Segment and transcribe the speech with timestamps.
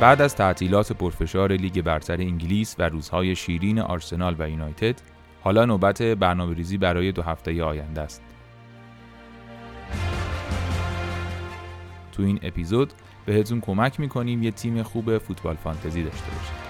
[0.00, 5.00] بعد از تعطیلات پرفشار لیگ برتر انگلیس و روزهای شیرین آرسنال و یونایتد
[5.40, 8.22] حالا نوبت برنامه ریزی برای دو هفته آینده است.
[12.12, 12.92] تو این اپیزود
[13.26, 16.69] بهتون کمک می‌کنیم یه تیم خوب فوتبال فانتزی داشته باشید.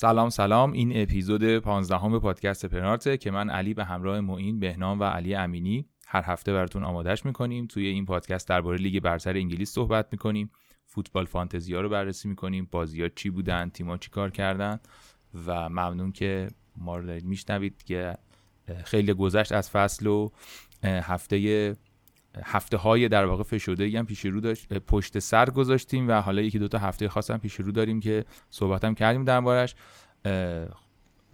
[0.00, 0.72] سلام سلام.
[0.72, 5.34] این اپیزود 15 همه پادکست پنارته که من علی به همراه معین بهنام و علی
[5.34, 7.66] امینی هر هفته براتون آمادش می‌کنیم.
[7.66, 10.50] توی این پادکست درباره لیگ برتر انگلیس صحبت می‌کنیم
[10.86, 14.80] فوتبال فانتزی ها رو بررسی می‌کنیم بازی ها چی بودن تیما چی کار کردن
[15.46, 18.14] و ممنون که ما رو دارید میشنوید که
[18.84, 20.28] خیلی گذشت از فصل و
[20.84, 21.76] هفته
[22.44, 26.58] هفته های در واقع فشرده هم پیش رو داشت پشت سر گذاشتیم و حالا یکی
[26.58, 29.74] دو تا هفته خاص هم پیش رو داریم که صحبت هم کردیم دربارش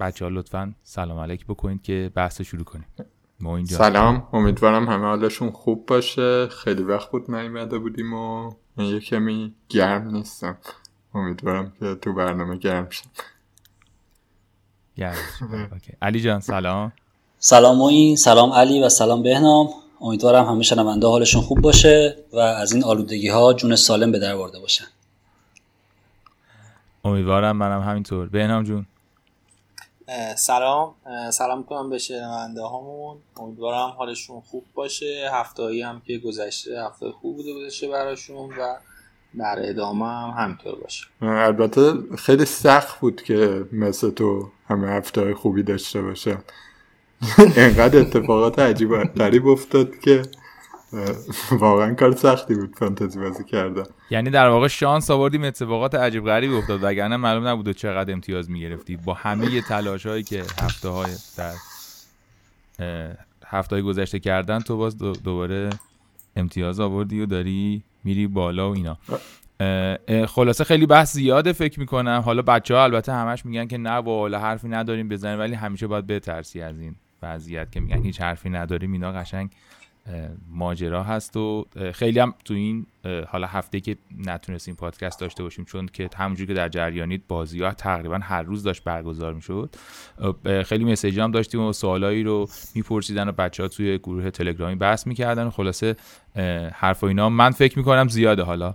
[0.00, 2.86] بچه ها لطفا سلام علیک بکنید که بحث شروع کنیم.
[3.64, 4.28] سلام.
[4.32, 6.48] امیدوارم همه حالشون خوب باشه.
[6.48, 10.58] خیلی وقت بود نیومده بودیم و من یه کمی گرم نیستم.
[11.14, 13.06] امیدوارم که تو برنامه گرم شد.
[16.02, 16.92] علی جان سلام.
[17.38, 19.68] سلام موین سلام علی و سلام بهنام.
[20.04, 24.36] امیدوارم همه شنونده حالشون خوب باشه و از این آلودگی ها جون سالم به در
[24.36, 24.84] برده باشن.
[27.04, 28.28] امیدوارم منم همینطور.
[28.28, 28.86] بهنام جون.
[30.36, 30.94] سلام.
[31.30, 35.30] سلام کنم به شنونده هامون امیدوارم حالشون خوب باشه.
[35.32, 38.76] هفتهایی هم که گذشته هفته خوب بوده بوده براشون و
[39.38, 41.06] در ادامه هم همینطور باشه.
[41.22, 46.38] البته خیلی سخت بود که مثل تو همه هفته خوبی داشته باشه
[47.56, 50.22] انقدر اتفاقات عجیب غریب افتاد که
[51.50, 53.82] واقعا کار سختی بود فانتزی بازی کردن.
[54.10, 56.80] یعنی در واقع شانس آوردیم اتفاقات عجیب غریبی افتاد.
[56.82, 58.96] وگرنه معلوم نبود چقدر امتیاز می‌گرفتی.
[58.96, 61.52] با همه تلاش هایی که هفته های در
[63.46, 65.70] هفته گذشته کردن تو باز دوباره
[66.36, 68.98] امتیاز آوردی و داری میری بالا و اینا.
[70.26, 72.22] خلاصه خیلی بحث زیاده فکر می‌کنم.
[72.24, 76.06] حالا بچه ها البته همش میگن که نه و حرفی نداریم بزنیم ولی همیشه باید
[76.06, 76.96] بترسی از این.
[77.24, 79.50] وضعیت که میگن هیچ حرفی نداریم اینا قشنگ
[80.50, 82.86] ماجرا هست و خیلی هم تو این
[83.28, 83.96] حالا هفته که
[84.26, 88.62] نتونستیم پادکست داشته باشیم چون که همونجور که در جریانیت بازی ها تقریبا هر روز
[88.62, 89.74] داشت برگزار می‌شد.
[90.66, 95.06] خیلی مسیج هم داشتیم و سوالایی رو میپرسیدن و بچه ها توی گروه تلگرامی بحث
[95.06, 95.96] می‌کردن و خلاصه
[96.72, 97.28] حرف و اینا.
[97.28, 98.74] من فکر می‌کنم زیاده حالا.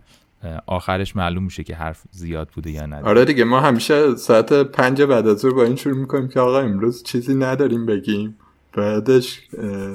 [0.67, 5.01] آخرش معلوم میشه که حرف زیاد بوده یا نه آره دیگه ما همیشه ساعت پنج
[5.01, 8.38] بعد از ظهر با این شروع می‌کنیم که آقا امروز چیزی نداریم بگیم.
[8.73, 9.41] بعدش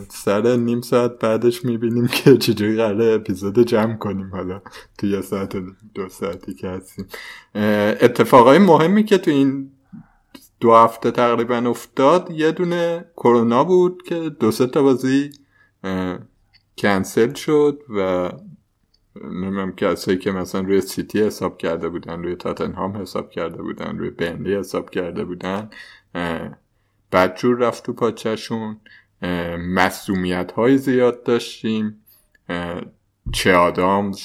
[0.08, 4.60] سر نیم ساعت بعدش می‌بینیم که چجوری قراره اپیزود جمع کنیم حالا.
[4.98, 5.56] تو یه ساعت
[5.94, 7.06] دو ساعتی که هستیم.
[8.00, 9.70] اتفاقای مهمی که تو این
[10.60, 15.30] دو هفته تقریبا افتاد یه دونه کرونا بود که دو سه تا بازی
[16.78, 18.30] کنسل شد و
[19.22, 24.10] نمیم کسایی که مثلا روی سیتی حساب کرده بودن روی تاتنهام حساب کرده بودن روی
[24.10, 25.70] بنلی حساب کرده بودن
[27.12, 28.80] بدجور رفت تو پاچشون
[29.58, 32.04] مسئومیت های زیاد داشتیم
[33.32, 34.20] چه آدامز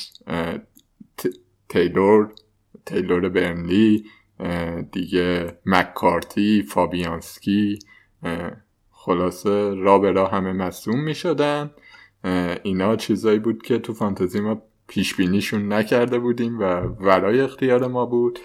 [1.70, 2.32] تیلور
[2.86, 4.06] تیلور برنلی
[4.92, 7.80] دیگه مکارتی فابیانسکی
[8.92, 11.72] خلاصه را به همه مصوم می شدن
[12.64, 18.06] اینا چیزایی بود که تو فانتزی ما پیش بینیشون نکرده بودیم و ورای اختیار ما
[18.06, 18.40] بود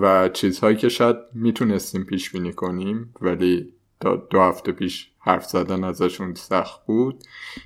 [0.00, 5.84] و چیزهایی که شاید می‌تونستیم پیش بینی کنیم ولی تا دو هفته پیش حرف زدن
[5.84, 7.24] ازشون سخت بود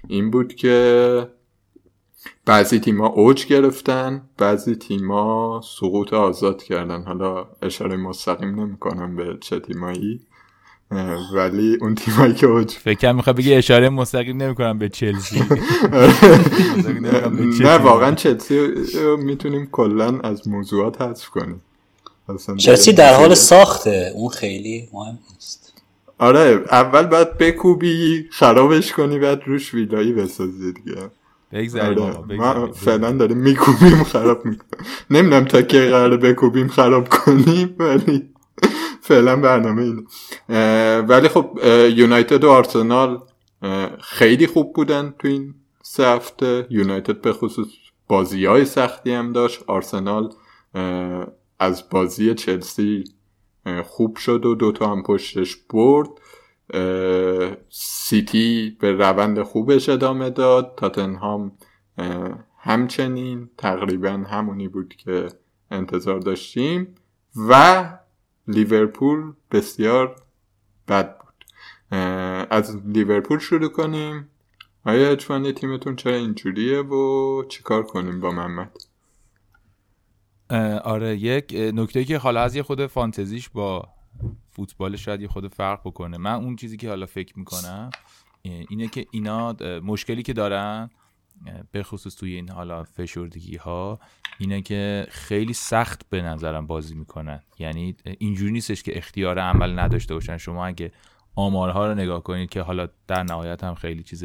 [0.08, 1.28] این بود که
[2.46, 7.02] بعضی تیما اوج گرفتن بعضی تیما سقوط آزاد کردن.
[7.02, 10.20] حالا اشاره مستقیم نمی‌کنم به چه تیمایی.
[11.34, 15.42] ولی اون تیمایی که اوج فکر می‌خواد بگی اشاره مستقیم نمی‌کنم به چلسی.
[17.60, 18.68] نه واقعا چلسی
[19.18, 21.62] می‌تونیم کلا از موضوعات حذف کنیم.
[22.56, 24.12] چلسی در حال ساخته.
[24.14, 25.72] اون خیلی مهم نیست.
[26.18, 31.10] آره اول باید بکوبی خرابش کنی بعد روش ویلایی بسازی دیگه.
[31.82, 32.36] آره.
[32.36, 34.84] ما فعلا داریم میکوبیم خراب می‌کنیم.
[35.10, 38.29] نمی‌دونم تا که قراره بکوبیم خراب کنیم ولی
[39.10, 40.02] فعلا برنامه اینه.
[41.00, 41.58] ولی خب
[41.96, 43.22] یونایتد و آرسنال
[44.00, 46.66] خیلی خوب بودن تو این سه هفته.
[46.70, 47.66] یونایتد به خصوص
[48.08, 49.64] بازی های سختی هم داشت.
[49.66, 50.32] آرسنال
[51.58, 53.04] از بازی چلسی
[53.84, 56.08] خوب شد و دوتا هم پشتش برد.
[57.70, 60.74] سیتی به روند خوبش ادامه داد.
[60.76, 61.52] تاتنهام
[62.58, 63.50] همچنین.
[63.58, 65.28] تقریبا همونی بود که
[65.70, 66.94] انتظار داشتیم.
[67.48, 67.84] و
[68.50, 70.16] لیورپول بسیار
[70.88, 71.44] بد بود.
[72.50, 74.28] از لیورپول شروع کنیم.
[74.84, 78.72] آیا اجوانی تیمتون چرا اینجوریه و چیکار کنیم با محمد؟
[80.84, 83.88] آره یک نکته که حالا از یه خود فانتزیش با
[84.50, 86.18] فوتبال شاید یه خود فرق بکنه.
[86.18, 87.90] من اون چیزی که حالا فکر می‌کنم
[88.42, 90.90] اینه که اینا مشکلی که دارن
[91.72, 94.00] به خصوص توی این حالا فشردگی ها
[94.38, 97.40] اینه که خیلی سخت به نظرم بازی می‌کنن.
[97.58, 100.36] یعنی اینجوری نیستش که اختیار عمل نداشته باشن.
[100.36, 100.92] شما اگه
[101.34, 104.24] آمارها رو نگاه کنید که حالا در نهایت هم خیلی چیز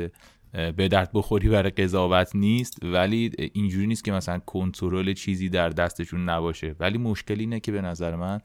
[0.52, 6.30] به درد بخوری برای قضاوت نیست ولی اینجوری نیست که مثلا کنترل چیزی در دستشون
[6.30, 6.76] نباشه.
[6.80, 8.42] ولی مشکل اینه که به نظر من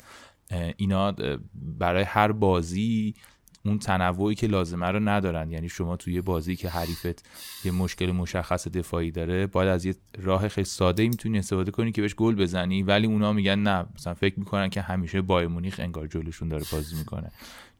[0.76, 1.14] اینا
[1.54, 3.14] برای هر بازی
[3.64, 5.50] اون تنوعی که لازمه رو ندارن.
[5.50, 7.28] یعنی شما توی بازی که حریفت
[7.64, 12.02] یه مشکل مشخص دفاعی داره باید از یه راه خیلی ساده می‌تونی استفاده کنی که
[12.02, 12.82] بهش گل بزنی.
[12.82, 13.86] ولی اونا میگن نه.
[13.94, 17.30] مثلا فکر می‌کنن که همیشه بایر مونیخ انگار جلوشون داره بازی می‌کنه.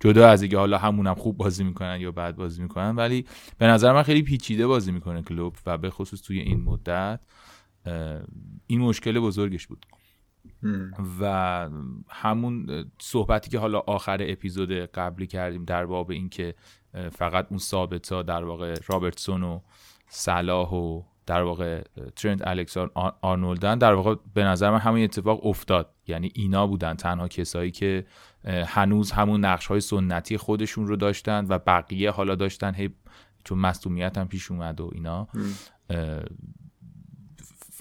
[0.00, 3.26] جدا از اینکه حالا همونم خوب بازی می‌کنن یا بد بازی می‌کنن ولی
[3.58, 7.20] به نظر من خیلی پیچیده بازی می‌کنه کلوب و به خصوص توی این مدت
[8.66, 9.86] این مشکل بزرگش بود.
[11.20, 11.68] و
[12.08, 16.54] همون صحبتی که حالا آخر اپیزود قبلی کردیم در باب اینکه
[17.12, 19.60] فقط اون ثابتا در واقع رابرتسون و
[20.08, 21.82] صلاح و در واقع
[22.16, 22.90] ترنت الکسان
[23.22, 25.94] آرنولدن در واقع به نظر من همون اتفاق افتاد.
[26.06, 28.06] یعنی اینا بودن تنها کسایی که
[28.66, 32.90] هنوز همون نقش های سنتی خودشون رو داشتن و بقیه حالا داشتن هی
[33.44, 35.28] چون مصومیت هم پیش اومد و اینا.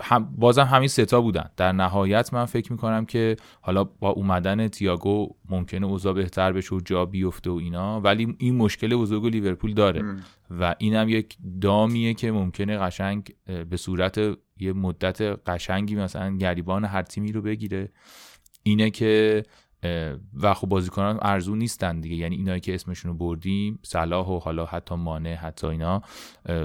[0.01, 1.49] هم بازم همین ستا بودن.
[1.57, 6.79] در نهایت من فکر می‌کنم که حالا با اومدن تیاگو ممکنه اوضاع بهتر بشه و
[6.79, 10.15] جا بیفته و اینا ولی این مشکل بزرگ لیورپول داره.
[10.59, 13.33] و اینم یک دامیه که ممکنه قشنگ
[13.69, 14.17] به صورت
[14.57, 17.91] یه مدت قشنگی مثلا گریبان هر تیمی رو بگیره.
[18.63, 19.43] اینه که
[20.41, 22.15] و خب بازیکنان ارزون نیستن دیگه.
[22.15, 26.01] یعنی اینایی که اسمشون رو بردیم صلاح و حالا حتی مانع حتی اینا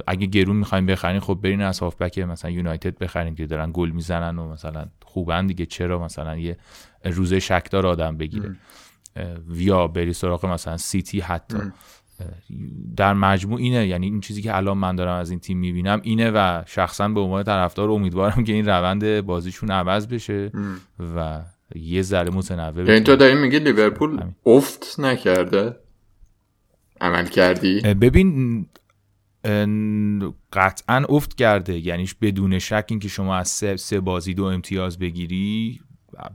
[0.07, 4.39] اگه گرون می‌خوایم بخرین خب برین از هافبک مثلا یونایتد بخرین که دارن گل می‌زنن
[4.39, 5.67] و مثلا خوبن دیگه.
[5.67, 6.57] چرا مثلا یه
[7.05, 8.57] روزه شکدار آدم بگیره؟
[9.49, 11.59] یا بری سراغ مثلا سیتی حتی.
[12.97, 13.87] در مجموع اینه.
[13.87, 17.21] یعنی این چیزی که الان من دارم از این تیم می‌بینم اینه و شخصا به
[17.21, 20.53] عنوان طرفدار امیدوارم که این روند بازیشون عوض بشه
[21.17, 21.43] و
[21.75, 25.77] یه ذره متنوع یعنی تو داری میگی لیورپول افت نکرده؟
[27.01, 28.67] عمل کردی؟ ببین
[30.53, 31.79] قطعا افت کرده.
[31.87, 35.81] یعنی بدون شک اینکه شما از سه, سه بازی دو امتیاز بگیری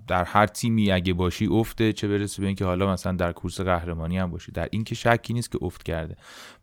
[0.08, 4.18] در هر تیمی اگه باشی افته چه برسه به اینکه حالا مثلا در کورس قهرمانی
[4.18, 4.52] هم باشی.
[4.52, 6.16] در این که شکی نیست که افت کرده.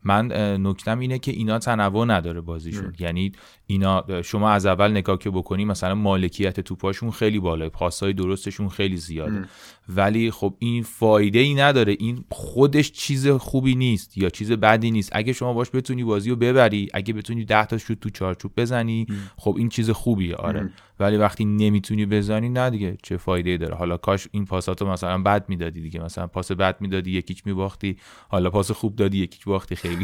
[0.07, 0.33] من
[0.67, 2.93] نکتم اینه که اینا تنوع نداره بازیشون.
[2.99, 3.33] یعنی
[3.67, 7.69] اینا شما از اول نگاه که بکنی مثلا مالکیت توپاشون خیلی بالاه.
[7.69, 9.45] پاسای درستشون خیلی زیاده.
[9.89, 11.97] ولی خب این فایده ای نداره.
[11.99, 15.11] این خودش چیز خوبی نیست یا چیز بدی نیست.
[15.13, 19.07] اگه شما باش بتونی بازی رو ببری اگه بتونی 10 تا شوت تو چارچوب بزنی
[19.37, 20.35] خب این چیز خوبیه.
[20.37, 20.71] آره.
[21.01, 22.97] ولی وقتی نمی‌تونی بزنی نه دیگه.
[23.03, 23.75] چه فایده داره.
[23.75, 26.01] حالا کاش این پاساتو مثلا بد می‌دادی دیگه.
[26.01, 27.97] مثلا پاس بد می‌دادی یکیچ میباختی.
[28.29, 29.77] حالا پاس خوب دادی یکیچ باختی.
[29.77, 29.96] خیلی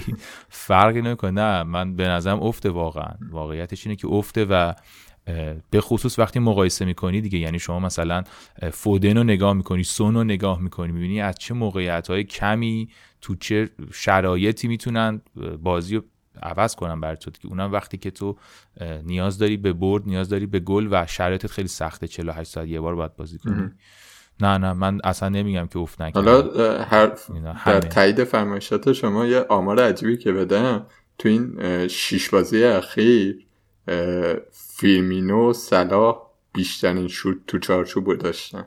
[0.49, 1.31] فرقی نمی‌کنه.
[1.31, 3.15] نه من به نظرم افته واقعا.
[3.31, 4.73] واقعیتش اینه که افته و
[5.71, 8.25] به خصوص وقتی مقایسه می‌کنی دیگه یعنی شما مثلا
[8.73, 12.89] فودن رو نگاه می‌کنی سون رو نگاه می‌کنی می‌بینی از چه موقعیت های کمی
[13.21, 15.21] تو چه شرایطی می‌تونن
[15.63, 16.03] بازی رو
[16.43, 18.37] عوض کنن بر تو که اونم وقتی که تو
[19.05, 22.81] نیاز داری به برد نیاز داری به گل و شرایطت خیلی سخته 48 ساعت یه
[22.81, 23.71] بار باید بازی کنی.
[24.43, 27.07] نه نه من اصلا نمیگم که افت نکنم حالا هر
[27.65, 30.87] در تایید فرمایشات شما یه آمار عجیبی که بدم.
[31.19, 33.47] تو این شیش بازی اخیر
[34.51, 36.17] فیرمینو صلاح
[36.53, 38.67] بیشترین شوت تو چارچوب داشتن.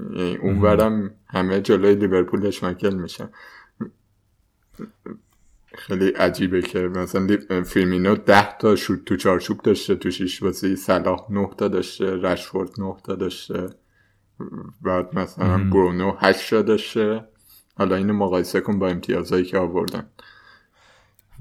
[0.00, 3.28] یعنی اونورم همه جلوی لیورپول اشمکل میشن.
[5.74, 10.76] خیلی عجیبه که مثلا فیلمینو ده تا شوت تو چارچوب داشته تو شیش بازی.
[10.76, 13.70] صلاح نه تا داشته رشفورد نه تا داشته.
[14.82, 17.24] بعد مثلا برونو هشت تا داشته.
[17.76, 20.06] حالا اینو مقایسه کن با امتیازهایی که آوردن.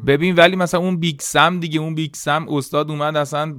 [0.07, 3.55] ببین ولی مثلا اون بیگ سم دیگه اون بیگ سم استاد اومد اصلا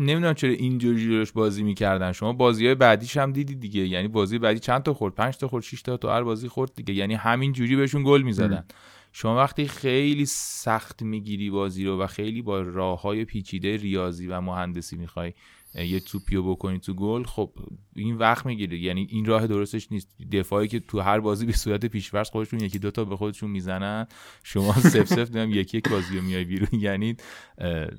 [0.00, 2.12] نمی‌دونم چرا اینجوری جلوش بازی می‌کردن.
[2.12, 3.80] شما بازی های بعدیش هم دیدی دیگه.
[3.80, 6.70] یعنی بازی بعدی چند تا خورد؟ پنج تا خورد 6 تا تو هر بازی خورد
[6.74, 6.94] دیگه.
[6.94, 8.64] یعنی همین جوری بهشون گل می‌زدن.
[9.12, 14.40] شما وقتی خیلی سخت می‌گیری بازی رو و خیلی با راه های پیچیده ریاضی و
[14.40, 15.32] مهندسی می‌خوای
[15.76, 17.50] یه توپیو بکنی تو گل خب
[17.96, 20.08] این وقت می‌گیره یعنی این راه درستش نیست.
[20.32, 24.06] دفاعی که تو هر بازی به صورت پیشورز خودشون یکی دوتا به خودشون می‌زنن
[24.42, 26.68] شما سف سف دارم یکی یک بازی رو میای بیرون.
[26.72, 27.16] یعنی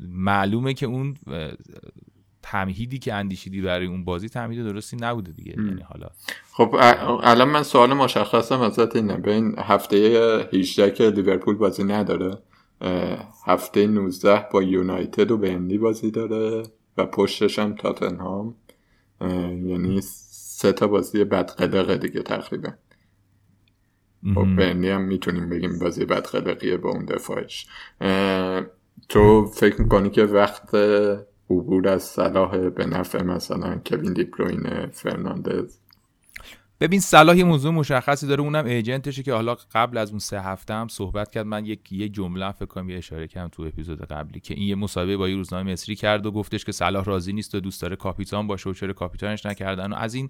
[0.09, 1.15] معلومه که اون
[2.41, 5.55] تمهیدی که اندیشیدی برای اون بازی تمهید درستی نبوده دیگه.
[5.57, 6.07] یعنی حالا
[6.51, 6.75] خب
[7.23, 9.17] الان من سوال مشخصم ازت اینه.
[9.17, 12.37] بین هفته 18 که لیورپول بازی نداره
[13.45, 16.63] هفته 19 با یونایتد و برنلی بازی داره.
[16.97, 18.55] و پشتش هم تاتنهام
[19.21, 22.69] یعنی سه تا بازی بدقلقه دیگه تقریبا.
[24.35, 27.67] خب برنلی هم می‌تونیم بگیم بازی بدقلقیه با اون دفاعش.
[29.09, 30.75] تو فکر می‌کنی که وقت
[31.49, 35.77] عبور از صلاح به نفع مثلا کوین دیبروین و فرناندز
[36.79, 40.41] ببین صلاح یه موضوع مشخصی داره اونم agent شه که حالا قبل از اون سه
[40.41, 41.45] هفته هم صحبت کرد.
[41.45, 45.17] من یک یه جمله فکر کنم اشاره کردم تو اپیزود قبلی که این یه مصاحبه
[45.17, 48.47] با یه روزنامه مصری کرد و گفتش که صلاح راضی نیست و دوست داره کاپیتان
[48.47, 49.93] باشه و چرا کاپیتانش نکردن.
[49.93, 50.29] و از این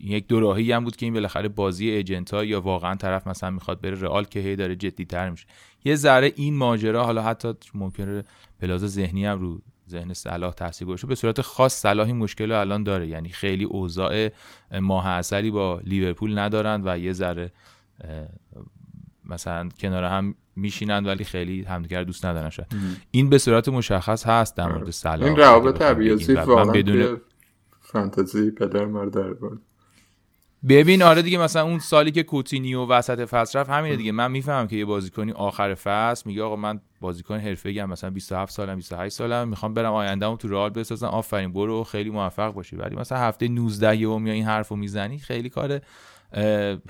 [0.00, 3.50] یک دو راهی هم بود که این بالاخره بازی ایجنت ها یا واقعا طرف مثلا
[3.50, 5.46] می‌خواد بره رئال که هی داره جدی تر میشه.
[5.84, 8.24] یه ذره این ماجرا حالا حتی ممکنه
[8.60, 12.60] پلاز ذهنی هم رو ذهن صلاح تاثیر گذاشته به صورت خاص صلاح این مشکل رو
[12.60, 13.08] الان داره.
[13.08, 14.30] یعنی خیلی اوضاع
[14.80, 17.52] ماه اثری با لیورپول ندارند و یه ذره
[19.24, 22.66] مثلا کنار هم میشینند ولی خیلی همدیگر دوست ندارن شد
[23.10, 25.28] این به صورت مشخص هست در مورد صلاح.
[25.28, 27.20] این روابط ابیاسی واقعا بدون
[27.80, 29.34] فانتزی پدر در
[30.68, 34.12] ببین آره دیگه مثلا اون سالی که کوتینیو وسط فصل رفت همینه دیگه.
[34.12, 38.52] من می‌فهمم که یه بازیکنی آخر فصل میگه آقا من بازیکن حرفه‌ای ام مثلا 27
[38.52, 41.06] سالم 28 سالم می‌خوام برم آیندهمو تو رئال بسازم.
[41.06, 42.76] آفرین برو خیلی موفق باشی.
[42.76, 45.80] ولی مثلا هفته 19 یهو یا این حرفو می‌زنی خیلی کار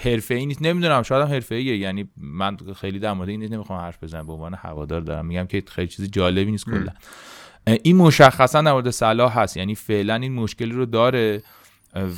[0.01, 0.63] حرفه‌ای نیست.
[0.63, 1.77] نمی‌دونم شاید هم حرفه‌ایه.
[1.77, 5.27] یعنی من خیلی در مورد این نمی‌خوام حرف بزنم به عنوان هوادار دارم.
[5.27, 6.93] میگم که خیلی چیز جالبی نیست کلا.
[7.83, 9.57] این مشخصا در مورد صلاح هست.
[9.57, 11.43] یعنی فعلا این مشکلی رو داره.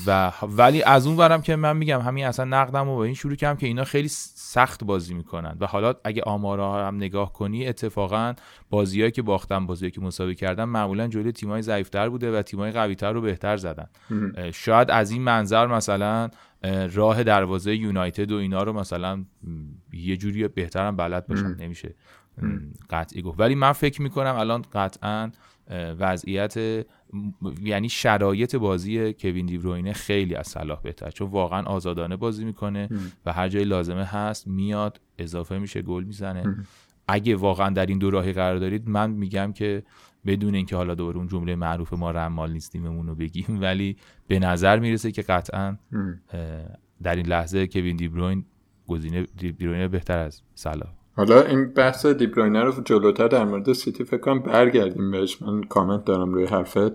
[0.06, 3.34] و ولی از اون ورم که من میگم همین اصلا نقدم و با این شروع
[3.34, 5.56] کردم که اینا خیلی سخت بازی می‌کنن.
[5.60, 8.34] و حالا اگه آمارها هم نگاه کنی اتفاقا
[8.70, 13.12] بازیهایی که باختن بازیهایی که مساوی کردن معمولا جلوی تیمای ضعیفتر بوده و تیمای قویتر
[13.12, 13.86] رو بهتر زدن.
[14.52, 16.28] شاید از این منظر مثلا
[16.92, 19.24] راه دروازه یونایتد و اینا رو مثلا
[19.92, 21.94] یه جوری بهترم بلد باشن نمیشه.
[22.90, 23.40] قطعی گفت.
[23.40, 25.30] ولی من فکر می‌کنم الان قطعا
[25.98, 26.84] وضعیت
[27.62, 32.88] یعنی شرایط بازی کوین دیبروینه خیلی از صلاح بهتر چون واقعا آزادانه بازی می‌کنه
[33.26, 36.56] و هر جای لازمه هست میاد اضافه میشه گل می‌زنه.
[37.08, 39.82] اگه واقعا در این دو راهی قرار دارید من میگم که
[40.26, 43.96] بدون اینکه حالا دوباره اون جمله معروف ما رمال نیستیم رو بگیم ولی
[44.26, 45.78] به نظر می‌رسه که قطعا
[47.02, 48.44] در این لحظه کوین دیبروین
[48.86, 50.97] گزینه دیبروینه بهتر از صلاح.
[51.18, 55.42] حالا این بحث دیبروینه رو جلوتر در مورد سیتی فکر کنم برگردیم بهش.
[55.42, 56.92] من کامنت دارم روی حرفت.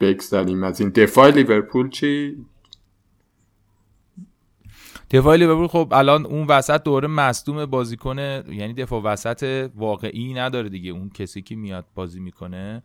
[0.00, 0.90] بگذاریم از این.
[0.90, 2.36] دفاع لیورپول چی؟
[5.10, 10.90] دفاع لیورپول خب الان اون وسط دوره مصدوم بازیکن یعنی دفاع وسط واقعی نداره دیگه.
[10.90, 12.82] اون کسی که میاد بازی می‌کنه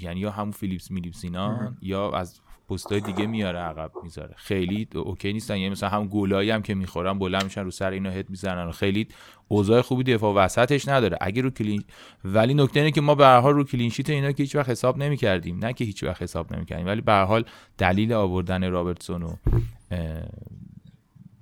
[0.00, 4.34] یعنی یا همون فیلیپس میلیپسینان یا از پستای دیگه میاره عقب می‌ذاره.
[4.36, 5.56] خیلی okay نیستن.
[5.56, 9.08] یعنی مثلا هم گلایی هم که می‌خورن بلند میشن رو سر اینا head می‌زنن خیلی
[9.48, 11.18] اوضاع خوبی دفاع وسطش نداره.
[11.20, 11.84] اگه رو clean
[12.24, 14.98] ولی نکته اینه که ما به هر رو clean sheet اینا که هیچ وقت حساب
[14.98, 15.58] نمی‌کردیم.
[15.58, 17.44] نه که هیچ وقت حساب نمی‌کردیم ولی به حال
[17.78, 19.36] دلیل آوردن رابرتسون و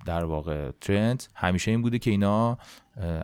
[0.07, 1.29] در واقع ترنت.
[1.35, 2.57] همیشه این بوده که اینا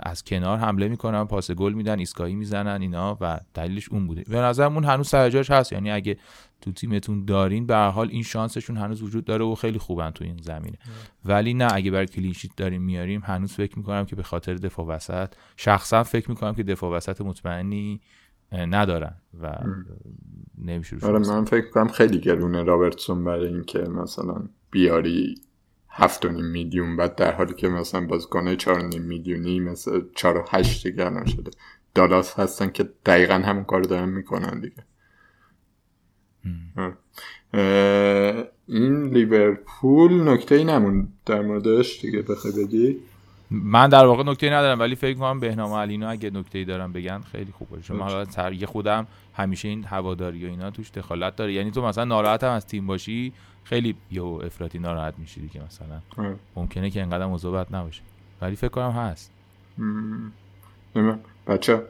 [0.03, 4.23] از کنار حمله می‌کنن پاس گل میدن ایستگاهی می‌زنن اینا و دلیلش اون بوده.
[4.29, 5.73] به نظرمون هنوز سرجاش هست.
[5.73, 6.17] یعنی اگه
[6.61, 10.23] تو تیمتون دارین به هر حال این شانسشون هنوز وجود داره و خیلی خوبن تو
[10.23, 10.77] این زمینه.
[11.25, 15.33] ولی نه اگه برای کلینشیت داریم میاریم هنوز فکر می‌کنم که به خاطر دفاع وسط
[15.57, 18.01] شخصا فکر می‌کنم که دفاع وسط مطمئنی
[18.51, 19.55] ندارن و
[20.57, 24.35] نمیشه آره من فکر کنم خیلی گرونه رابرتسون برای اینکه مثلا
[24.71, 25.35] بیاری
[25.95, 30.37] هفت و نیم میلیون بعد در حالی که مثلا بازیکن چهار نیم میلیونی مثل چهار
[30.37, 31.51] و هشت دیگه شده.
[31.95, 34.83] دالاس هستن که دقیقا همون کار دارن می‌کنن دیگه.
[38.67, 42.97] این لیورپول نکته ای نمون در موردش دیگه بخوای بگی
[43.51, 47.51] من در واقع نکته ندارم ولی فکر کنم بهنام علینا اگه نکته دارم بگن خیلی
[47.51, 47.83] خوب باشه.
[47.83, 51.53] چون ترگی خودم همیشه این هواداری و اینا توش دخالت داره.
[51.53, 53.33] یعنی تو مثلا ناراحت هم از تیم باشی
[53.63, 56.01] خیلی یه افراطی ناراحت میشی که مثلا.
[56.55, 58.01] ممکنه که انقدر مذابت نباشه.
[58.41, 59.31] ولی فکر کنم هست.
[61.47, 61.81] بچه؟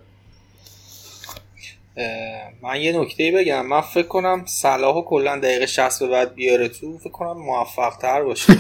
[2.62, 3.66] من یه نکته بگم.
[3.66, 8.24] من فکر کنم صلاح کلا دقیقه 60 به بعد بیاره تو فکر کنم موفق تر
[8.24, 8.54] باشه.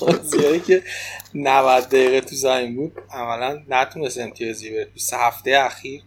[0.00, 0.82] بازیایی که
[1.34, 6.02] 90 دقیقه تو زمین بود عملا نتونست امتیازی بره تو سه هفته اخیر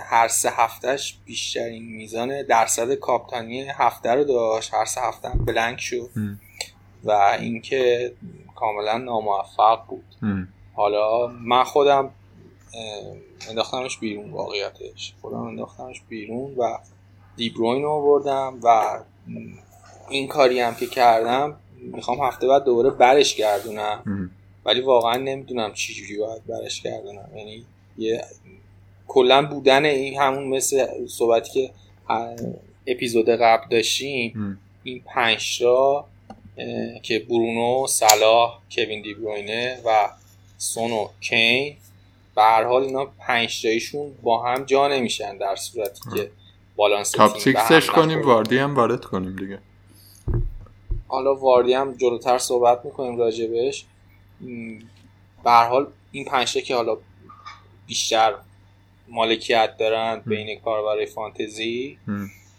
[0.00, 4.74] هر سه هفتهش بیشترین میزان درصد کاپتانی هفته رو داشت.
[4.74, 6.10] هر سه هفته بلنک شد.
[7.04, 8.12] و اینکه
[8.54, 10.04] کاملا ناموفق بود.
[10.74, 12.10] حالا من خودم
[13.48, 15.14] انداختمش بیرون واقعیتش.
[15.20, 16.78] خودم انداختمش بیرون و
[17.36, 19.00] دیبروین رو بردم و
[20.08, 24.30] این کاری هم که کردم می‌خوام هفته بعد دوباره برش گردونم.
[24.64, 27.30] ولی واقعا نمی‌دونم چی جوری باید برش گردونم.
[27.36, 27.64] یعنی
[27.98, 28.24] یه
[29.08, 31.70] کلا بودن این همون مثل صحبتی که
[32.86, 36.06] اپیزود قبل داشتیم این پنج تا
[37.02, 40.08] که برونو، صلاح، کوین دیبروینه و
[40.58, 41.76] سون و کین
[42.36, 46.30] به هر حال اینا پنج تایشون با هم جا نمیشن در صورتی که
[46.76, 49.58] balance top six ش کنیم واردی هم وارد کنیم دیگه.
[51.08, 53.84] حالا واردی هم جلوتر صحبت می‌کنیم راجبش
[55.44, 56.96] به هر حال این پنج که حالا
[57.86, 58.34] بیشتر
[59.08, 61.98] مالکیت دارن بین برای فانتزی.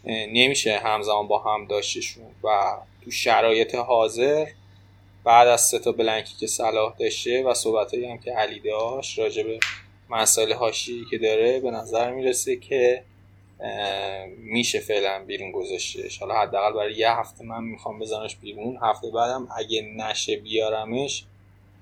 [0.06, 2.24] نمیشه همزمان با هم داشتشون.
[2.44, 4.46] و تو شرایط حاضر
[5.24, 9.42] بعد از سه تا بلنکی که صلاح داشته و صحبتایی هم که علی داشت راجع
[9.42, 9.58] به
[10.10, 13.02] مسائل هاشی که داره به نظر می‌رسه که
[14.38, 16.18] میشه فعلا بیرون گذاشتش.
[16.18, 21.24] حالا حداقل برای یه هفته من می‌خوام بزنش بیرون هفته بعدم اگه نشه بیارمش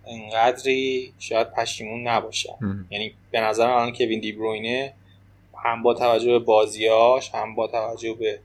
[0.07, 4.93] انقدری شاید پشیمون نباشم یعنی به نظر من کوین دیبروینه
[5.65, 8.39] هم با توجه به بازیاش هم با توجه به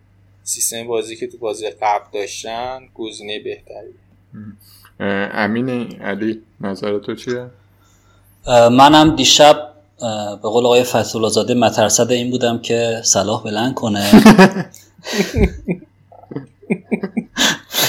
[0.44, 3.94] سیستم بازی که تو بازی قبل داشتن گزینه بهتری.
[5.32, 5.70] امین
[6.02, 7.46] علی نظر تو چیه؟
[8.72, 9.70] منم دیشب
[10.42, 14.12] به قول آقای فتولا زاده مترصد این بودم که صلاح بلند کنه.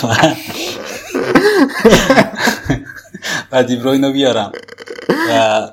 [3.52, 4.52] و دیبروینو بیارم.
[5.30, 5.68] و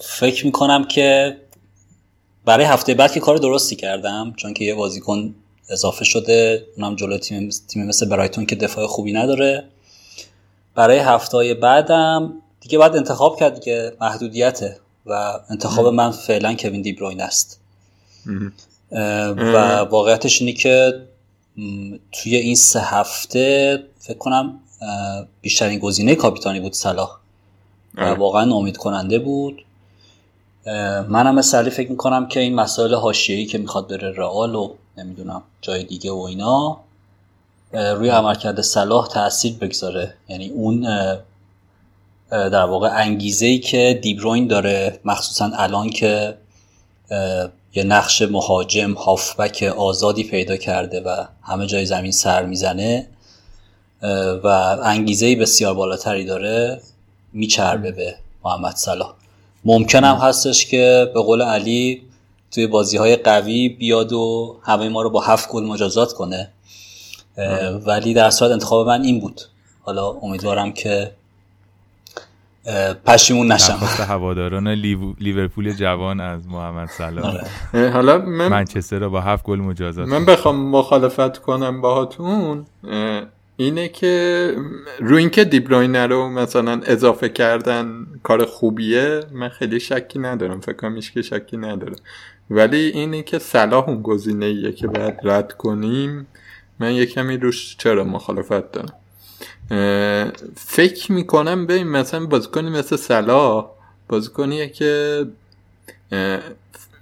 [0.00, 1.36] فکر می‌کنم که
[2.44, 5.34] برای هفته بعد که کار درستی کردم چون که یه بازیکن
[5.70, 9.64] اضافه شده اونم جلو تیم, تیم مثل برایتون که دفاع خوبی نداره.
[10.74, 17.20] برای هفته بعدم دیگه بعد انتخاب کرد که محدودیته و انتخاب من فعلا کوین دیبروین
[17.20, 17.60] است.
[19.36, 20.92] و واقعیتش اینه که
[22.12, 24.60] توی این سه هفته فکر کنم
[25.40, 27.10] بیشترین گزینه کاپیتانی بود صلاح.
[27.94, 29.64] و واقعا امید کننده بود
[31.08, 35.84] منم مثل فکر می‌کنم که این مسائل حاشیه‌ای که می‌خواد بره رئال و نمی‌دونم جای
[35.84, 36.76] دیگه و اینا
[37.72, 40.14] روی عملکرد صلاح تاثیر بگذاره.
[40.28, 40.80] یعنی اون
[42.30, 46.34] در واقع انگیزه ای که دیبروین داره مخصوصا الان که
[47.74, 53.06] یه نقش مهاجم هافبک آزادی پیدا کرده و همه جای زمین سر می‌زنه
[54.44, 54.46] و
[54.82, 56.80] انگیزه بسیار بالاتری داره
[57.32, 58.14] میچربه به
[58.44, 59.14] محمد صلاح.
[59.64, 62.02] ممکن هم هستش که به قول علی
[62.50, 66.50] توی بازی های قوی بیاد و همه ما رو با هفت گل مجازات کنه.
[67.86, 69.40] ولی در صورت انتخاب من این بود.
[69.82, 71.10] حالا امیدوارم که
[73.06, 73.78] پشیمون نشم.
[74.08, 74.68] هواداران
[75.20, 77.26] لیورپول جوان از محمد صلاح.
[77.26, 77.90] آره.
[77.90, 82.66] حالا من منچستر رو با هفت گل مجازات من بخوام مخالفت کنم باهاتون.
[83.56, 84.54] اینه که
[85.00, 90.60] روی اینکه دیبروینه رو مثلا اضافه کردن کار خوبیه من خیلی شکی ندارم.
[90.60, 91.96] فکر کنم که شکی نداره.
[92.50, 96.26] ولی اینه که صلاح اون گزینه ایه که باید رد کنیم.
[96.80, 98.94] من یه کمی روش چرا مخالفت دارم.
[100.56, 103.70] فکر می‌کنم به مثلا بازیکنی مثل صلاح
[104.08, 105.24] بازیکنیه که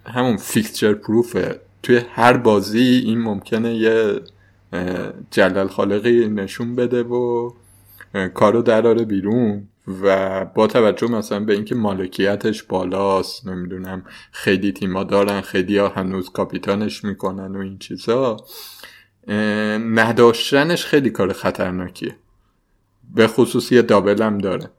[0.07, 1.61] همون فیکچر پروفه.
[1.83, 4.21] توی هر بازی این ممکنه یه
[5.31, 7.51] جلال خالقی نشون بده و
[8.35, 9.69] کارو دراره بیرون.
[10.03, 16.31] و با توجه مثلا به اینکه مالکیتش بالاست نمی‌دونم خیلی تیما دارن خیلی ها هنوز
[16.31, 18.37] کاپیتانش می‌کنن و این چیزا
[19.79, 22.17] نداشتنش خیلی کار خطرناکیه.
[23.15, 24.71] به خصوص یه دابل هم داره.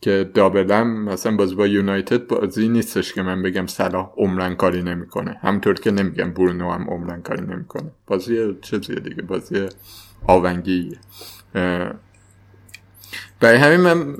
[0.00, 5.38] که دابلم مثلا بازی با یونایتد بازی نیستش که من بگم صلاح عمرن کاری نمی‌کنه.
[5.42, 7.90] همطور که نمیگم برونو هم عمرن کاری نمی‌کنه.
[8.06, 9.66] بازی چیزیه دیگه بازی
[10.26, 10.98] آونگیه
[13.40, 14.16] برای همین من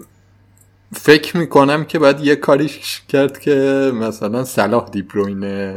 [0.93, 5.75] فکر می‌کنم که باید یه کاریش کرد که مثلا صلاح دیبروین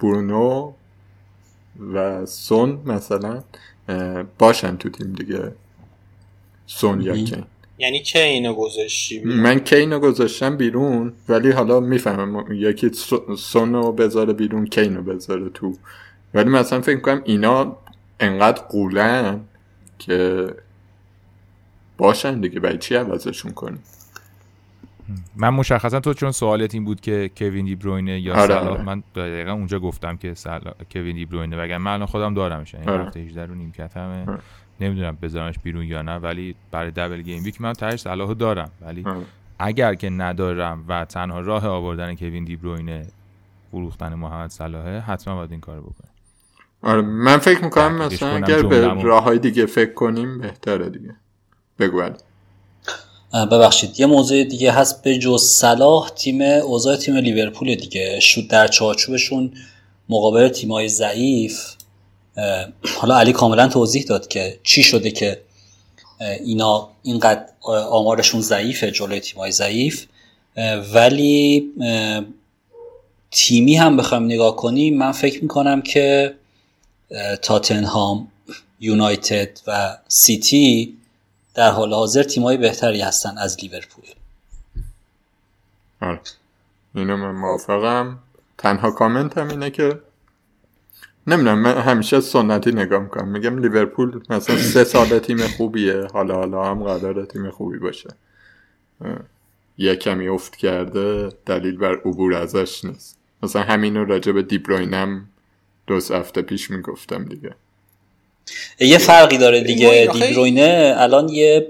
[0.00, 0.72] برونو
[1.94, 3.42] و سون مثلا
[4.38, 5.52] باشن تو تیم دیگه.
[6.66, 7.14] سون یا
[7.78, 12.90] یعنی اینو گذاشتی من اینو گذاشتم بیرون ولی حالا می‌فهمم یکی
[13.38, 15.74] سونو بذاره بیرون کینو بذاره تو
[16.34, 17.76] ولی مثلا فکر کنم اینا
[18.20, 19.40] انقدر قولن
[19.98, 20.46] که
[21.98, 23.78] باشن دیگه برای چی عوضشون کنی
[25.36, 28.82] من مشخصا تو چون سوالت این بود که کوین دی بروینه یا آره آره.
[28.82, 30.72] من دقیقا اونجا گفتم که سلا...
[30.92, 33.04] کوین دی بروینه وگرنه من الان خودم دارمش یعنی آره.
[33.04, 34.38] هفته 18 رو نیمکتمه آره.
[34.80, 38.70] نمی‌دونم بذارمش بیرون یا نه ولی برای دبل گیم ویک من تهش صلاح دارم.
[38.80, 39.04] ولی.
[39.58, 43.06] اگر که ندارم و تنها راه آوردن کوین دی بروینه
[43.70, 46.10] فروختن محمد صلاحه حتما باید این کارو بکنم
[46.82, 51.14] آره من فکر می‌کنم مثلا اگر به راه های دیگه فکر کنیم بهتره دیگه.
[51.78, 52.02] بگو
[53.52, 58.20] ببخشید یه موضوع دیگه هست به جز صلاح تیم اوضاع تیم لیورپول دیگه.
[58.20, 59.52] شد در چارچوبشون
[60.08, 61.74] مقابل تیمای ضعیف.
[62.96, 65.40] حالا علی کاملا توضیح داد که چی شده که
[66.20, 67.46] اینا اینقدر
[67.90, 70.06] آمارشون ضعیفه جلوی تیمای ضعیف.
[70.94, 71.70] ولی
[73.30, 76.34] تیمی هم بخوایم نگاه کنیم من فکر می‌کنم که
[77.42, 78.28] تاتنهام
[78.80, 80.96] یونایتد و سیتی
[81.54, 84.04] در حال حاضر تیمای بهتری هستن از لیورپول.
[86.02, 86.20] آره.
[86.94, 88.18] اینو من موافقم.
[88.58, 89.98] تنها کامنت هم اینه که
[91.26, 93.28] نمی‌دونم من همیشه سنتی نگاه می‌کنم.
[93.28, 98.08] میگم لیورپول مثلا سه سال تیم خوبیه حالا حالا هم قراره تیم خوبی باشه.
[99.78, 103.18] یه کمی افت کرده دلیل بر عبور ازش نیست.
[103.42, 105.28] مثلا همین رو راجع به دیبروینم
[105.86, 107.50] دو هفته پیش می‌گفتم دیگه.
[108.80, 111.66] یه فرقی داره دیگه دیبروینه الان یه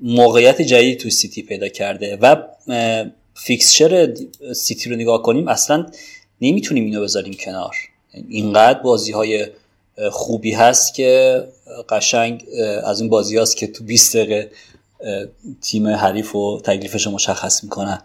[0.00, 2.36] موقعیت جدید تو سیتی پیدا کرده و
[3.34, 4.14] fixture
[4.56, 5.86] سیتی رو نگاه کنیم اصلا
[6.40, 7.76] نمی‌تونیم اینو بذاریم کنار.
[8.28, 9.46] اینقدر بازی های
[10.10, 11.42] خوبی هست که
[11.88, 12.46] قشنگ
[12.84, 14.50] از این بازی هست که تو 20 دقیقه
[15.62, 18.02] تیم حریف و تکلیفش رو مشخص می‌کنن.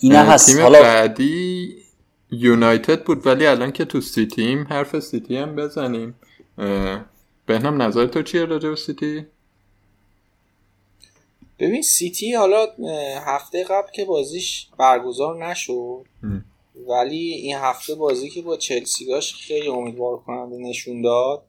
[0.00, 0.46] این هست.
[0.46, 1.74] تیم حالا بعدی
[2.30, 6.14] یونایتد بود ولی الان که تو سیتیم حرف سیتی هم بزنیم.
[7.46, 9.26] بهنام نظر تو چیه راجع به سیتی؟
[11.58, 12.66] ببین سیتی حالا
[13.26, 16.04] هفته قبل که بازیش برگزار نشد
[16.86, 21.44] ولی این هفته بازی که با چلسی داشت خیلی امیدوار کننده نشون داد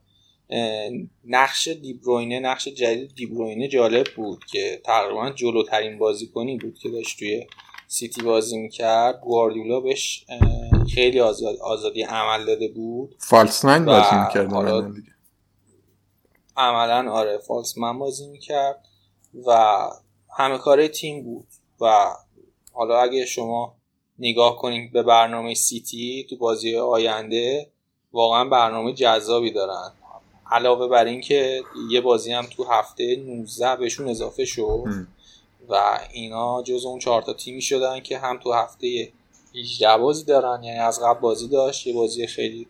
[1.24, 7.46] نقش دیبروینه نقش جدید دیبروینه جالب بود که تقریبا جلوترین بازیکنی بود که داشت توی
[7.88, 9.20] سیتی بازی می‌کرد.
[9.20, 10.26] گواردیولا بهش
[10.94, 13.14] خیلی آزاد آزادی عمل داده بود.
[13.18, 14.52] فالس من بازی می‌کرد
[16.56, 18.84] عملا آره فالس من بازی می‌کرد
[19.46, 19.78] و
[20.38, 21.46] همه کاره تیم بود
[21.80, 22.14] و
[22.72, 23.79] حالا اگه شما
[24.20, 27.68] نگاه کنید به برنامه سیتی تو بازی آینده
[28.12, 29.92] واقعا برنامه جذابی دارن.
[30.50, 34.84] علاوه بر اینکه یه بازی هم تو هفته 19 بهشون اضافه شد
[35.68, 39.12] و اینا جز اون چهار تا تیمی شدن که هم تو هفته
[39.54, 41.86] 18 بازی دارن یعنی از قبل بازی داشت.
[41.86, 42.66] یه بازی خیلی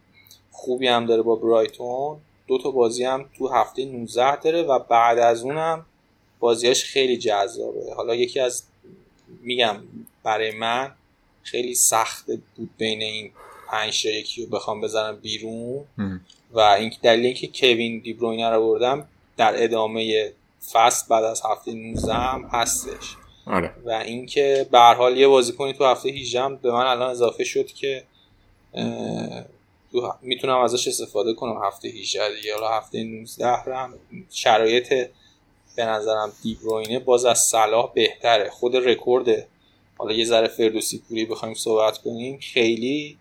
[0.50, 2.18] خوبی هم داره با برایتون.
[2.46, 5.86] دو تا بازی هم تو هفته 19 داره و بعد از اونم
[6.40, 7.94] بازیاش خیلی جذابه.
[7.96, 8.62] حالا یکی از
[9.42, 9.76] میگم
[10.24, 10.92] برای من
[11.42, 12.26] خیلی سخت
[12.56, 13.32] بود بین این
[13.68, 15.84] پنج تا یکی رو بخوام بزنم بیرون.
[16.52, 20.32] و این دلیل اینکه کوین دیبروینه رو بردم در ادامه
[20.72, 23.16] فصل بعد از هفته 19 هم هستش.
[23.46, 23.74] آره.
[23.84, 27.66] و اینکه به هر حال یه بازیکنی تو هفته 18 به من الان اضافه شد
[27.66, 28.04] که
[30.22, 33.94] می‌تونم ازش استفاده کنم هفته 18 دیگه حالا هفته 19 هم
[34.30, 35.08] شرایط
[35.76, 38.50] به نظرم دیبروینه باز از صلاح بهتره.
[38.50, 39.46] خود رکورد
[40.00, 43.18] حالا یه ذره فردوسی پوری بخوایم صحبت کنیم خیلی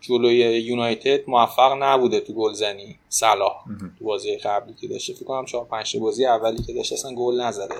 [0.00, 3.64] جلوی یونایتد موفق نبوده تو گلزنی صلاح.
[3.98, 7.40] تو بازی قبلی که داشته فکر کنم 4 5 بازی اولی که داشته اصلا گل
[7.40, 7.74] نزده.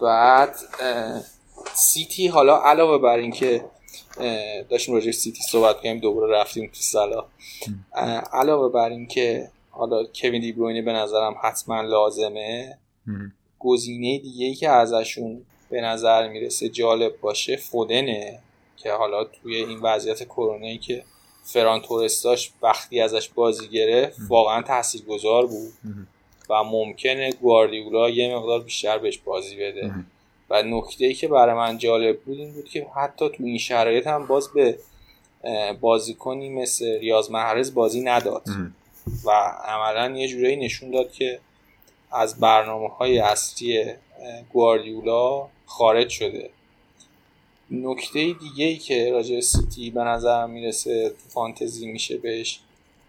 [0.00, 0.56] بعد
[1.74, 3.64] سیتی حالا علاوه بر اینکه
[4.68, 7.24] داشتیم راجع سیتی صحبت کنیم دوباره رفتیم تو صلاح.
[8.32, 12.78] علاوه بر اینکه حالا کوین دی بروینه به نظرم حتما لازمه.
[13.58, 17.56] گزینه دیگه ای که ازشون به نظر می‌رسه جالب باشه.
[17.56, 18.38] فودنه
[18.76, 21.04] که حالا توی این وضعیت کرونایی که
[21.44, 25.72] فران تورستاش وقتی ازش بازی گرفت واقعا تاثیرگذار بود.
[26.50, 29.94] و ممکنه گواردیولا یه مقدار بیشتر بهش بازی بده.
[30.50, 34.06] و نکته ای که برای من جالب بود این بود که حتی تو این شرایط
[34.06, 34.78] هم باز به
[35.80, 38.42] بازیکنی مثل ریاض محرز بازی نداد.
[39.24, 39.30] و
[39.64, 41.40] عملا یه جورایی نشون داد که
[42.10, 43.84] از برنامه های اصلی
[44.52, 46.50] گواردیولا خارج شده.
[47.70, 52.60] نکته دیگه ای که راجع سیتی به نظر می‌رسه فانتزی میشه بهش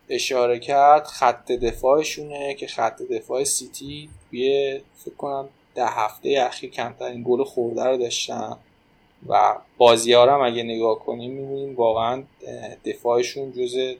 [0.10, 7.24] اشاره کرد خط دفاعشونه که خط دفاع سیتی توی فکر کنم ده هفته اخیر کمترین
[7.28, 8.58] گل خورده رو داشتن
[9.28, 12.24] و بازی ها هم اگه نگاه کنیم می‌بینیم واقعا
[12.86, 13.96] دفاعشون جز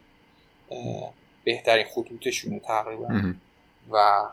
[1.44, 3.34] بهترین خطوطشون تقریبا.
[3.92, 4.24] و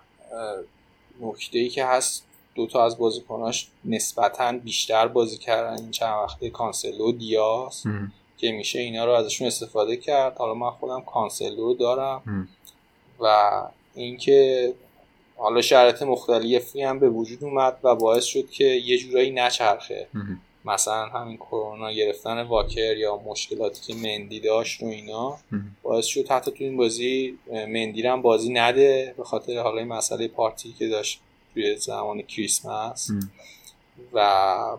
[1.20, 5.82] نکته ای که هست دوتا از بازیکناش نسبتا بیشتر بازی کردن.
[5.82, 7.82] این چند وقته کانسلو دیاز
[8.38, 10.36] که میشه اینا رو ازشون استفاده کرد.
[10.36, 12.48] حالا من خودم کانسلو رو دارم.
[13.20, 13.62] و
[13.94, 14.72] اینکه
[15.36, 20.08] حالا شرایط مختلفی هم به وجود اومد و باعث شد که یه جورایی نچرخه.
[20.66, 25.38] مثلا همین کرونا گرفتن واکر یا مشکلاتی که مندی داشت و اینا
[25.82, 30.28] باعث شد حتی تو این بازی مندی هم بازی نده به خاطر حالا این مسئله
[30.28, 31.20] پارتی که داشت
[31.54, 33.10] توی زمان کریسمس.
[34.12, 34.76] و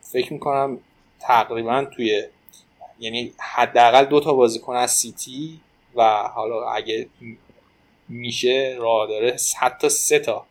[0.00, 0.78] فکر می‌کنم
[1.20, 2.22] تقریبا توی
[3.00, 5.60] یعنی حداقل دو تا بازیکن از سیتی
[5.96, 7.08] و حالا اگه
[8.08, 10.46] میشه راه داره حتی سه تا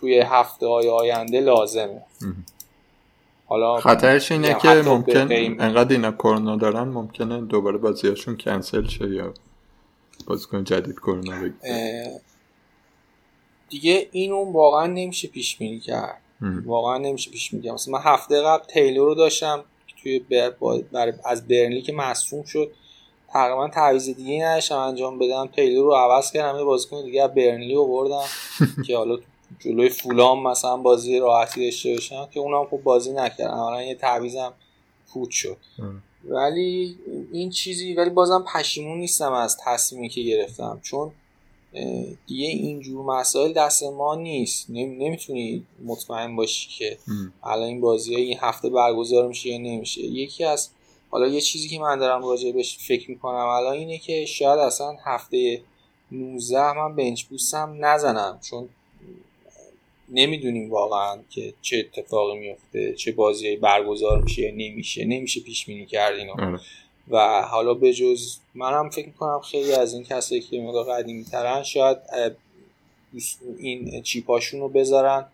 [0.00, 2.02] توی هفته های آینده لازمه.
[3.46, 5.28] حالا خطرش اینه که ممکن
[5.60, 9.34] انقدر اینا کرونا دارن ممکنه دوباره بازیاشون کنسل شه یا
[10.26, 12.20] بازیکن جدید کرونا بگیره.
[13.68, 16.20] دیگه اینو واقعا نمیشه پیش بینی کرد.
[16.64, 17.80] واقعا نمیشه پیش بینی کرد.
[17.88, 19.64] من هفته قبل تیلور رو داشتم
[20.02, 20.18] توی
[20.92, 21.12] بر...
[21.24, 22.70] از برنلی که مصوم شد.
[23.28, 25.46] تقریبا تعویض دیگه نداشتم انجام بدم.
[25.46, 28.24] تیلور رو عوض کردم یه بازیکن دیگه از برنلی آوردم
[28.86, 29.18] که حالا
[29.60, 34.52] جلوی فولام مثلا بازی راحتی داشته باشم که اونم خوب بازی نکردم حالا یه تعویضم
[35.06, 35.56] فوت شد.
[36.28, 36.98] ولی
[37.32, 40.80] این چیزی ولی بازم پشیمون نیستم از تصمیمی که گرفتم.
[40.82, 41.12] چون
[42.26, 44.70] دیگه اینجور مسائل دست ما نیست.
[44.70, 46.98] نمی‌تونی مطمئن باشی که
[47.42, 50.00] الان این بازی این هفته برگزار میشه یا نمیشه.
[50.00, 50.68] یکی از
[51.10, 54.96] حالا یه چیزی که من دارم راجع بهش فکر می‌کنم الان اینه که شاید اصلا
[55.04, 55.62] هفته
[56.12, 58.40] 19 من بنچ بوستم نزنم.
[58.50, 58.68] چون
[60.08, 65.86] نمی‌دونیم واقعا که چه اتفاقی میفته چه بازی برگزار میشه یا نمیشه نمیشه پیش بینی
[65.86, 66.58] کرد اینو
[67.08, 71.62] و حالا به جز منم فکر می‌کنم خیلی از این کسایی که مقدار قدیمی ترن
[71.62, 71.98] شاید
[73.58, 75.26] این چیپاشون رو بذارن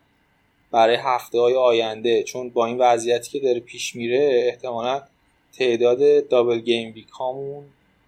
[0.70, 2.22] برای هفته های آینده.
[2.22, 5.02] چون با این وضعیتی که داره پیش میره احتمالا
[5.52, 7.64] تعداد دابل گیم ویک هامون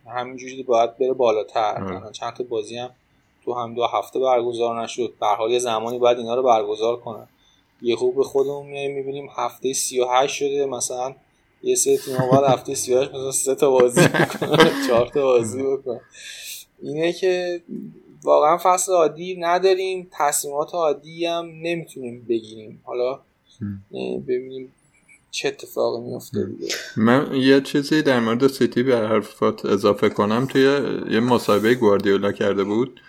[0.06, 2.10] همینجوری باید بره بالاتر.
[2.12, 2.90] چند تا بازی هم
[3.44, 5.14] تو هم دو هفته برگزار نشد.
[5.20, 7.28] به حال یه زمانی باید اینا رو برگزار کنن.
[7.82, 10.66] یه خوب به خودمون میایم می‌بینیم هفته 38 شده.
[10.66, 11.14] مثلا
[11.62, 16.00] یه سه تیم باید هفته 38 مثلا سه تا بازی بکنن چهار تا بازی بکنن.
[16.82, 17.62] اینه که
[18.24, 20.08] واقعا فصل عادی نداریم.
[20.12, 22.80] تصمیمات عادی هم نمی‌تونیم بگیریم.
[22.84, 23.20] حالا
[24.28, 24.72] ببینیم
[25.30, 26.48] چه اتفاقی میفته
[26.96, 30.46] من یه چیزی در مورد سیتی به حرفات اضافه کنم.
[30.46, 30.62] توی
[31.10, 33.00] یه مصاحبه گواردیولا کرده بود.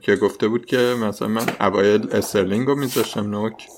[0.00, 3.68] که گفته بود که مثلا من اوایل استرلینگ رو میذاشتم نوک.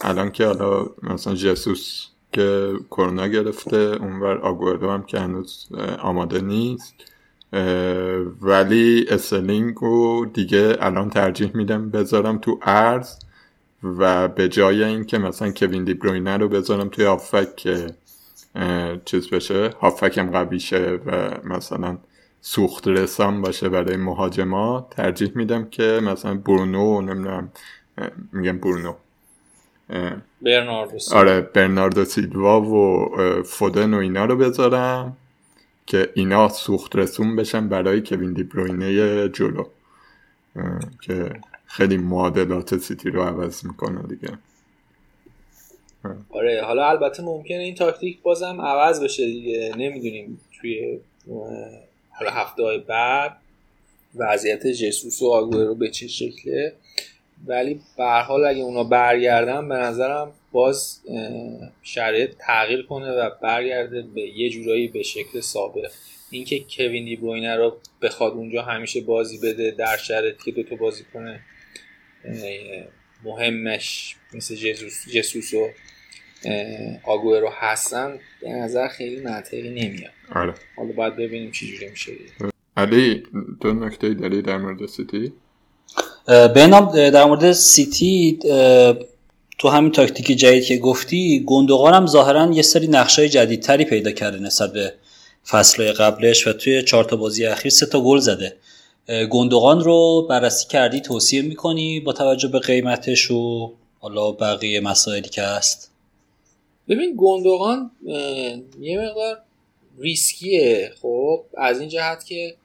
[0.00, 5.68] الان که حالا مثلا جسوس که کرونا گرفته اونور آگوردو هم که هنوز
[6.02, 6.94] آماده نیست.
[8.40, 13.18] ولی استرلینگ رو دیگه الان ترجیح میدم بذارم تو عرض
[13.82, 17.86] و به جای اینکه مثلا کوین دی بروینه رو بذارم توی هافک که
[19.04, 20.60] چیز بشه هافک هم قوی
[21.06, 21.98] و مثلا
[22.44, 27.52] سوخت رسان باشه برای مهاجما ترجیح میدم که مثلا برونو نمی‌دونم
[28.32, 28.94] میگم برونو.
[30.42, 33.08] برناردو آره برناردو سیلوا و
[33.42, 35.16] فودن و اینا رو بذارم
[35.86, 39.64] که اینا سوخت رسون بشن برای کوین دی بروینه جلو.
[41.02, 41.30] که
[41.66, 44.38] خیلی معادلات سیتی رو عوض می‌کنه دیگه.
[46.30, 49.74] آره حالا البته ممکنه این تاکتیک بازم عوض بشه دیگه.
[49.76, 50.98] نمی‌دونیم توی
[52.22, 53.36] حالا هفته های بعد
[54.14, 56.72] وضعیت جسوس و آگوئرو به چه شکله.
[57.46, 61.00] ولی به حال اگه اونا برگردن به نظرم باز
[61.82, 65.90] شرایط تغییر کنه و برگرده به یه جورایی به شکل سابق.
[66.30, 71.04] اینکه کوین دی بروینه رو بخواد اونجا همیشه بازی بده در شرایطی که دوتا بازی
[71.14, 71.40] کنه
[73.24, 75.54] مهمش مثل جسوس, جسوس
[77.04, 80.12] آگوئرو هستن به نظر خیلی منطقی نمیاد.
[80.34, 80.54] آره.
[80.76, 82.12] حالا باید ببینیم چی جوری میشه.
[82.76, 83.22] علی
[83.60, 85.32] تو نکته داری در مورد سیتی؟
[86.26, 88.38] بنام در مورد سیتی
[89.58, 94.38] تو همین تاکتیک جدید که گفتی گندوقان هم ظاهرا یه سری نقشای جدیدتری پیدا کرده
[94.38, 94.94] نسبت به
[95.48, 98.56] فصلهای قبلش و توی چهار تا بازی اخیر سه تا گل زده.
[99.30, 105.42] گندوغان رو بررسی کردی توصیه می‌کنی با توجه به قیمتش و حالا بقیه مسائلی که
[105.42, 105.91] هست؟
[106.88, 107.90] ببین گندوغان
[108.80, 109.38] یه مقدار
[109.98, 110.92] ریسکیه.
[111.02, 112.56] خب از این جهت که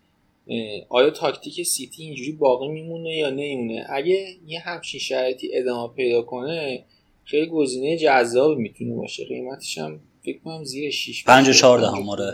[0.89, 6.83] آیا تاکتیک سیتی اینجوری باقی میمونه یا نمیمونه؟ اگه یه همچین شرایطی ادامه پیدا کنه
[7.23, 9.25] خیلی گزینه جذابی می‌تونه باشه.
[9.25, 12.33] قیمتش هم فکر کنم زیر 6 5 و 14 هم آره.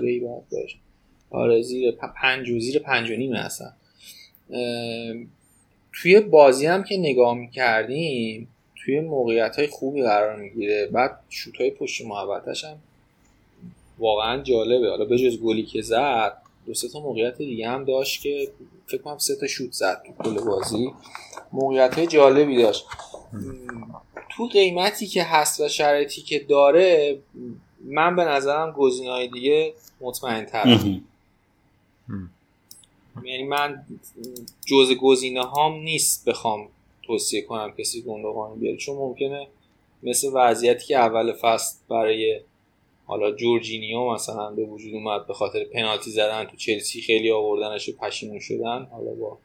[1.29, 3.73] آره زیر 5 و زیر 5 و نیم اصلا.
[5.93, 8.47] توی بازی هم که نگاه می‌کردیم
[8.85, 10.89] توی موقعیت های خوبی قرار می‌گیره.
[10.91, 12.77] بعد شوت های پشت محبتش هم
[13.99, 14.89] واقعا جالبه.
[14.89, 18.51] حالا به جز گلی که زد دو سه تا موقعیت دیگه هم داشت که
[18.87, 20.91] فکر کنم سه تا شوت زد تو کل بازی.
[21.53, 22.85] موقعیت های جالبی داشت.
[24.29, 27.19] تو قیمتی که هست و شرایطی که داره
[27.85, 30.79] من به نظرم گزینه‌های دیگه مطمئن تر
[33.23, 33.85] یعنی من
[34.65, 36.67] جز گزینه هام نیست بخوام
[37.07, 38.77] توصیه کنم کسی گندوقان بیاره.
[38.77, 39.47] چون ممکنه
[40.03, 42.41] مثل وضعیتی که اول فصل برای
[43.05, 47.91] حالا جورجینیو مثلا به وجود اومد به خاطر پنالتی زدن تو چلسی خیلی آوردنش و
[48.01, 49.37] پشیمون شدن حالا با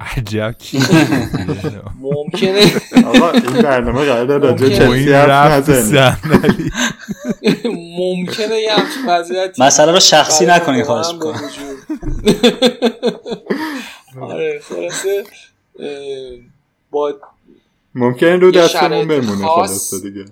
[0.00, 0.54] عجب.
[2.00, 2.60] ممکنه
[3.06, 5.68] آقا این برنامه قرار راجع چلسی حرف
[7.98, 11.40] ممکنه یه همچین وضعیتی مسئله رو شخصی نکنی خواهش می‌کنم.
[14.30, 15.24] آره خلاصه
[16.90, 17.14] با
[17.94, 20.24] ممکنه رو دستمون بمونه خلاصه دیگه.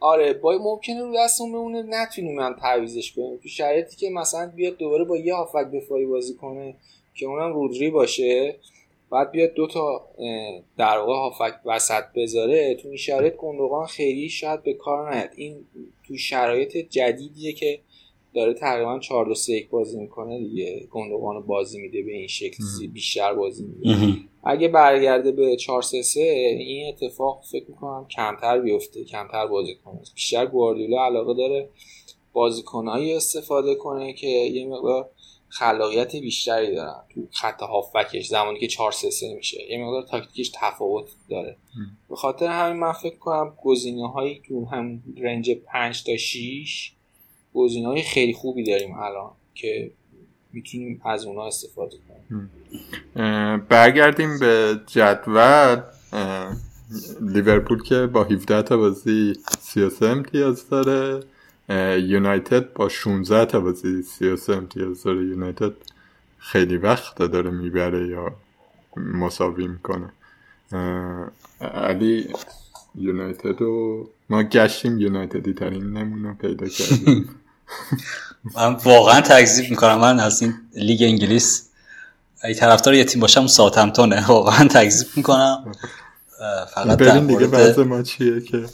[0.00, 4.76] آره با ممکنه رو دستمون بمونه نتونیم من تعویزش کنیم تو شرایطی که مثلا بیاد
[4.76, 6.74] دوباره با یه هافک دفاعی بازی کنه
[7.14, 8.56] که اونم رودری باشه
[9.10, 10.08] بعد بیاد دو تا
[10.78, 15.30] در واقع هافک وسط بذاره تو این شرایط گندوقان خیلی شاید به کار نیاد.
[15.36, 15.66] این
[16.08, 17.78] تو شرایط جدیدیه که
[18.36, 20.86] داره تقریبا 4 2 3 بازی می‌کنه دیگه.
[20.90, 24.16] گندوقان بازی میده به این شکل بیشتر بازی میده.
[24.44, 30.00] اگه برگرده به 4 3 3 این اتفاق فکر می‌کنم کمتر بیفته کمتر بازی کنه.
[30.14, 31.68] بیشتر گواردیولا علاقه داره
[32.32, 35.10] بازیکنایی استفاده کنه که یه مقدار
[35.48, 37.02] خلاقیت بیشتری دارن.
[37.14, 41.56] تو خط هافبکش زمانی که 4 3 3 میشه یه مقدار تاکتیکش تفاوت داره.
[42.08, 46.92] به خاطر همین من فکر کنم گزینه هایی تو هم رنج 5 تا 6
[47.56, 49.90] گزینه های خیلی خوبی داریم الان که
[50.52, 52.50] می‌تونیم از اونا استفاده کنیم.
[53.68, 55.82] برگردیم به جدول.
[57.20, 61.24] لیورپول که با 17 تا بازی 33 امتیاز داره.
[62.00, 65.24] یونایتد با 16 تا بازی 33 امتیاز داره.
[65.24, 65.72] یونایتد
[66.38, 68.32] خیلی وقت داره می‌بره یا
[68.96, 70.12] مساوی می‌کنه.
[71.60, 72.28] علی
[72.94, 77.28] یونایتد رو ما گشتیم یونایتدی ترین نمونه پیدا کردیم.
[78.54, 79.98] من واقعا تکذیب می‌کنم.
[79.98, 81.62] من از این لیگ انگلیس
[82.44, 84.26] ای طرفدار یه تیم باشم ساوثهمپتونه.
[84.26, 85.72] واقعا تکذیب می‌کنم.
[86.74, 88.64] فقط در دیگه ما چیه که؟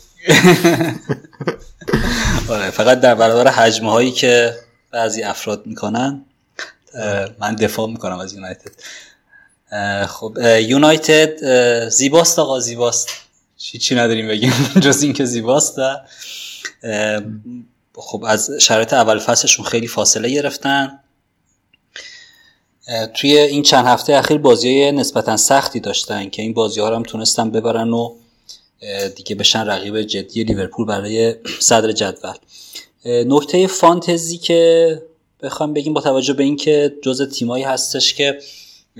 [2.48, 4.55] آره فقط در برابر حجمه هایی که
[4.90, 6.24] بعضی افراد می‌کنن
[7.38, 8.70] من دفاع می‌کنم از یونایتد.
[10.07, 11.38] خب یونایتد
[11.88, 13.09] زیباست آقا زیباست.
[13.57, 14.52] چی چی نداریم بگیم.
[14.85, 15.76] جز اینکه زیباست
[17.94, 20.98] خب از شرایط اول فصلشون خیلی فاصله گرفتن.
[23.14, 27.50] توی این چند هفته اخیر بازی نسبتا سختی داشتن که این بازی ها هم تونستن
[27.50, 28.14] ببرن و
[29.16, 32.35] دیگه بشن رقیب جدی لیورپول برای صدر جدول.
[33.05, 35.02] نکته فانتزی که
[35.42, 38.38] بخوام بگیم با توجه به اینکه جز تیمایی هستش که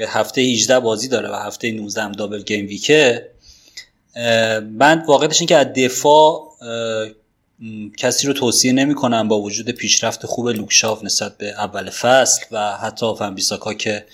[0.09, 3.29] هفته 18 بازی داره و هفته 19 هم double game week ه
[4.79, 6.53] من واقعیتش این که از دفاع
[7.97, 12.77] کسی رو توصیه نمی کنم با وجود پیشرفت خوب لوکشاف نسبت به اول فصل و
[12.77, 14.07] حتی فنبیساکا که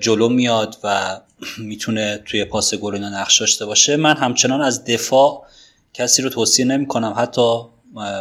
[0.00, 1.20] جلو میاد و
[1.58, 3.96] می‌تونه توی پاس گل اینا نقش داشته باشه.
[3.96, 5.46] من همچنان از دفاع
[5.94, 7.14] کسی رو توصیه نمی کنم.
[7.16, 7.60] حتی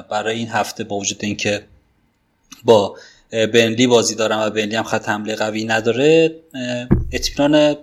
[0.10, 1.64] برای این هفته با وجود اینکه
[2.64, 2.96] با
[3.32, 6.36] بنلی بازی دارم و بنلی هم خط حمله قوی نداره
[7.12, 7.76] اطمینان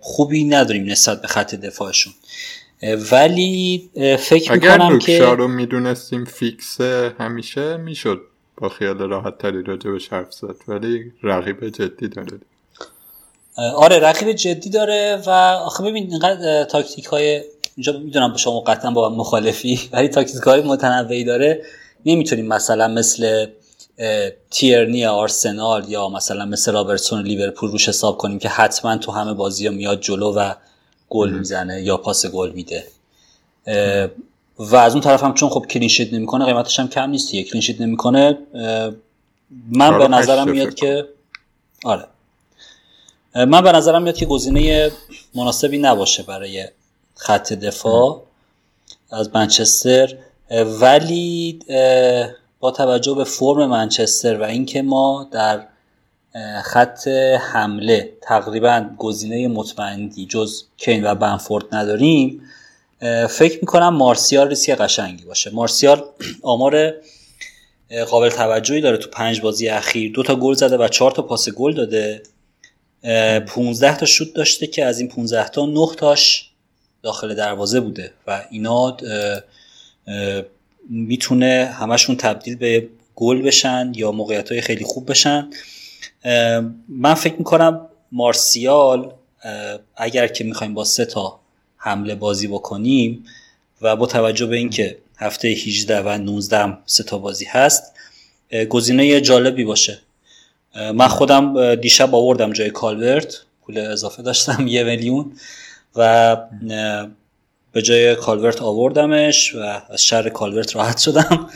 [0.00, 2.12] خوبی نداریم نسبت به خط دفاعشون.
[2.82, 6.80] ولی فکر می‌کنم که اگر رو می‌دونستیم فیکس
[7.18, 8.20] همیشه می‌شد
[8.56, 12.40] با خیال راحت تری راجع به حرف زد ولی رقیب جدی داره.
[13.56, 15.30] آره رقیب جدی داره و
[15.64, 17.42] آخه ببین اینقدر تاکتیک های
[17.76, 21.62] اینجا می‌دونم با شما قطعا با مخالفی ولی تاکتیک های متنوعی داره.
[22.06, 23.46] نمی‌تونیم مثلا مثل
[24.50, 29.66] تیرنی آرسنال یا مثلا مثل رابرتسون لیورپول روش حساب کنیم که حتما تو همه بازی
[29.66, 30.54] ها میاد جلو و
[31.10, 32.86] گل می‌زنه یا پاس گل میده.
[34.58, 37.80] و از اون طرف هم چون خب کلینشیت نمی‌کنه قیمتش هم کم نیست یک کلینشیت
[37.80, 38.38] نمی‌کنه
[39.68, 41.08] من به نظرم میاد که
[41.84, 42.04] آره.
[43.34, 44.90] من به نظرم میاد که گزینه
[45.34, 46.68] مناسبی نباشه برای
[47.14, 48.22] خط دفاع
[49.10, 50.14] از منچستر.
[50.80, 51.58] ولی
[52.60, 55.66] با توجه به فرم منچستر و اینکه ما در
[56.64, 57.08] خط
[57.52, 62.42] حمله تقریبا گزینه مطمئنی جز کین و بنفورد نداریم.
[63.30, 65.50] فکر می‌کنم مارسیال ریسک قشنگی باشه.
[65.50, 66.04] مارسیال
[66.42, 66.94] آمار
[68.10, 70.12] قابل توجهی داره تو پنج بازی اخیر.
[70.12, 72.22] دو تا گل زده و چهار تا پاس گل داده.
[73.46, 76.50] 15 تا شوت داشته که از این 15 تا 9 تاش
[77.02, 78.96] داخل دروازه بوده و اینا
[80.88, 85.50] می‌تونه همشون تبدیل به گل بشن یا موقعیت های خیلی خوب بشن.
[86.88, 89.12] من فکر می‌کنم مارسیال
[89.96, 91.40] اگر که می‌خوایم با سه تا
[91.76, 93.24] حمله بازی بکنیم
[93.82, 97.92] و با توجه به اینکه هفته 18 و 19 سه تا بازی هست
[98.68, 99.98] گزینه جالبی باشه.
[100.94, 105.32] من خودم دیشب آوردم جای کالورت پول اضافه داشتم یه میلیون
[105.96, 106.36] و
[107.72, 109.58] به جای کالورت آوردمش و
[109.90, 111.48] از شر کالورت راحت شدم.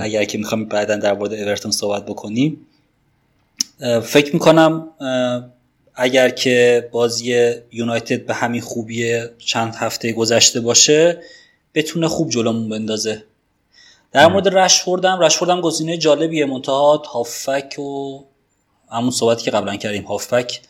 [0.00, 2.66] اگر که می‌خوام بعدا در مورد اورتون صحبت بکنیم.
[4.02, 4.88] فکر می‌کنم
[5.94, 11.22] اگر که بازی یونایتد به همین خوبی چند هفته گذشته باشه
[11.74, 13.24] بتونه خوب جلومون بندازه.
[14.12, 16.46] در مورد رشفوردم رشفوردم گزینه جالبیه.
[16.46, 18.20] منتها هافک و
[18.90, 20.60] همون صحبتی که قبلا کردیم هافک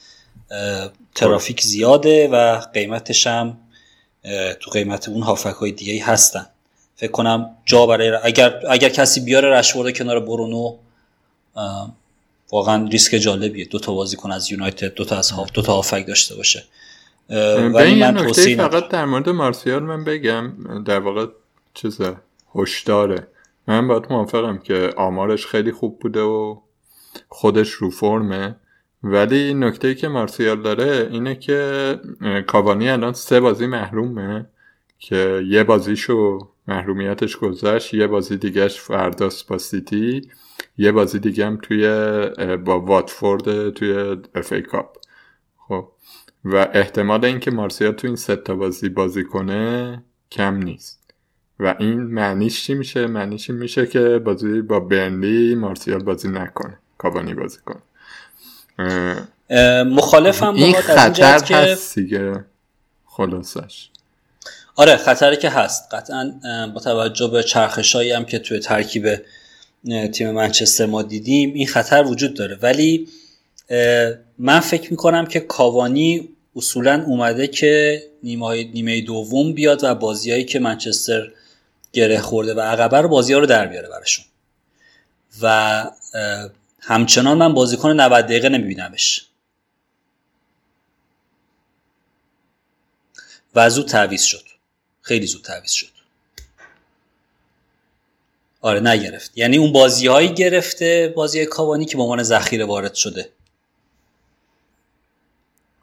[1.14, 3.58] ترافیک زیاده و قیمتش هم
[4.60, 6.46] تو قیمت اون هافک های دیگه هستن.
[6.96, 10.76] فکر کنم جا برای اگر اگر کسی بیاره رشورد کنار برونو
[12.52, 13.64] واقعا ریسک جالبیه.
[13.64, 16.64] دو تا بازیکن از یونایتد دو تا از هاف دو تا هافک داشته باشه.
[17.74, 20.52] ولی من توصیه فقط در مورد مارسیال من بگم
[20.84, 21.26] در واقع
[21.74, 22.16] چیزه
[22.54, 23.26] هشداره.
[23.68, 26.56] من باید موافقم که آمارش خیلی خوب بوده و
[27.28, 28.56] خودش رو فرمه.
[29.02, 32.00] ولی نکته که مارسیال داره اینه که
[32.46, 34.46] کاوانی الان سه بازی محرومه
[34.98, 40.28] که یه بازیشو محرومیتش گذشت یه بازی دیگهش فرداست با سیتی.
[40.78, 41.86] یه بازی دیگه هم توی
[42.56, 44.96] با واتفورد توی اف ای کاپ.
[45.68, 45.88] خب.
[46.44, 51.00] و احتمال اینکه مارسیال تو این سه تا بازی بازی کنه کم نیست.
[51.60, 56.78] و این معنیش چی میشه؟ معنیش میشه که بازی با برنلی مارسیال بازی نکنه.
[56.98, 57.82] کاوانی بازی کنه.
[59.84, 62.44] مخالفم این خطر هست دیگه.
[63.06, 63.90] خلاصش.
[64.76, 65.94] آره خطری که هست.
[65.94, 66.32] قطعا
[66.74, 69.06] با توجه به چرخشایی هم که توی ترکیب
[70.12, 72.56] تیم منچستر ما دیدیم این خطر وجود داره.
[72.56, 73.08] ولی
[74.38, 80.58] من فکر می‌کنم که کاوانی اصولا اومده که نیمه, نیمه دوم بیاد و بازیایی که
[80.58, 81.32] منچستر
[81.92, 84.24] گره خورده و عقبه رو بازی ها رو در بیاره براشون.
[85.42, 85.84] و
[86.80, 89.26] همچنان من بازیکن 90 دقیقه نمیبینمش.
[93.54, 94.44] و زود تعویز شد.
[95.00, 95.95] خیلی زود تعویز شد.
[98.66, 99.38] آره نگرفت.
[99.38, 103.28] یعنی اون بازی هایی گرفته بازی کاوانی که به عنوان ذخیره وارد شده.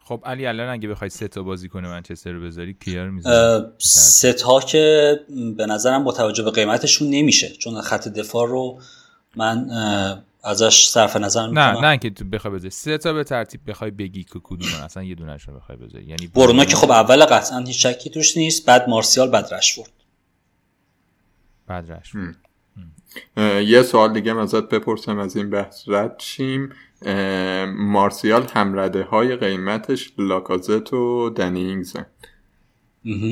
[0.04, 4.32] خب علی الان اگه بخوای سه تا بازی کنه منچستر رو بذاری کیار می‌ذاری؟ سه
[4.32, 5.14] تا که
[5.56, 8.80] به نظرم با توجه به قیمتشون نمیشه چون خط دفاع رو
[9.36, 9.70] من
[10.42, 11.62] ازش صرف نظر می‌کنم.
[11.62, 12.70] نه نه که تو بخوای بذاری.
[12.70, 16.04] سه تا به ترتیب بخوای بگی که کدوم اصلا یه دونش رو بخوای بذاری.
[16.04, 19.90] یعنی برونو که خب اول قطعا هیچ شکی توش نیست بعد مارسیال بعد رشفورد.
[21.66, 22.36] بعد رشفورد.
[23.66, 26.72] یه سوال دیگه ازت بپرسم از این بحث رد شیم.
[27.76, 32.06] مارسیال همرده های قیمتش لاکازت و دنینگزن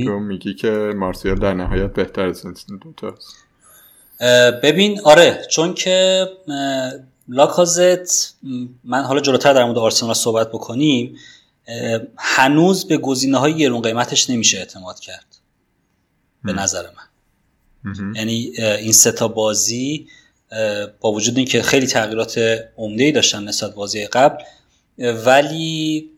[0.05, 3.37] تو میگی که مارسیال در نهایت بهتر از این دوتاست
[4.62, 6.26] ببین آره چون که
[7.28, 8.35] لاکازت
[8.85, 11.16] من حالا جلوتر در مورد آرسنال صحبت بکنیم
[12.18, 15.26] هنوز به گزینه های گرون قیمتش نمیشه اعتماد کرد.
[16.45, 17.12] به نظر من.
[18.16, 20.07] یعنی این سه تا بازی
[21.01, 22.41] با وجود اینکه خیلی تغییرات
[22.76, 24.45] عمده داشتن نسبت بازی قبل
[24.99, 26.11] ولی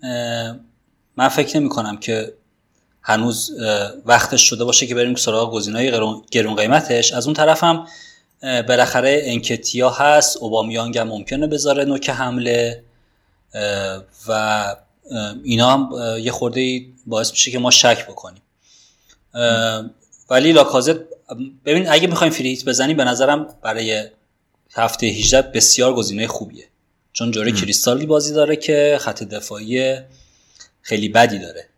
[1.17, 2.35] من فکر نمی کنم که
[3.03, 3.51] هنوز
[4.07, 7.12] وقتش شده باشه که بریم سراغ گزینه‌های گرون قیمتش.
[7.12, 7.87] از اون طرف هم
[8.43, 12.83] بالاخره انکتیا هست اوبامیانگ هم ممکنه بذاره نوک حمله
[14.29, 14.77] و
[15.45, 18.43] اینا هم یه خورده باعث میشه که ما شک بکنیم.
[20.31, 21.14] ولی لاکازت
[21.64, 24.09] ببین اگه می‌خوایم فریت بزنیم به نظرم برای
[24.75, 26.68] هفته 18 بسیار گزینه خوبیه.
[27.12, 29.99] چون جوره کریستالی بازی داره که خط دفاعی
[30.83, 31.68] خیلی بدی داره.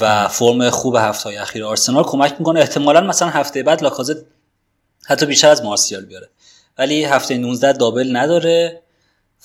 [0.00, 2.60] و فرم خوب هفته های اخیر آرسنال کمک می‌کنه.
[2.60, 4.16] احتمالا مثلا هفته بعد لاکازت
[5.04, 6.28] حتی بیشتر از مارسیال بیاره.
[6.78, 8.82] ولی هفته 19 دابل نداره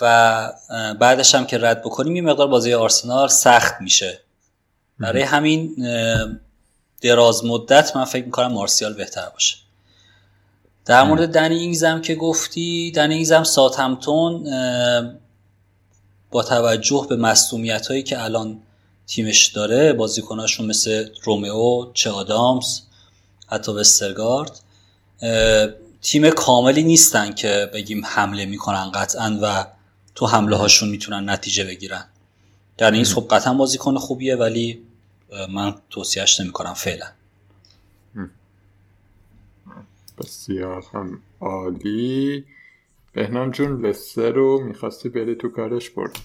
[0.01, 0.53] و
[0.99, 4.19] بعدش هم که رد بکنیم یه مقدار بازی آرسنال سخت میشه.
[4.99, 5.75] برای همین
[7.01, 9.57] دراز مدت من فکر می‌کنم مارسیال بهتر باشه.
[10.85, 14.43] در مورد دنی اینگزم که گفتی دنی اینگزم سات همتون
[16.31, 18.61] با توجه به مصومیت هایی که الان
[19.07, 22.81] تیمش داره بازیکناشون مثل رومئو چه آدامز
[23.47, 24.59] حتی وسترگارد
[26.01, 29.65] تیم کاملی نیستن که بگیم حمله می‌کنن قطعا و
[30.15, 32.05] تو حمله هاشون می‌تونن نتیجه بگیرن.
[32.77, 34.84] در این خب قطعا بازیکن خوبیه ولی
[35.49, 37.05] من توصیهش نمی‌کنم فعلا.
[40.17, 42.45] بسیار هم عالی.
[43.13, 46.19] بهنام جون لسه رو می‌خواستی بری تو کارش برد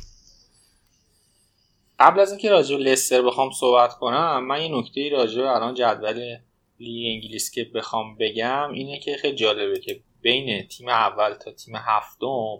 [1.99, 6.39] قبل از اینکه راجع لستر بخوام صحبت کنم من یه نکته راجع الان جدول
[6.81, 11.77] لیگ انگلیس که بخوام بگم اینه که خیلی جالبه که بین تیم اول تا تیم
[11.77, 12.59] هفتم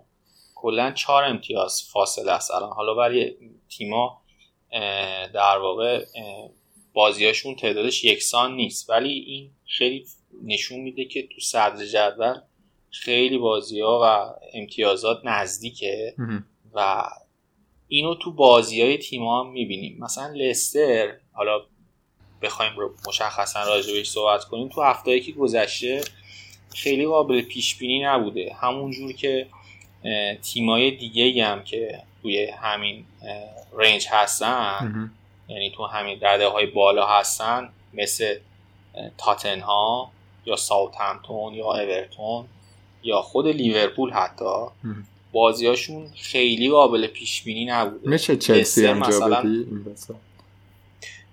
[0.55, 2.71] کلا چهار امتیاز فاصله است الان.
[2.71, 3.37] حالا برای
[3.69, 4.20] تیما
[5.35, 6.05] در واقع
[6.93, 8.91] بازیاشون تعدادش یکسان نیست.
[8.91, 10.07] ولی این خیلی
[10.45, 12.35] نشون میده که تو صدر جدول
[12.91, 16.15] خیلی بازی ها و امتیازات نزدیکه
[16.75, 17.05] و
[17.89, 19.99] اینو تو بازی های تیم ها هم می‌بینیم.
[20.01, 21.61] مثلا لستر حالا
[22.43, 26.01] بخوایم رو مشخصا راجع بهش صحبت کنیم تو هفته که گذشته
[26.75, 28.57] خیلی قابل پیش بینی نبوده.
[28.61, 29.47] همونجور که
[30.43, 33.05] تیمای دیگه هم که توی همین
[33.79, 35.11] رنج هستن
[35.49, 38.35] یعنی تو همین رده های بالا هستن مثل
[39.19, 40.11] تاتنها
[40.47, 42.45] یا ساوثهمپتون یا اورتون
[43.03, 44.65] یا خود لیورپول حتی
[45.33, 49.67] بازیاشون خیلی قابل پیش بینی نبوده میشه چلسی هم بدی؟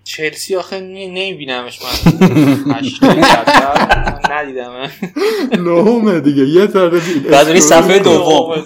[0.04, 1.90] چلسی آخه نمیبینمش من.
[4.32, 4.90] ندیدم
[5.66, 8.64] نهمه دیگه یه ذره بعد صفحه دوم.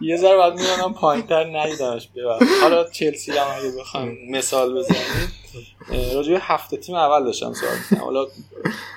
[0.00, 5.32] یه ذره بعد میانم پایینتر ندیدمش ببر حالا چلسی هم اگه بخوام مثال بزنیم
[6.14, 8.04] راجع هفته تیم اول داشتم می‌کردم.
[8.04, 8.26] حالا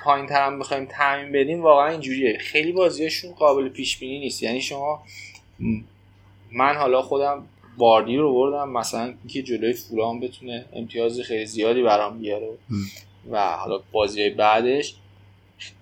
[0.04, 2.38] پایینتر هم بخوایم تعمین بدیم واقعا اینجوریه.
[2.38, 4.42] خیلی بازیاشون قابل پیش بینی نیست.
[4.42, 5.02] یعنی شما
[6.52, 7.46] من حالا خودم
[7.78, 12.48] واردی رو بردم مثلا که جلوی فولان بتونه امتیاز خیلی زیادی برام بیاره
[13.30, 14.94] و حالا بازی بعدش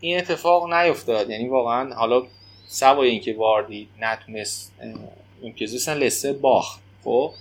[0.01, 1.31] این اتفاق نیفتاد.
[1.31, 2.23] یعنی واقعا حالا
[2.67, 4.73] سوای اینکه واردی نتونست
[5.45, 7.33] امتیاز لسه باخت خب؟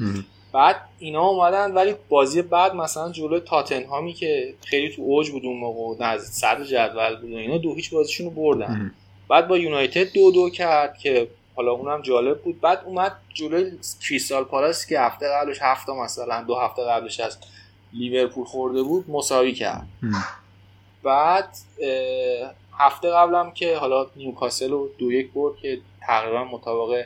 [0.52, 5.58] بعد اینا اومدن ولی بازی بعد مثلا جلوی تاتنهامی که خیلی تو اوج بود اون
[5.58, 8.92] موقع از صدر جدول بود اینا دو هیچ بازیشون رو بردن
[9.30, 12.62] بعد با یونایتد دو دو کرد که حالا اونم جالب بود.
[12.62, 13.72] بعد اومد جلوی
[14.02, 17.38] کریستال پالاس که هفته قبلش هفته مثلا دو هفته قبلش از
[17.94, 19.88] لیورپول خورده بود مساوی کرد.
[21.04, 21.50] بعد
[22.78, 27.06] هفته قبلم که حالا نیوکاسل رو دو یک برد که تقریبا مطابق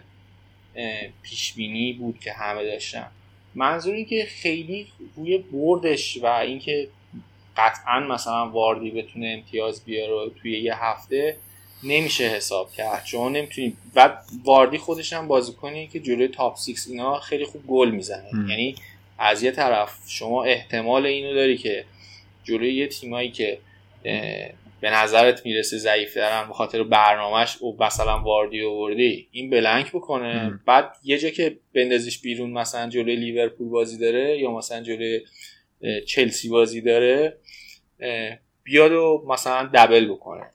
[1.22, 3.08] پیش بینی بود که همه داشتن.
[3.56, 6.88] منظوری که خیلی روی بردش و اینکه
[7.58, 11.38] قطعا مثلا واردی بتونه امتیاز بیاره توی یه هفته
[11.84, 13.04] نمیشه حساب کرد.
[13.04, 17.92] چون نمی‌تونی و واردی خودش هم بازیکنی که جلوی تاپ 6 اینا خیلی خوب گل
[17.92, 18.30] می‌زنه.
[18.50, 18.76] یعنی
[19.18, 21.86] از یه طرف شما احتمال اینو داری که
[22.44, 23.60] جلوی یه تیمایی که
[24.82, 30.60] به نظرت می‌رسه ضعیف دارن به خاطر برنامهش و مثلا واردی وردی این بلنک بکنه.
[30.66, 35.22] بعد یه جا که بندازیش بیرون مثلا جلوی لیورپول بازی داره یا مثلا جلوی
[36.08, 37.38] چلسی بازی داره
[38.64, 40.46] بیاد و مثلا دبل بکنه.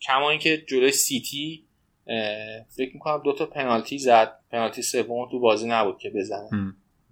[0.00, 1.64] کما اینکه جلوی سیتی
[2.76, 4.38] فکر می‌کنم دو تا پنالتی زد.
[4.50, 6.48] پنالتی سوم تو بازی نبود که بزنه.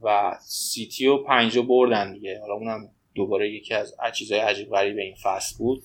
[0.03, 2.41] و سیتی و پنجا بردن دیگه.
[2.41, 5.83] حالا اونم دوباره یکی از چیزهای عجیب غریب این فصل بود.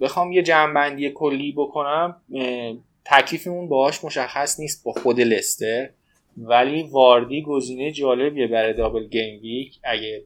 [0.00, 2.20] بخوام یه جمعبندی کلی بکنم.
[3.04, 5.90] تکلیفمون باهاش مشخص نیست با خود لستر
[6.36, 10.24] ولی واردی گزینه جالبیه برای دابل گیم ویک اگه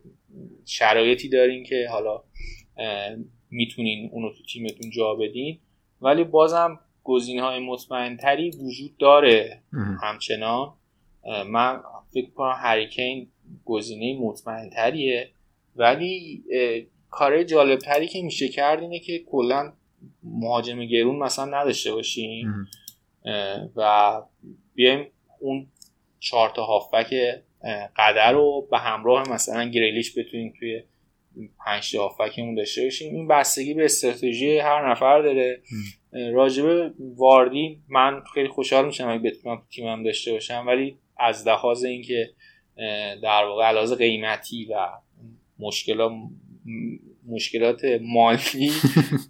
[0.64, 2.22] شرایطی دارین که حالا
[3.50, 5.58] می‌تونین اونو تو تیمتون جا بدین.
[6.00, 9.62] ولی بازم گزینه های مطمئن تری وجود داره
[10.02, 10.72] همچنان.
[11.46, 11.80] من
[12.14, 13.28] فکر کنم هریکین
[13.64, 15.30] گزینه مطمئن تریه
[15.76, 16.44] ولی
[17.10, 19.72] کار جالب تری که میشه کرد اینه که کلا
[20.22, 22.68] مهاجم گرون مثلا نداشته باشیم.
[23.76, 24.22] و
[24.74, 25.06] بیایم
[25.40, 25.66] اون
[26.20, 27.14] چهار تا هافبک
[27.96, 30.82] قدر رو به همراه مثلا گریلیش بتونیم توی
[31.66, 33.14] پنج تا هافبکمون داشته باشیم.
[33.14, 35.60] این بستگی به استراتژی هر نفر داره.
[36.12, 40.64] راجبه واردی من خیلی خوشحال میشم اگه بتونم تیمم داشته باشم.
[40.66, 42.30] ولی از لحاظ اینکه
[43.22, 44.88] در واقع علاوه قیمتی و
[45.58, 46.12] مشکلات
[47.28, 48.72] مشکلات مالی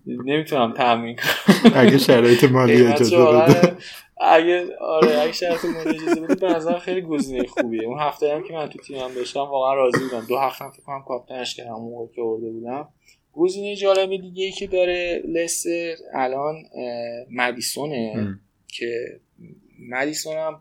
[0.06, 1.72] نمی‌تونم تامین کنم.
[1.74, 3.76] اگه شرایط مالی اجازه بده.
[4.20, 7.84] اگه آره اگه شرط مورد اجازه بدید به نظر خیلی گزینه خوبیه.
[7.84, 10.26] اون هفته هم که من تو تیمم داشتم واقعا راضی بودم.
[10.28, 12.88] دو هفته هم فکر کنم کاپیتانش کردم موقع که ارده بودم.
[13.32, 16.54] گزینه جالب دیگه ای که داره لستر الان
[17.30, 18.38] مدیسونه.
[18.68, 19.20] که
[19.90, 20.60] مدیسون هم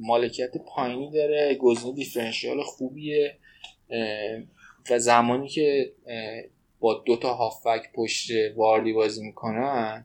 [0.00, 3.36] مالکیت پایینی داره گزینه دیفرنشیال خوبیه
[4.90, 5.92] و زمانی که
[6.80, 10.04] با دو تا هافبک پشت واردی بازی می‌کنن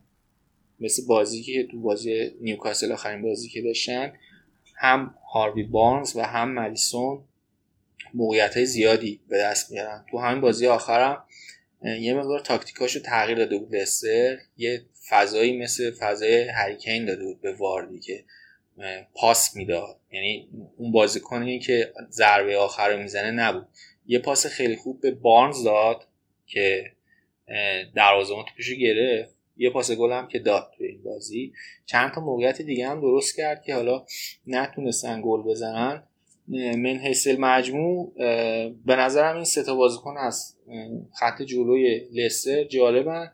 [0.79, 4.13] مثل بازی که تو بازی نیوکاسل آخرین بازی که داشتن
[4.75, 7.23] هم هاروی بارنز و هم ملیسون
[8.13, 10.05] موقعیت های زیادی به دست میارن.
[10.11, 11.23] تو همین بازی آخرم
[11.83, 17.53] یه مقدار تاکتیکاشو تغییر داده بود لستر یه فضایی مثل فضای هریکین داده بود به
[17.53, 18.23] واردی که
[19.13, 19.99] پاس می‌داد.
[20.11, 23.67] یعنی اون بازیکنی که ضربه آخر رو می‌زنه نبود.
[24.05, 26.07] یه پاس خیلی خوب به بارنز داد
[26.45, 26.91] که
[27.95, 29.35] دروازه‌بان توپشو گرفت.
[29.57, 31.53] یه پاس گل هم که داد توی این بازی.
[31.85, 34.05] چند تا موقعیت دیگه هم درست کرد که حالا
[34.47, 36.03] نتونستن گل بزنن.
[36.47, 38.13] من حیث مجموع
[38.85, 40.55] به نظرم این سه تا بازیکن از
[41.19, 43.31] خط جلوی لستر جالبن.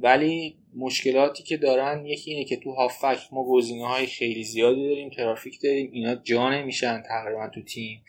[0.00, 5.10] ولی مشکلاتی که دارن یکی اینه که تو هافک ما گزینه های خیلی زیادی داریم
[5.10, 8.02] ترافیک داریم اینا جا نمیشن تقریبا تو تیم.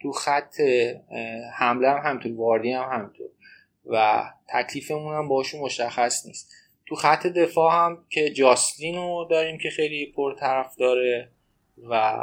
[0.00, 0.60] تو خط
[1.54, 3.28] حمله هم همطور واردی هم همطور
[3.86, 6.52] و تکلیفمون هم باشون مشخص نیست.
[6.86, 11.28] تو خط دفاع هم که جاستین رو داریم که خیلی پرطرف داره
[11.90, 12.16] و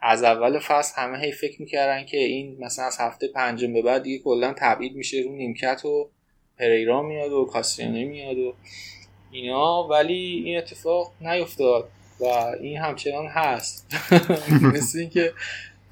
[0.00, 4.02] از اول فصل همه هی فکر می‌کردن که این مثلا از هفته پنجم به بعد
[4.02, 6.10] دیگه کلا تبعید میشه رو نیمکت و
[6.58, 8.54] پریرا میاد و کاستیانه میاد و
[9.30, 11.88] اینا ولی این اتفاق نیفتاد
[12.20, 12.24] و
[12.60, 13.96] این همچنان هست.
[14.74, 15.32] مثل اینکه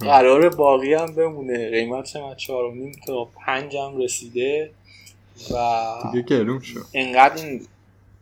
[0.01, 1.71] قرار باقی هم بمونه.
[1.71, 4.71] قیمتش هم از چهارمین تا پنجم رسیده
[5.55, 6.85] و دیگه گرون شد.
[6.95, 7.67] انقدر این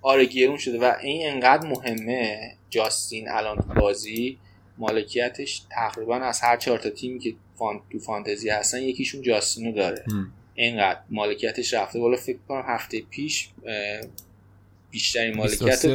[0.02, 4.38] آره گرون شده و این انقدر مهمه جاستین الان بازی.
[4.78, 7.80] مالکیتش تقریبا از هر چهار تا تیمی که فان...
[7.92, 10.04] تو فانتزی هستن یکیشون جاستینو داره.
[10.54, 13.48] اینقدر مالکیتش رفته بالا فکر کنم هفته پیش
[14.90, 15.86] بیشترین مالکیت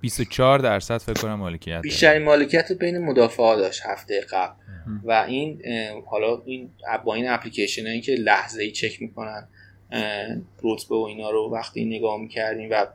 [0.00, 4.52] 24 درصد فکر کنم مالکیت بیشترین مالکیت بین مدافعا داشت هفته قبل.
[5.04, 5.62] و این
[6.06, 6.70] حالا این
[7.04, 9.48] با این اپلیکیشن هایی که لحظه ای چک می‌کنن
[10.62, 12.86] رتبه و اینا رو وقتی نگاه می‌کردیم و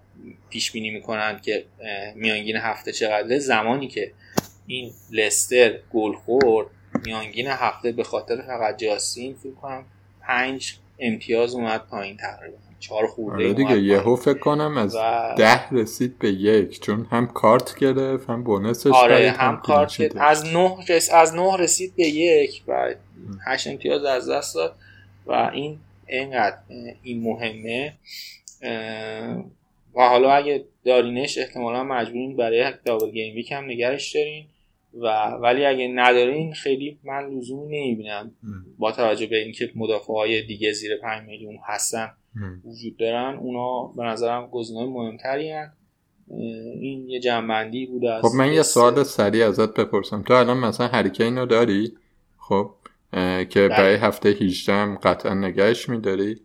[0.50, 1.66] پیش بینی می‌کنن که
[2.16, 4.12] میانگین هفته چقدره زمانی که
[4.68, 6.68] این لستر گل خورد
[7.06, 9.86] میانگین هفته به خاطر فقط جاسین فکر کنم
[10.22, 12.58] پنج امتیاز اومد پایین تقریبا.
[12.84, 15.00] چهار خورده آره دیگه یهو فکر کنم از و...
[15.38, 20.16] ده رسید به یک چون هم کارت گرفت هم بونسش آره هم, هم کارت گرفت
[20.18, 21.14] از نه رس...
[21.14, 22.96] از نه رسید به یک و
[23.46, 24.76] هشت امتیاز از دست داد.
[25.26, 26.58] و این اینقدر
[27.04, 27.94] این مهمه.
[29.96, 34.46] و حالا اگه دارینش احتمالا مجبورین برای دابل گیم ویک هم نگرش دارین
[35.02, 35.08] و
[35.42, 38.32] ولی اگه ندارین خیلی من لزومی نمی‌بینم.
[38.78, 42.12] با توجه به اینکه مدافع های دیگه زیر 5 میلیون هستن
[42.66, 45.74] وجود دارن اونا به نظرم گزینه‌های مهمتری هن.
[46.82, 50.24] این یه جنبندی بوده خب من یه سوال سریع ازت بپرسم.
[50.24, 51.98] تو الان مثلا هریکین رو داری؟
[52.38, 52.76] خب
[53.50, 56.42] که برای هفته 18 هم قطعا نگهش میداری.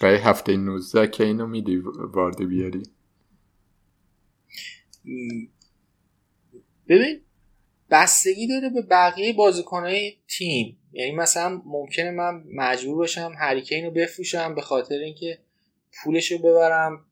[0.00, 1.76] برای هفته 19 که اینو میدی
[2.12, 2.82] واردی بیاری؟
[6.88, 7.20] ببین
[7.90, 10.78] بستگی داره به بقیه بازیکنهای تیم.
[10.92, 15.38] یعنی مثلا ممکنه من مجبور باشم هریکین رو بفروشم به خاطر اینکه
[16.04, 17.04] پولش رو ببرم.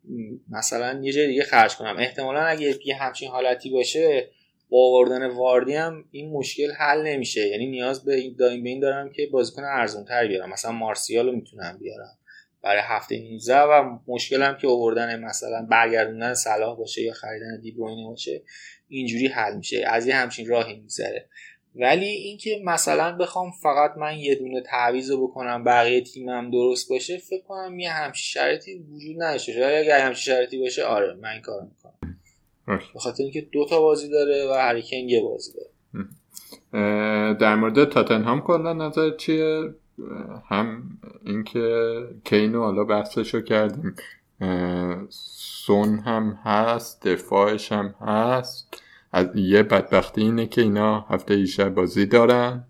[0.51, 1.97] مثلا یه جای دیگه خرج کنم.
[1.99, 4.31] احتمالا اگه یه همچین حالتی باشه
[4.71, 7.49] با آوردن واردی هم این مشکل حل نمیشه.
[7.49, 10.51] یعنی نیاز به این دایم به دارم که بازیکن ارزون تر بیارم.
[10.51, 12.19] مثلا مارسیال رو می‌تونم بیارم
[12.63, 18.43] برای هفته 19 و مشکلم که آوردن مثلا برگردوندن صلاح باشه یا خریدن دیبروینه باشه.
[18.89, 21.29] اینجوری حل میشه از یه همچین راهی می‌ذاره
[21.75, 27.43] ولی اینکه مثلا بخوام فقط من یه دونه تعویض بکنم بقیه تیمم درست باشه فکر
[27.43, 29.53] کنم یه همچین شرطی وجود نداشته.
[29.53, 32.17] شاید اگر همچین شرطی باشه آره من این کار می‌کنم.
[32.95, 35.71] به خاطر اینکه دو تا بازی داره و هریکین یه بازی داره.
[37.35, 39.75] در مورد تاتنهام کلا نظر چیه؟
[40.49, 40.83] هم
[41.27, 43.95] اینکه کینو حالا بحثشو کردیم.
[45.67, 48.83] سون هم هست دفاعش هم هست.
[49.13, 52.67] از یه بدبختی اینه که اینا هفته ایشه بازی دارن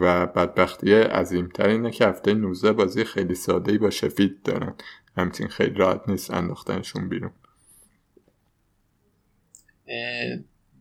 [0.00, 4.74] و بدبختی عظیمتر اینه که هفته 19 بازی خیلی ساده با شفید دارن.
[5.16, 7.32] همچین خیلی راحت نیست انداختنشون بیرون.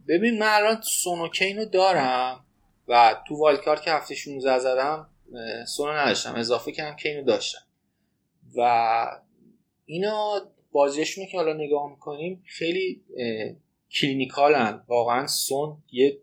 [0.07, 2.45] ببین من الان سونوکین رو دارم
[2.88, 5.09] و تو والکار که هفته 16 زدم
[5.67, 6.36] سونو نداشتم.
[6.36, 7.61] اضافه کردم کینو داشتم.
[8.57, 9.05] و
[9.86, 13.01] اینا بازیشون که حالا نگاه می‌کنیم خیلی
[13.91, 14.84] کلینیکالن.
[14.88, 16.17] واقعا سون یه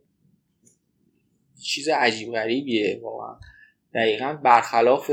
[1.63, 3.39] چیز عجیب غریبیه واقعا.
[3.95, 5.11] دقیقا برخلاف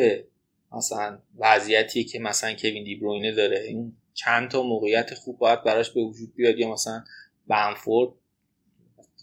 [0.71, 3.59] مثلا وضعیتی که مثلا کوین دیبروینه داره.
[3.59, 7.03] این چند تا موقعیت خوب باید براش به وجود بیاد یا مثلا
[7.47, 8.13] بنفورد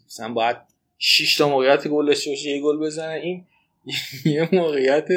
[0.06, 0.56] مثلا باید
[0.98, 3.14] 6 تا موقعیت گل داشته باشه یه گل بزنه.
[3.14, 3.46] این
[4.34, 5.08] یه موقعیت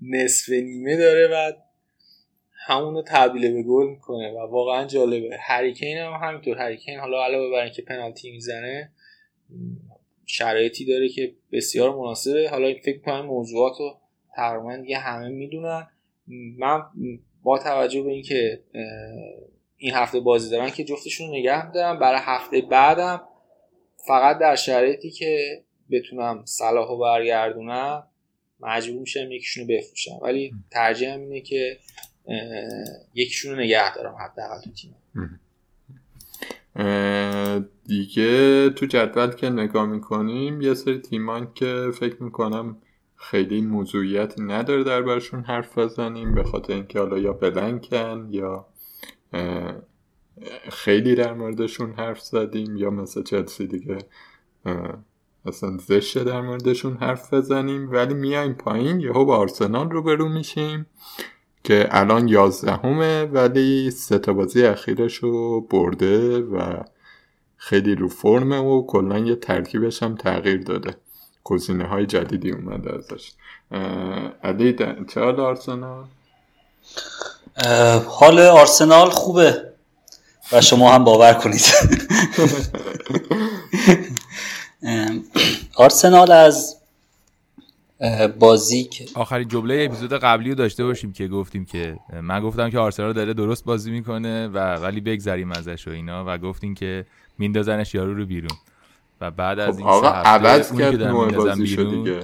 [0.00, 1.52] نصف نیمه داره و
[2.68, 5.36] همونو تبدیل به گل می‌کنه و واقعا جالبه.
[5.40, 6.58] هریکین هم همینطور.
[6.58, 8.92] هریکین حالا علاوه بر اینکه پنالتی می‌زنه
[10.26, 12.50] شرایطی داره که بسیار مناسبه.
[12.50, 13.98] حالا فکر کنم موضوعات رو
[14.36, 15.88] تقریبا دیگه همه می‌دونن.
[16.58, 16.82] من
[17.42, 18.62] با توجه به اینکه
[19.76, 23.22] این هفته بازی دارن که جفتشون نگه دارم برای هفته بعدم
[24.06, 28.08] فقط در شرایطی که بتونم صلاح و برگردونم
[28.60, 30.18] مجبور میشم یکیشونو بفروشم.
[30.22, 31.78] ولی ترجیحم اینه که
[33.14, 34.94] یکیشون رو نگه دارم حداقل تو تیم.
[37.86, 42.76] دیگه تو جدول که نگاه می‌کنیم یه سری تیمان که فکر می‌کنم
[43.16, 48.66] خیلی موضوعیت نداره در برشون حرف بزنیم به خاطر اینکه حالا یا بلنکن یا
[50.72, 53.98] خیلی در موردشون حرف زدیم یا مثل چلسی دیگه
[55.46, 60.86] اصلا زشته در موردشون حرف بزنیم ولی میایم پایین یهو با آرسنال روبرو میشیم.
[61.66, 66.82] که الان یازدهمه ولی سه تا بازی اخیرش رو برده و
[67.56, 70.94] خیلی رو فرمه و کلا یه ترکیبش هم تغییر داده.
[71.44, 73.32] گزینه های جدیدی اومده ازش.
[74.44, 74.76] علی
[75.14, 76.04] چه حال آرسنال؟
[78.06, 79.72] حال آرسنال خوبه.
[80.52, 81.64] و شما هم باور کنید.
[85.76, 86.75] آرسنال از
[88.38, 92.78] بازی که آخرین جمله اپیزود قبلی رو داشته باشیم که گفتیم که من گفتم که
[92.78, 97.06] آرسنال داره درست بازی می‌کنه و ولی بگذریم ازش و اینا و گفتیم که
[97.38, 98.56] میندازنش یارو رو بیرون.
[99.20, 102.20] و بعد از خب این آقا عوض کرد بازی دیگه.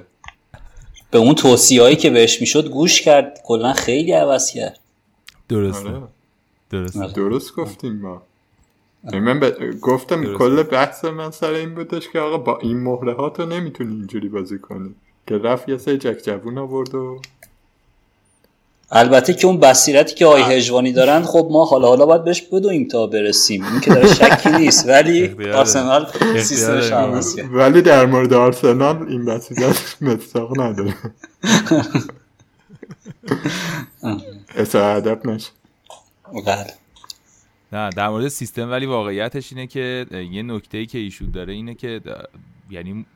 [1.11, 3.41] به اون توصیه‌ای که بهش می‌شد گوش کرد.
[3.45, 4.79] کلا خیلی عوض کرد.
[5.49, 5.89] درسته.
[5.89, 6.03] آره.
[6.71, 8.23] درست درست گفتیم ما.
[9.13, 9.41] من
[9.83, 13.95] گفتم کل بحث من سر این بودش که آقا با این مهره ها تو نمی‌تونی
[13.95, 14.95] اینجوری بازی کنی.
[15.27, 17.21] که رفت یه سه جک جوون آورد و
[18.95, 22.89] البته که اون بصیرتی که آی هجوانی دارن خب ما حالا حالا باید بهش بدویم
[22.89, 23.65] تا برسیم.
[23.65, 26.07] این که داره شکی نیست ولی آرسنال
[26.39, 26.93] سیستمش
[27.53, 30.95] ولی در مورد آرسنال این بصیرت مستاق نداره.
[34.57, 35.51] اصلا ادب نشه.
[36.47, 36.67] بله.
[37.73, 41.75] نه در مورد سیستم ولی واقعیتش اینه که یه نکته ای که ایشون داره اینه
[41.75, 42.01] که
[42.71, 43.07] یعنی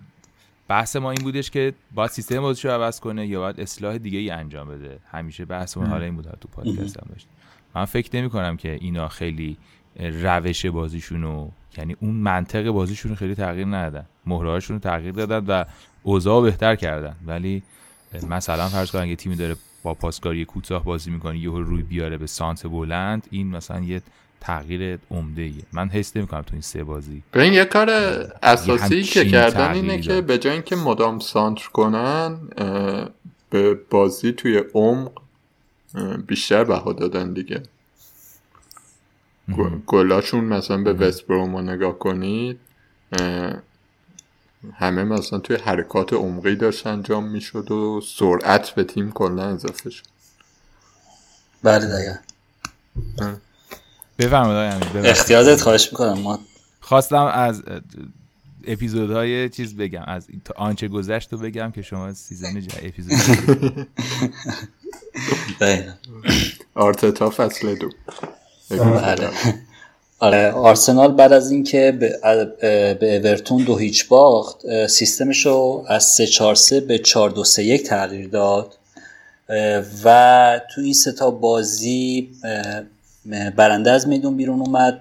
[0.68, 4.30] بحث ما این بودش که باید سیستم بازیشو عوض کنه یا باید اصلاح دیگه ای
[4.30, 4.98] انجام بده.
[5.10, 7.26] همیشه بحث ما حالا این بود تو پادکست هم داشت.
[7.74, 9.56] من فکر نمی کنم که اینا خیلی
[10.00, 11.48] روش بازیشونو
[11.78, 14.06] یعنی اون منطق بازیشون خیلی تغییر ندادن.
[14.26, 15.64] مهرهاشون رو تغییر دادن و
[16.02, 17.16] اوضاع بهتر کردن.
[17.26, 17.62] ولی
[18.28, 22.26] مثلا فرض کن اگه تیمی داره با پاسکاری کوتاه بازی می‌کنه یهو روی بیاره به
[22.26, 24.02] سانت بلند این مثلا یه
[24.46, 27.22] تغییر عمده ایه من حس نمی‌کنم تو این سه بازی.
[27.34, 27.90] این یه کار
[28.42, 32.38] اساسی که کردن اینه که به جای اینکه مدام سانتر کنن
[33.50, 35.12] به بازی توی عمق
[36.26, 37.62] بیشتر بها دادن دیگه.
[39.86, 42.58] گلاشون مثلا به وست بروم نگاه کنید
[44.74, 50.04] همه مثلا توی حرکات عمقی داشت انجام می‌شد و سرعت به تیم کلا اضافه شد.
[51.62, 52.16] بله دقیقا.
[54.18, 56.38] بفرمایید اختیارت خواهش می‌کنم ما
[56.80, 57.62] خواستم از
[58.66, 63.86] اپیزودهای چیز بگم از آنچه گذشت رو بگم که شما سیزن جا اپیزود
[66.74, 67.90] آرتتا فصل دو.
[68.70, 69.30] بله.
[70.18, 72.18] آره آرسنال بعد از اینکه به,
[73.00, 77.64] به اورتون دو هیچ باخت سیستمش رو از 3 4 3 به 4 2 3
[77.64, 78.74] 1 تغییر داد
[80.04, 82.30] و تو این سه تا بازی
[83.56, 85.00] برنده از میدون بیرون اومد.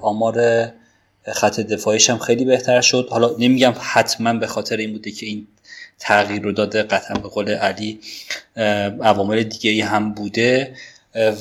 [0.00, 0.68] آمار
[1.32, 3.08] خط دفاعیش هم خیلی بهتر شد.
[3.10, 5.46] حالا نمیگم حتما به خاطر این بوده که این
[5.98, 8.00] تغییر رو داده قطعا به قول علی
[9.02, 10.74] عوامل دیگه ای هم بوده.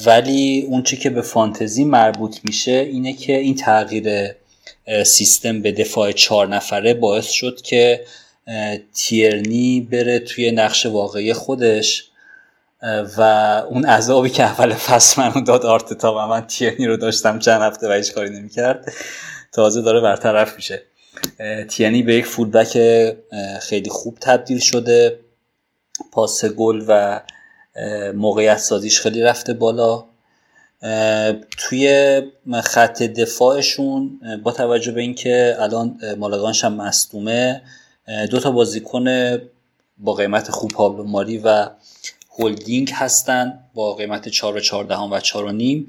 [0.05, 4.31] ولی اون چی که به فانتزی مربوط میشه اینه که این تغییر
[5.05, 8.05] سیستم به دفاع چهار نفره باعث شد که
[8.93, 12.09] تیرنی بره توی نقش واقعی خودش.
[13.17, 13.21] و
[13.69, 17.89] اون عذابی که اول فصل منو داد آرتتا و من تیرنی رو داشتم چند هفته
[17.89, 18.93] و هیچ کاری نمی‌کرد
[19.51, 20.81] تازه داره برطرف میشه.
[21.69, 22.77] تیرنی به یک فولبک
[23.61, 25.19] خیلی خوب تبدیل شده.
[26.11, 27.21] پاس گل و
[28.13, 30.05] موقعیت سازیش خیلی رفته بالا.
[31.57, 32.21] توی
[32.63, 37.61] خط دفاعشون با توجه به اینکه الان مالگانش هم مصدومه
[38.31, 39.37] دو تا بازیکن
[39.97, 41.69] با قیمت خوب پابلو ماری و
[42.39, 45.87] هولدینگ هستن با قیمت 4 و 14 و 4 و نیم.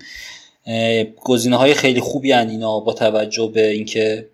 [1.24, 4.28] گزینه های خیلی خوبی هن اینا با توجه به اینکه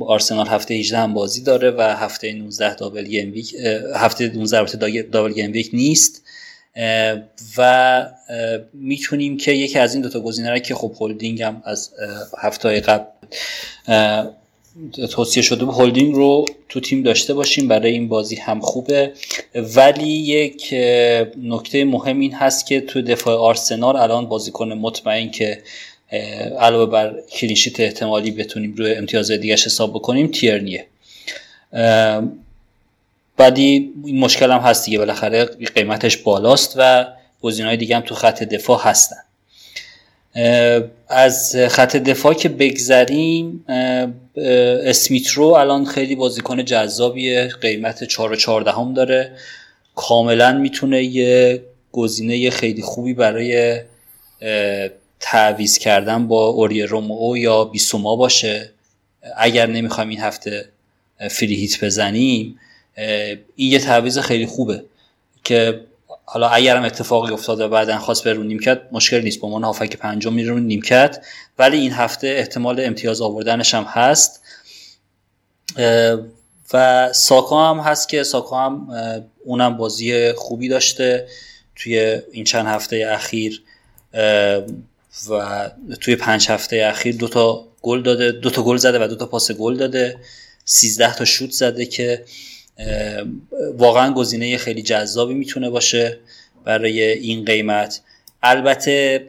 [0.00, 3.54] آرسنال هفته 18 هم بازی داره و هفته 19 double game week
[3.94, 6.22] هفته 19 double game week نیست.
[7.56, 8.06] و
[8.74, 11.90] می‌تونیم که یکی از این دوتا گزینه را که خب هولدینگ هم از
[12.38, 13.04] هفته قبل
[15.10, 19.12] توصیه شده به هولدینگ رو تو تیم داشته باشیم برای این بازی هم خوبه.
[19.54, 20.74] ولی یک
[21.42, 25.62] نکته مهم این هست که تو دفاع آرسنال الان بازیکن مطمئن که
[26.60, 30.86] علاوه بر کلینشیت احتمالی بتونیم روی امتیاز دیگه حساب بکنیم تیرنیه.
[33.36, 35.44] بعدی این مشکل هم هست دیگه بالاخره
[35.74, 37.06] قیمتش بالاست و
[37.42, 39.16] های دیگه هم تو خط دفاع هستن.
[41.08, 43.64] از خط دفاع که بگذریم
[44.84, 49.32] اسمیترو الان خیلی بازیکن جذابیه قیمت 4 و 14 هم داره.
[49.94, 51.62] کاملا می‌تونه یه
[51.92, 53.80] گزینه خیلی خوبی برای
[55.20, 58.70] تعویز کردن با اوری رومو یا بیسوما باشه.
[59.36, 60.68] اگر نمی‌خوایم این هفته
[61.30, 62.58] فری هیت بزنیم
[63.56, 64.84] این یه تعویز خیلی خوبه
[65.44, 65.80] که
[66.24, 69.40] حالا اگرم اتفاقی افتاده و بعدا خواست به رو نیمکت مشکل نیست.
[69.40, 71.24] با من هافک پنجم میره رو نیمکت.
[71.58, 74.42] ولی این هفته احتمال امتیاز آوردنش هم هست.
[76.72, 78.88] و ساکا هم هست که ساکا هم
[79.44, 81.28] اونم بازی خوبی داشته
[81.76, 83.62] توی این چند هفته اخیر.
[85.30, 85.70] و
[86.00, 89.26] توی پنج هفته اخیر دو تا گل داده دو تا گل زده و دو تا
[89.26, 90.16] پاس گل داده.
[90.64, 92.24] 13 تا شوت زده که
[93.76, 96.18] واقعا گزینه خیلی جذابی می‌تونه باشه
[96.64, 98.00] برای این قیمت.
[98.42, 99.24] البته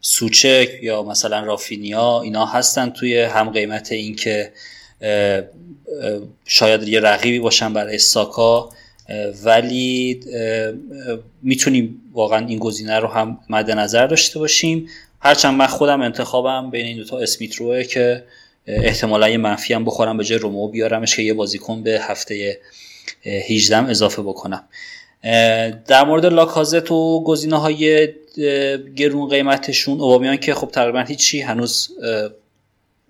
[0.00, 4.52] سوچک یا مثلا رافینیا اینا هستن توی هم قیمت این که
[6.44, 8.68] شاید یه رقیبی باشن برای ساکا
[9.44, 10.20] ولی
[11.42, 14.88] می‌تونیم واقعا این گزینه رو هم مد نظر داشته باشیم.
[15.20, 18.24] هرچند من خودم انتخابم بین این دوتا اسمیت روه که
[18.66, 22.60] احتمالا یه منفی هم بخورم به جای رومو بیارمش که یه بازیکن به هفته
[23.24, 24.64] 18 اضافه بکنم.
[25.86, 28.08] در مورد لاکازت و گزینه های
[28.96, 31.90] گرون قیمتشون اوبامیان که خب تقریبا هیچی هنوز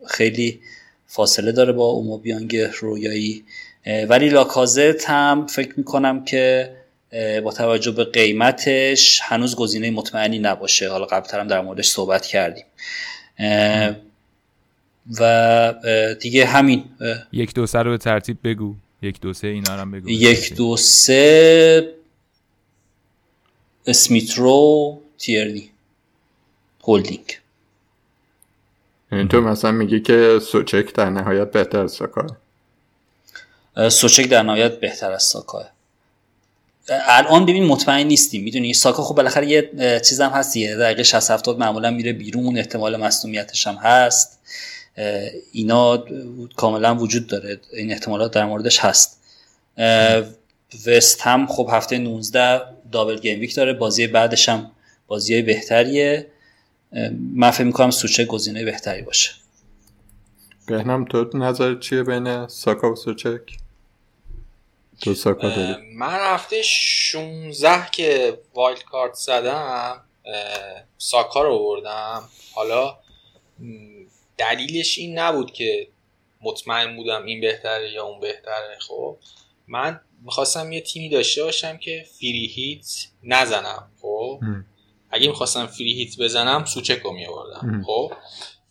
[0.06, 0.60] خیلی
[1.06, 3.44] فاصله داره با اوموبیانگ رویایی.
[4.08, 6.70] ولی لاکازت هم فکر می‌کنم که
[7.44, 10.88] با توجه به قیمتش هنوز گزینه مطمئنی نباشه.
[10.88, 12.64] حالا قبلترم در موردش صحبت کردیم.
[15.20, 16.84] و دیگه همین
[17.32, 18.74] یک دو سه رو به ترتیب بگو.
[19.02, 20.10] یک دو سه اینا هم بگو.
[20.10, 21.94] یک دو سه
[23.86, 25.70] اسمیترو تیرنی.
[26.84, 27.38] هولدینگ.
[29.12, 32.26] یعنی تو مثلا میگی که سوچک در نهایت بهتر از ساکا.
[33.90, 35.64] سوچک در نهایت بهتر از ساکا.
[36.88, 38.44] الان ببین مطمئن نیستیم.
[38.44, 42.58] می‌دونی ساکا خب بالاخره یه چیزم هست یه دقیقه 60 70 معمولا میره بیرون.
[42.58, 44.40] احتمال مصونیتش هم هست.
[45.52, 46.04] اینا
[46.56, 47.60] کاملا وجود داره.
[47.72, 49.20] این احتمالات در موردش هست.
[50.86, 52.60] وست هم خب هفته 19
[52.92, 53.72] double game week داره.
[53.72, 54.70] بازی بعدش هم
[55.06, 56.26] بازی بهتریه.
[57.34, 59.32] من فکر می‌کنم سوچک گزینه بهتری باشه.
[60.66, 63.40] بهنم تو نظر چیه بین ساکا و سوچک؟
[65.00, 70.00] تو ساکا داری؟ من هفته 16 که wild card زدم
[70.98, 72.22] ساکا رو بردم
[72.54, 72.96] حالا
[74.36, 75.88] دلیلش این نبود که
[76.42, 78.78] مطمئن بودم این بهتره یا اون بهتره.
[78.80, 79.16] خب
[79.66, 82.86] من می‌خواستم یه تیمی داشته باشم که فری هیت
[83.22, 83.90] نزنم.
[84.02, 84.40] خب
[85.10, 88.12] اگه می‌خواستم فری هیت بزنم سوچک رو میوردم خب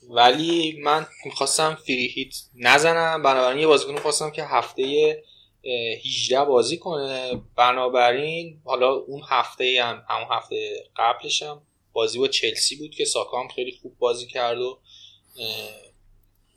[0.10, 3.24] ولی من می‌خواستم فری هیت نزنم.
[3.24, 5.24] بنابراین یه بازیکن خواستم که هفته
[6.06, 7.42] 18 بازی کنه.
[7.56, 11.62] بنابراین حالا اون هفته هم همون هفته قبلش هم
[11.94, 14.80] بازی با چلسی بود که ساکام خیلی خوب بازی کرد و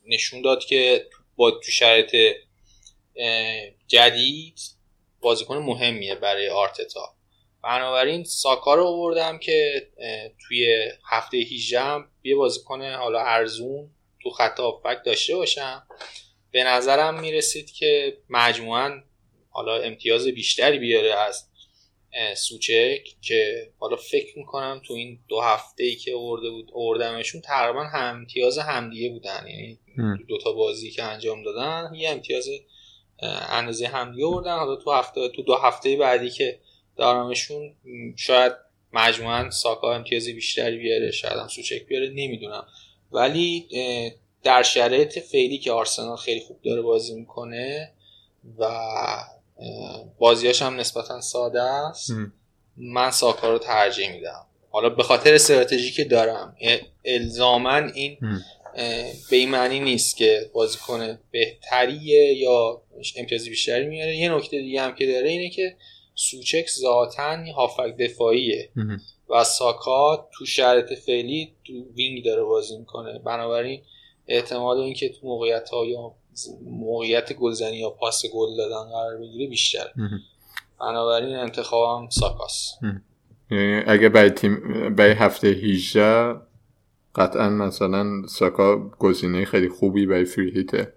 [0.07, 1.07] نشون داد که
[1.37, 2.17] با تو شرایط
[3.87, 4.61] جدید
[5.21, 7.15] بازیکن مهمیه برای آرتتا.
[7.63, 9.89] بنابراین ساکا رو آوردم که
[10.47, 13.91] توی هفته 18 هم یه بازیکن حالا ارزون
[14.23, 15.87] تو خط آفک داشته باشم.
[16.51, 19.03] به نظرم می‌رسید که مجموعا
[19.51, 21.49] حالا امتیاز بیشتری بیاره از
[22.37, 27.85] سوچک که حالا فکر می‌کنم تو این دو هفته ای که ارده بود اردمشون تقریبا
[27.85, 29.47] هم امتیاز همدیگه بودن.
[29.49, 29.79] یعنی
[30.29, 32.49] دو تا بازی که انجام دادن یه امتیاز
[33.49, 36.59] اندازه همدیگه بردن حالا تو هفته تو دو هفته بعدی که
[36.97, 37.75] دارمشون
[38.17, 38.53] شاید
[38.93, 42.67] مجموعا ساکا امتیازی بیشتری بیاره شاید هم سوچک بیاره نمی‌دونم.
[43.13, 43.67] ولی
[44.43, 47.93] در شرایط فعلی که آرسنال خیلی خوب داره بازی می‌کنه
[48.59, 48.65] و
[50.19, 52.11] بازیاش هم نسبتا ساده است.
[52.77, 54.47] من ساکا رو ترجیح میدم.
[54.71, 56.57] حالا به خاطر استراتژی که دارم
[57.05, 58.19] الزامن این
[59.31, 62.83] به این معنی نیست که بازیکن بهتریه یا
[63.17, 64.17] امتیازی بیشتری میاره.
[64.17, 65.77] یه نکته دیگه هم که داره اینه که
[66.15, 68.71] سوچک ذاتا هافک دفاعیه
[69.29, 73.19] و ساکا تو شرط فعلی تو وینگ داره بازی می‌کنه.
[73.19, 73.83] بنابراین
[74.29, 76.15] احتمال اینکه تو موقعیت ها یا
[76.65, 79.93] موقعیت گلزنی یا پاس گل دادن قرار بگیره بیشتر
[80.81, 82.79] بنابراین انتخابم ساکاست
[83.51, 84.61] یعنی اگه برای تیم
[84.95, 86.41] برای هفته 18
[87.15, 90.93] قطعا مثلا ساکا گزینه خیلی خوبی برای فری هیته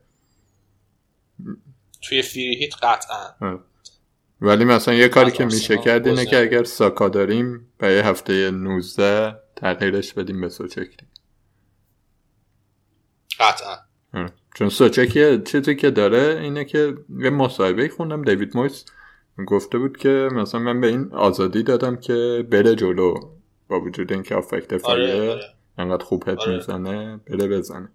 [2.01, 3.59] توی فری هیت قطعا.
[4.41, 9.35] ولی مثلا یه کاری که میشه کرد اینه که اگر ساکا داریم برای هفته 19
[9.55, 10.97] تغییرش بدیم به سوچکی
[13.39, 13.88] قطعا.
[14.55, 18.85] چون سوچکی چیزی که داره اینه که یه مصاحبه خوندم دیوید مویس
[19.47, 23.13] گفته بود که مثلا من به این آزادی دادم که بره جلو
[23.69, 25.43] با وجود اینکه آفکت دفاعیه آره، آره.
[25.77, 26.55] انقدر خوب هد آره.
[26.55, 27.91] می‌زنه بره بزنه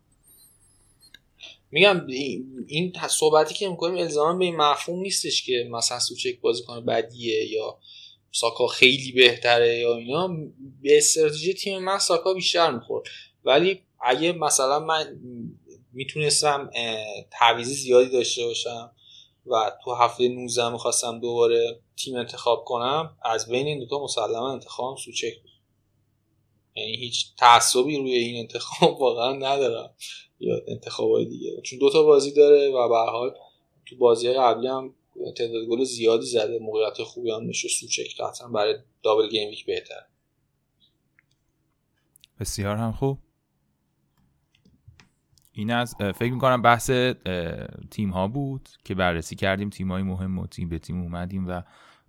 [1.70, 2.06] میگم
[2.66, 7.78] این صحبتی که می‌کنیم الزاما به این مفهوم نیستش که مثلا سوچک کنه بدیه یا
[8.32, 10.28] ساکا خیلی بهتره یا اینا
[10.82, 13.04] به استراتژی تیم من ساکا بیشتر می‌خورد
[13.44, 15.04] ولی اگه مثلا من
[15.94, 16.70] می‌تونستم
[17.30, 18.92] تعویزی زیادی داشته باشم
[19.46, 23.16] و تو هفته 19 می‌خواستم دوباره تیم انتخاب کنم.
[23.22, 25.50] از بین این دوتا مسلما انتخابم سوچک بود.
[26.76, 29.94] یعنی هیچ تعصبی روی این انتخاب واقعا ندارم.
[30.40, 31.60] یا انتخابای دیگه.
[31.60, 33.34] چون دوتا بازی داره و به حال
[33.86, 34.94] تو بازی قبلی هم
[35.36, 36.58] تعداد گل زیادی زده.
[36.58, 40.06] موقعیت خوبی هم نشه سوچک قطعا برای دابل گیم ویک بهتر
[42.40, 43.18] بسیار هم خوب.
[45.56, 46.90] این از فکر می‌کنم بحث
[47.90, 49.70] تیم ها بود که بررسی کردیم.
[49.70, 51.62] تیم های مهم و تیم به تیم اومدیم و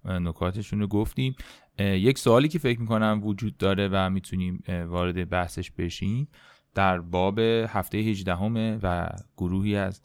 [0.06, 1.36] نکاتشون رو گفتیم.
[1.80, 6.28] یک سوالی که فکر می‌کنم وجود داره و می‌تونیم وارد بحثش بشیم
[6.74, 10.02] در باب هفته 18 همه و گروهی از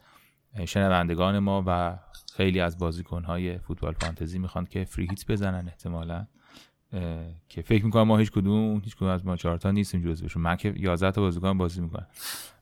[0.65, 1.99] شنوندگان ما و
[2.33, 6.27] خیلی از بازیکنهای فوتبال فانتزی می‌خوان که فری هیت بزنن احتمالا.
[7.49, 10.73] که فکر می‌کنم ما هیچ کدوم هیچ کدوم از ما چهارتا نیستیم جزوشون من که
[10.77, 12.07] 11 تا بازیکن بازی می‌کنم.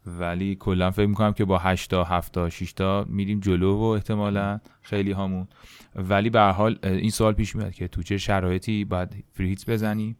[0.06, 3.82] ولی کلا فکر می‌کنم که با 8 تا 7 تا 6 تا میریم جلو و
[3.84, 5.48] احتمالا خیلی هامون.
[5.96, 10.18] ولی به حال این سوال پیش میاد که تو چه شرایطی باید فری بزنیم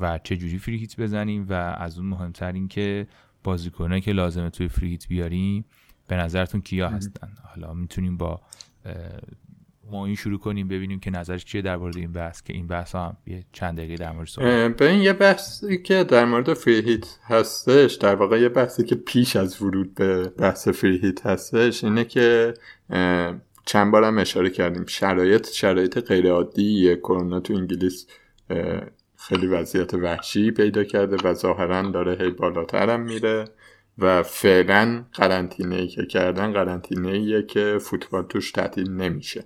[0.00, 3.06] و چه جوری فری بزنیم و از اون مهمتر این که
[3.44, 5.64] بازیکنه که لازمه توی فری هیت بیاریم
[6.06, 8.40] به نظرتون کیا هستن؟ حالا می‌تونیم با
[9.90, 12.94] ما این شروع کنیم ببینیم که نظرش چیه در مورد این بحث که این بحث
[12.94, 17.18] هم یه چند دقیقه در مورد به این یه بحثی که در مورد فری هیت
[17.24, 22.04] هستش در واقع یه بحثی که پیش از ورود به بحث فری هیت هستش اینه
[22.04, 22.54] که
[23.64, 28.06] چند بارم اشاره کردیم شرایط شرایط غیر عادی کرونا تو انگلیس
[29.16, 33.44] خیلی وضعیت وحشی پیدا کرده و ظاهرا داره هی بالاتر هم میره
[33.98, 39.44] و فعلا قرنطینه ای که کردن قرنطینه ایه که فوتبال توش تعطیل نمیشه.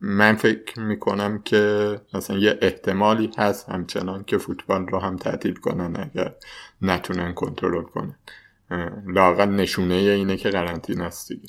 [0.00, 5.96] من فکر می‌کنم که مثلا یه احتمالی هست همچنان که فوتبال رو هم تعطیل کنن
[5.96, 6.34] اگر
[6.82, 8.16] نتونن کنترل کنن.
[9.06, 11.48] لاقل نشونه اینه که قرنطینه است دیگه.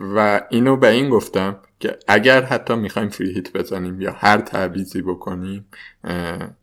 [0.00, 5.02] و اینو به این گفتم که اگر حتی می‌خوایم فری هیت بزنیم یا هر تعویزی
[5.02, 5.66] بکنیم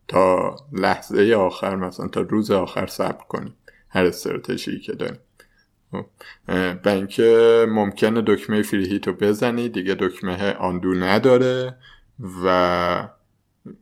[0.08, 3.54] تا لحظه آخر مثلا تا روز آخر صبر کنیم
[3.90, 5.20] هر استراتژی که داریم.
[5.92, 6.06] خب،
[6.84, 11.76] به اینکه ممکنه دکمه فری هیت رو بزنی دیگه دکمه آندو نداره
[12.46, 13.08] و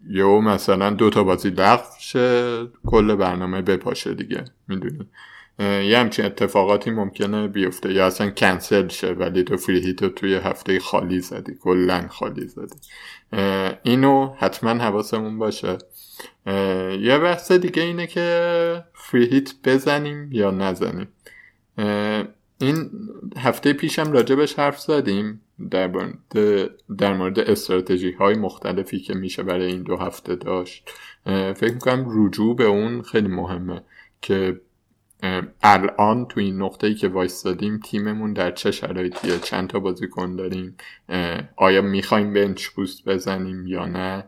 [0.09, 5.09] یو مثلا دو تا بازی لغو شه کل برنامه بپاشه دیگه می‌دونی.
[5.59, 7.93] یه همچین اتفاقاتی ممکنه بیفته.
[7.93, 12.47] یا اصلا کنسل شه ولی تو فری هیت رو توی هفته خالی زدی کلا خالی
[12.47, 12.75] زدی.
[13.83, 15.77] اینو حتما حواسمون باشه.
[17.01, 21.07] یه بحث دیگه اینه که فری هیت بزنیم یا نزنیم.
[22.57, 22.89] این
[23.38, 25.91] هفته پیشم راجبش حرف زدیم در
[26.97, 30.89] در مورد استراتژی های مختلفی که میشه برای این دو هفته داشت.
[31.26, 33.82] فکر می‌کنم رجوع به اون خیلی مهمه
[34.21, 34.61] که
[35.63, 40.78] الان تو این نقطه ای که وایستادیم تیممون در چه شرایطیه چند تا بازیکن داریم
[41.55, 44.23] آیا می‌خوایم بنچ بوست بزنیم یا نه؟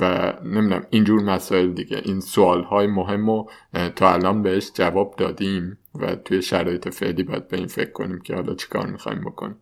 [0.00, 2.02] و نمی‌دونم اینجور مسائل دیگه.
[2.04, 3.50] این سوال های مهم رو
[3.96, 8.34] تا الان بهش جواب دادیم و توی شرایط فعلی باید به این فکر کنیم که
[8.34, 9.56] حالا چیکار می‌خوایم بکنیم.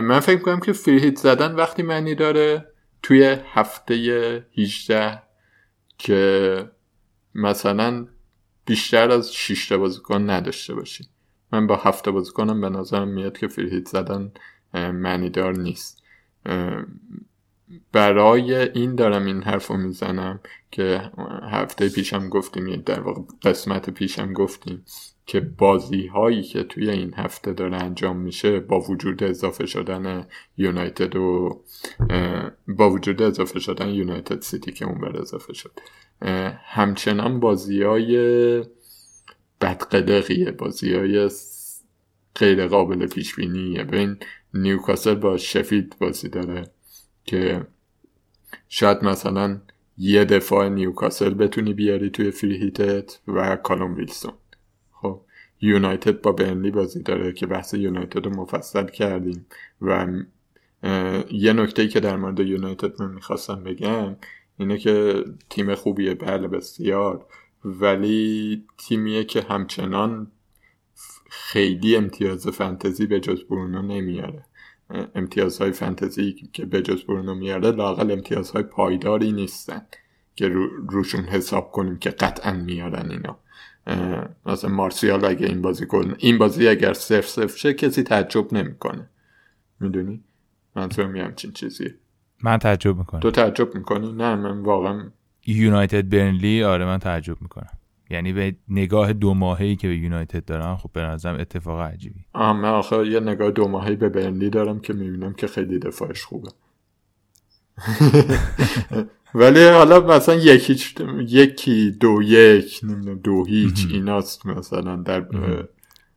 [0.00, 2.66] من فکر کنم که فری زدن وقتی معنی داره
[3.02, 3.94] توی هفته
[4.58, 5.22] 18
[5.98, 6.70] که
[7.34, 8.06] مثلا
[8.66, 11.04] بیشتر از 6 تا بازیکن نداشته باشی.
[11.52, 14.32] من با هفته بازیکنم به نظرم میاد که فری زدن
[14.74, 16.02] معنی دار نیست.
[17.92, 20.40] برای این دارم این حرف رو می‌زنم
[20.70, 21.10] که
[21.50, 24.84] هفته پیشم گفتیم در واقع قسمت پیشم گفتیم
[25.26, 31.16] که بازی هایی که توی این هفته داره انجام میشه با وجود اضافه شدن یونایتد
[31.16, 31.60] و
[32.68, 35.72] با وجود اضافه شدن یونایتد سیتی که اون بر اضافه شد.
[36.64, 38.16] همچنان بازی های
[39.60, 41.30] بدقلقیه بازی های
[42.34, 44.16] غیر قابل پیش بینیه بین
[44.54, 46.70] نیوکاسل با شفید بازی داره.
[47.24, 47.66] که
[48.68, 49.60] شاید مثلا
[49.98, 54.32] یه دفاع نیوکاسل بتونی بیاری توی فریهیتت و کالوم ویلسون.
[54.92, 55.20] خب
[55.60, 59.46] یونایتد با برنلی بازی داره که بحث یونایتد رو مفصل کردیم
[59.82, 60.06] و
[61.30, 64.16] یه نکته که در مورد یونایتد من می‌خواستم بگم
[64.56, 67.26] اینه که تیم خوبیه بله بسیار
[67.64, 70.30] ولی تیمیه که همچنان
[71.30, 74.44] خیلی امتیاز فنتزی به جز برونو نمیاره.
[75.14, 79.82] امتیازهای فنتزی که به جز برونو میاره لاقل امتیازهای پایداری نیستن
[80.36, 80.48] که
[80.88, 83.38] روشون حساب کنیم که قطعا میارن اینا.
[84.46, 89.10] مثلا مارسیال اگه این بازی کن این بازی اگر صرف صرف شه کسی تعجب نمی‌کنه.
[89.80, 90.24] می‌دونی؟
[90.76, 91.94] منظورم یه همچین چیزیه.
[92.42, 93.20] من تعجب می‌کنم.
[93.20, 95.10] تو تعجب می‌کنی؟ نه من واقعا
[95.46, 97.70] یونایتد برنلی؟ آره من تعجب می‌کنم.
[98.10, 102.20] یعنی به نگاه دو ماهی که به یونایتد دارم خب به نظرم اتفاق عجیبی.
[102.32, 106.22] آه من آخه یه نگاه دو ماهی به برنلی دارم که می‌بینم که خیلی دفاعش
[106.22, 106.48] خوبه.
[109.34, 110.76] ولی حالا مثلا یکی
[111.28, 115.26] یکی دو یک نمی‌دونم دو هیچ ایناست مثلا در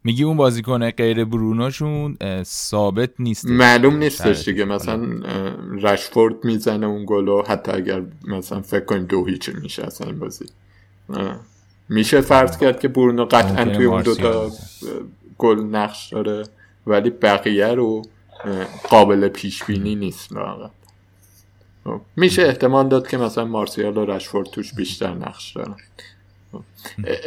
[0.04, 3.46] میگی اون بازیکن غیر برونوشون ثابت نیست.
[3.46, 4.66] معلوم نیستش دیگه.
[4.66, 5.08] مثلا
[5.82, 10.46] رشفورد می‌زنه اون گلو حتی اگر مثلا فکر کنیم دو هیچ میشه اصلا این بازی.
[11.90, 14.52] میشه فرض کرد که برونو قطعا توی اون دوتا
[15.38, 16.44] گل نقش داره
[16.88, 18.02] ولی بقیه رو
[18.90, 20.70] قابل پیش بینی نیست واقعا.
[21.84, 25.76] خب، میشه احتمال داد که مثلا مارسیال و رشفورد توش بیشتر نقش دارن.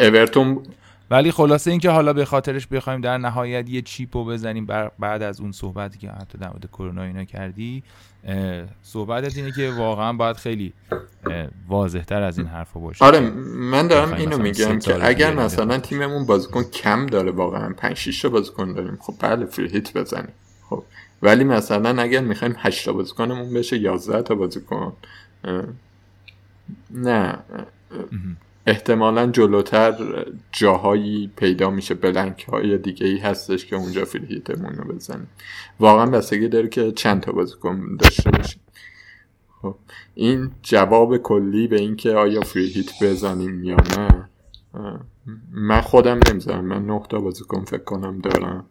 [0.00, 0.62] اورتون
[1.10, 4.66] ولی خلاصه اینکه حالا به خاطرش بخوایم در نهایت یه چیپو بزنیم
[4.98, 7.82] بعد از اون صحبتی که حتی در مورد کرونا اینا کردی
[8.82, 10.72] صحبتت اینه که واقعا باید خیلی
[11.68, 13.04] واضحتر از این حرفا باشه.
[13.04, 18.22] آره من دارم اینو میگم که اگر مثلا تیممون بازیکن کم داره واقعا 5 6
[18.22, 20.32] تا بازیکن داریم خب بله فری هیت بزنیم
[20.70, 20.82] خب.
[21.22, 24.92] ولی مثلا اگر می‌خوایم 8 تا بازیکنمون بشه 11 تا بازیکن
[26.90, 27.38] نه
[28.66, 35.28] احتمالا جلوتر جاهایی پیدا میشه بلنک های دیگه ای هستش که اونجا فریهیتمون رو بزنیم
[35.80, 38.60] واقعا بستگی داره که چند تا بازیکن داشته باشیم.
[39.62, 39.74] خب
[40.14, 44.28] این جواب کلی به اینکه آیا فریهیت بزنیم یا نه
[45.52, 48.64] من خودم نمی‌زنم من نه تا بازیکن فکر کنم دارم.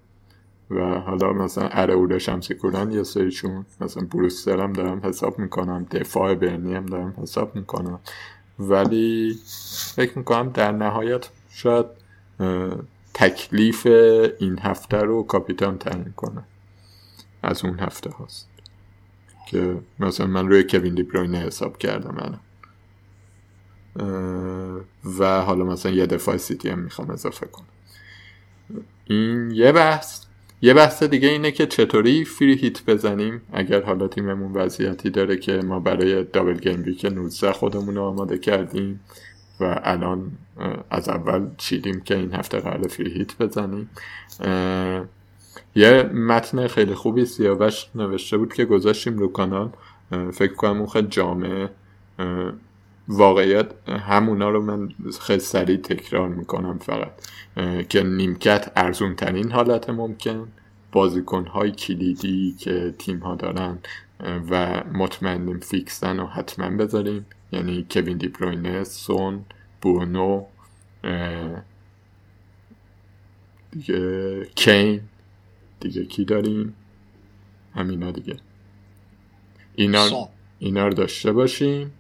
[0.69, 5.85] و حالا مثلا اره شمسی کورن یه سریشون مثلا بروستر هم دارم حساب می‌کنم.
[5.91, 7.99] دفاع برنی هم دارم حساب می‌کنم.
[8.59, 9.39] ولی
[9.95, 11.85] فکر می‌کنم در نهایت شاید
[13.13, 13.85] تکلیف
[14.39, 16.43] این هفته رو کاپیتان تعیین کنه.
[17.43, 18.49] از اون هفته هاست.
[19.47, 22.39] که مثلا من روی کوین دیبروینه حساب کردم من
[25.19, 27.65] و حالا مثلا یه دفاع سیتی هم می‌خوام اضافه کنم.
[29.05, 30.24] این یه بحث.
[30.65, 35.51] یه بحث دیگه اینه که چطوری فری هیت بزنیم اگر حالا تیممون وضعیتی داره که
[35.51, 38.99] ما برای دابل گیم ویک 19 خودمون رو آماده کردیم
[39.59, 40.31] و الان
[40.89, 43.89] از اول چیدیم که این هفته قرار فری هیت بزنیم.
[45.75, 49.69] یه متن خیلی خوبی سیاوش نوشته بود که گذاشتیم رو کانال.
[50.33, 51.69] فکر کنم اون خیلی جامعه
[53.07, 54.89] واقعیت همونا رو من
[55.21, 57.11] خیلی سریع تکرار می‌کنم فقط.
[57.89, 60.47] که نیمکت ارزون ترین حالت ممکن
[60.91, 63.79] بازیکن های کلیدی که تیم ها دارن
[64.49, 67.25] و مطمئنیم فیکسن و حتما بذاریم.
[67.51, 69.45] یعنی کوین دیبروینه سون
[69.81, 70.45] بونو
[73.71, 75.01] دیگه کین
[75.79, 76.75] دیگه کی داریم؟
[77.75, 78.37] همینا دیگه.
[79.75, 80.29] اینا
[80.59, 81.91] اینا رو داشته باشیم.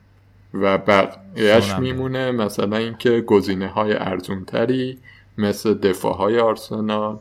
[0.61, 2.31] و بقیهش میمونه.
[2.31, 4.99] مثلا اینکه گزینه های ارزون تری
[5.37, 7.19] مثل دفاع های آرسنال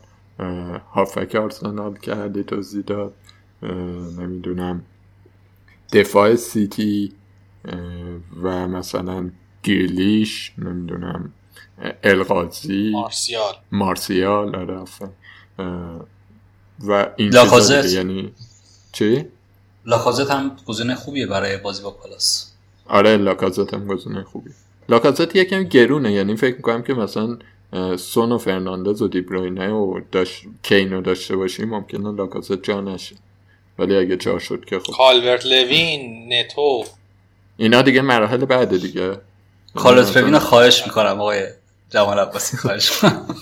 [0.93, 3.13] هافک آرسنال که علی توضیح داد
[4.17, 4.83] نمی‌دونم
[5.93, 7.13] دفاع سیتی
[8.41, 9.29] و مثلا
[9.63, 11.33] گریلیش نمی‌دونم
[12.03, 12.91] القاضی.
[12.91, 13.53] مارسیال.
[13.71, 14.83] مارسیال آره
[16.87, 17.33] و این
[17.85, 18.33] یعنی
[18.91, 19.25] چی؟
[19.85, 22.54] لاکازت هم گزینه خوبیه برای بازی با پالاس
[22.87, 24.53] آره لاکازت هم گزینه خوبیه
[24.89, 27.37] لاکازت یکم گرونه یعنی فکر می‌کنم که مثلا
[27.97, 33.15] سون و فرناندز و دیبروینه و داشت کینو داشته باشیم ممکنه لاکازت جا نشه.
[33.79, 34.93] ولی اگه جا شد که خب.
[34.93, 36.83] کالورت لوین نتو.
[37.57, 39.17] اینا دیگه مراحل بعد دیگه.
[39.75, 41.47] کالورت لوین خواهش می‌کنم آقای
[41.89, 43.35] جمال عباسی خواهش می‌کنم.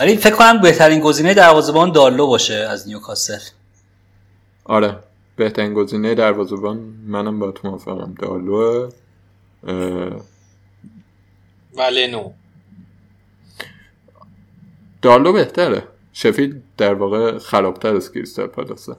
[0.00, 3.38] ولی فکر کنم بهترین گزینه دروازه‌بان دالو باشه از نیوکاسل.
[4.68, 4.98] آره
[5.36, 8.14] بهترین گزینه دروازه‌بان منم با تو موافقم.
[8.14, 8.90] دالو
[11.76, 12.32] و لنو
[15.02, 15.82] دالو بهتره.
[16.12, 18.96] شفیل در واقع خرابتر از کریستال پالاسه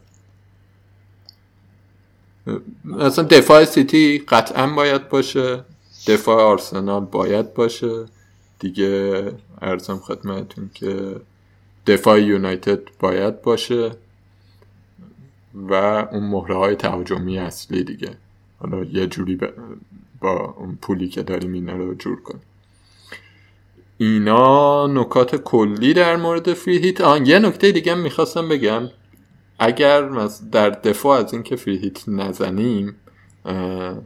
[2.86, 5.64] مثلا دفاع سیتی قطعا باید باشه.
[6.08, 8.06] دفاع آرسنال باید باشه.
[8.60, 9.24] دیگه
[9.62, 11.16] ارزم خدمتون که
[11.88, 13.92] دفاع یونایتد باید باشه.
[15.56, 15.74] و
[16.12, 18.10] اون مهره های تهاجمی اصلی دیگه.
[18.60, 19.40] حالا یه جوری
[20.22, 22.42] با اون پولی که داریم اینا رو جور کنیم.
[23.98, 28.90] اینا نکات کلی در مورد فری هیت آن یه نکته دیگه می‌خواستم بگم.
[29.60, 30.10] اگر
[30.52, 32.96] در دفاع از اینکه فری هیت نزنیم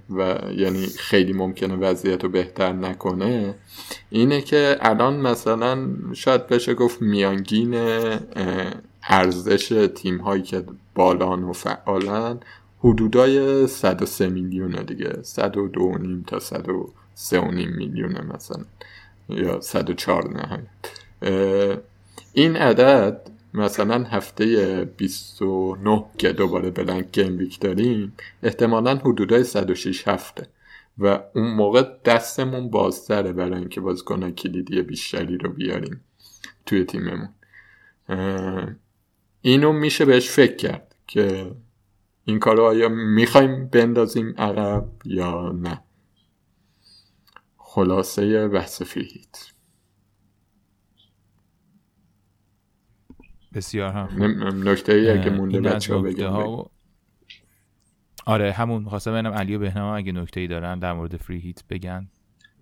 [0.10, 3.56] و یعنی خیلی ممکنه وضعیت رو بهتر نکنه
[4.10, 7.74] اینه که الان مثلا شاید بشه گفت میانگین
[9.08, 10.64] ارزش تیم هایی که
[10.96, 12.40] بالان و فعالن
[12.80, 15.22] حدودای 103 میلیونه دیگه.
[15.22, 18.66] 102 نیم تا 103 نیم میلیونه مثلا.
[19.30, 20.64] یا 104 نهایت
[22.34, 28.14] این عدد مثلا هفته 29 که دوباره بلنک گیم ویک داریم
[28.44, 30.48] احتمالا حدودای 106 هفته.
[30.98, 36.02] و اون موقع دستمون بازتره برای اینکه بازیکن کلیدی بیشتری رو بیاریم
[36.66, 37.30] توی تیممون.
[39.46, 41.52] اینو میشه بهش فکر کرد که
[42.26, 45.84] این کار رو آیا می‌خوایم بندازیم عقب یا نه.
[47.58, 49.52] خلاصه بحث فیهیت
[53.54, 54.70] بسیار هم.
[54.70, 56.66] نکته ای اگه مونده بچه ها بگم
[58.26, 58.90] آره همون.
[58.90, 62.10] خواستم ببینم علی و بهنام اگه نکته ای دارن در مورد فری هیت بگن.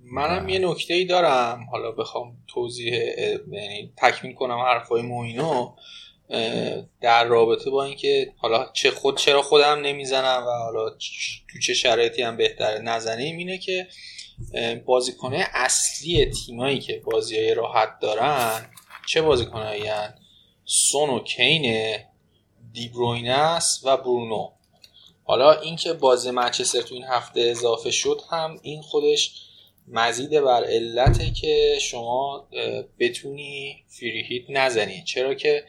[0.03, 1.67] منم یه نکته ای دارم.
[1.71, 2.93] حالا بخوام توضیح
[3.51, 5.75] یعنی تکمیل کنم حرفای موینو
[7.01, 12.21] در رابطه با اینکه حالا چه خود چرا خودم نمی‌زنم و حالا تو چه شرایطی
[12.21, 13.87] هم بهتره نزنیم اینه که
[14.85, 18.69] بازیکنه اصلی تیمایی که بازی های راحت دارن
[19.07, 19.89] چه بازیکنایی
[20.65, 21.95] سون و کین
[22.73, 24.51] دیبروینه است و برونو.
[25.23, 29.33] حالا اینکه بازی منچستر تو این هفته اضافه شد هم این خودش
[29.87, 32.47] مزید بر علته که شما
[32.99, 35.03] بتونی فری هیت نزنی.
[35.03, 35.63] چرا که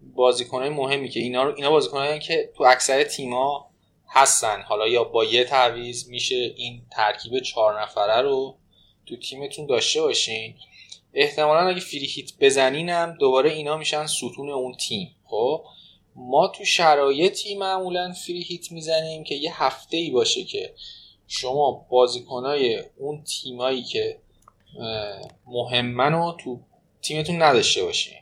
[0.00, 3.70] بازیکنهای مهمی که اینا رو اینا بازیکنایی که تو اکثر تیما
[4.08, 4.62] هستن.
[4.62, 8.56] حالا یا با یه تعویض میشه این ترکیب چهار نفره رو
[9.06, 10.54] تو تیمتون داشته باشین.
[11.14, 15.16] احتمالا اگه فری هیت بزنینم دوباره اینا میشن ستون اون تیم.
[15.24, 15.64] خب؟
[16.16, 20.74] ما تو شرایطی معمولا فری هیت می‌زنیم که یه هفته ای باشه که
[21.26, 24.18] شما بازیکنای اون تیمایی که
[25.46, 26.60] مهمن رو تو
[27.02, 28.18] تیمتون نداشته باشین.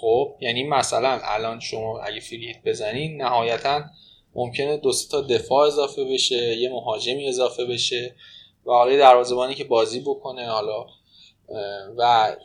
[0.00, 3.84] خب یعنی مثلا الان شما اگه فری هیت بزنین نهایتا
[4.34, 8.14] ممکنه دو تا دفاع اضافه بشه یه مهاجمی اضافه بشه
[8.66, 10.86] و حالا دروازه‌بانی که بازی بکنه حالا
[11.96, 12.36] و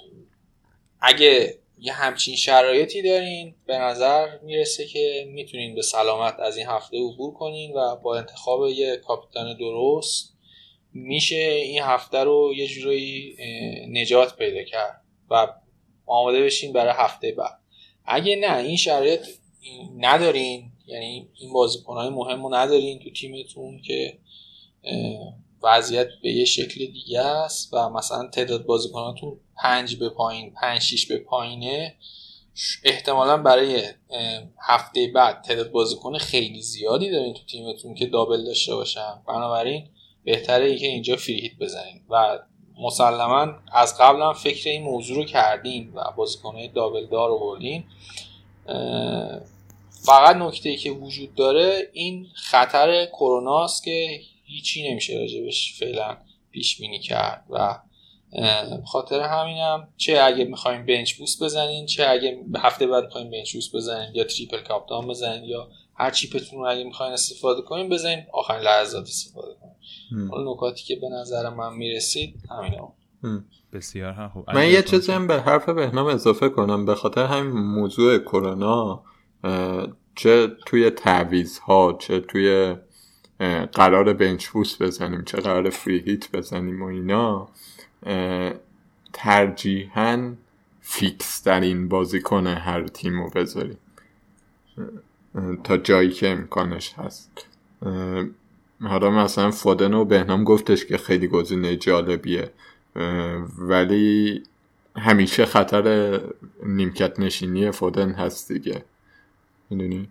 [1.01, 6.97] اگه یه همچین شرایطی دارین به نظر می‌رسه که می‌تونین به سلامت از این هفته
[6.97, 10.33] عبور کنین و با انتخاب یه کاپیتان درست
[10.93, 13.35] میشه این هفته رو یه جورایی
[13.91, 15.01] نجات پیدا کرد.
[15.29, 15.47] و
[16.05, 17.59] آماده بشین برای هفته بعد.
[18.05, 19.27] اگه نه این شرایط
[19.97, 24.17] ندارین یعنی این بازیکنهای مهم رو ندارین تو تیمتون که
[25.63, 31.07] وضعیت به یه شکل دیگه است و مثلا تعداد بازیکناتون پنج به پایین پنج شیش
[31.07, 31.95] به پایینه
[32.83, 33.83] احتمالا برای
[34.61, 39.21] هفته بعد تعداد بازیکن خیلی زیادی دارین تو تیمتون که دابل داشته باشن.
[39.27, 39.89] بنابراین
[40.23, 42.39] بهتره که اینجا فریهیت بزنین و
[42.79, 47.83] مسلما از قبل هم فکر این موضوع رو کردین و بازیکنهای دابل دار رو بردین
[50.05, 56.17] فقط نکته که وجود داره این خطر کروناست که هیچی نمیشه راجبش فعلا
[56.51, 57.79] پیش بینی کرد و
[58.85, 63.75] خاطر همینم چه اگه می‌خوایم بنچ بوست بزنین چه اگه هفته بعد می‌خوایم بنچ بوست
[63.75, 68.25] بزنین یا تریپل کاپتان بزنین یا هر چیپتون رو اگه می‌خواین استفاده کنین بزنین.
[68.33, 70.27] آخرین لحظات استفاده کنین.
[70.27, 72.93] حالا نکاتی که به نظر من می‌رسید همینا
[73.73, 74.29] بسیار هم.
[74.29, 76.85] خوب من یه چیزی هم به حرف بهنام اضافه کنم.
[76.85, 79.03] به خاطر همین موضوع کرونا
[80.15, 82.75] چه توی تعویز ها چه توی
[83.73, 84.49] قرار بنچ
[84.79, 87.49] بزنیم چه قرار فری هیت بزنیم و اینا
[89.13, 90.33] ترجیحاً
[90.81, 93.77] فیکس ترین بازیکن هر تیم رو بذاریم.
[95.63, 97.45] تا جایی که امکانش هست.
[98.81, 102.51] حالا مثلا فودن و بهنام گفتش که خیلی گزینه جالبیه.
[103.57, 104.43] ولی
[104.95, 106.19] همیشه خطر
[106.65, 108.83] نیمکت نشینی فودن هست دیگه.
[109.69, 110.07] می‌دونی؟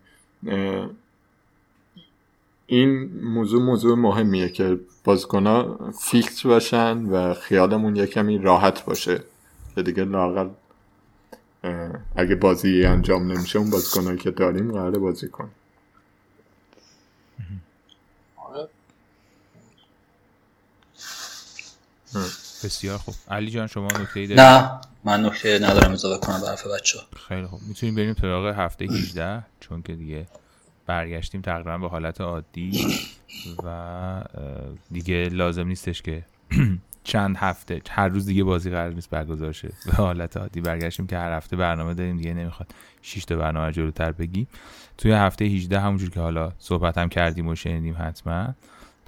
[2.66, 9.24] این موضوع موضوع مهمیه که بازیکنها فیکس باشن و خیالمون یه راحت باشه.
[9.74, 10.48] که دیگه لاقل
[12.16, 15.50] اگه بازی انجام نمیشه اون بازیکنهایی که داریم قراره بازی کن
[22.64, 23.14] بسیار خوب.
[23.30, 26.98] علی جان شما نکته ای نه من نکته ندارم اضافه کنم به حرف بچه
[27.28, 27.60] خیلی خوب.
[27.68, 30.26] می‌تونیم بریم سراغ هفته 18 چون که دیگه
[30.86, 32.86] برگشتیم تقریبا به حالت عادی
[33.64, 34.24] و
[34.92, 36.24] دیگه لازم نیستش که
[37.04, 41.18] چند هفته هر روز دیگه بازی قرار نیست برگزار شه به حالت عادی برگشتیم که
[41.18, 44.46] هر هفته برنامه داریم دیگه نمی‌خواد 6 تا برنامه جلوتر بگی
[44.98, 48.54] توی هفته 18 همونجور که حالا صحبت هم کردیم و شنیدیم حتما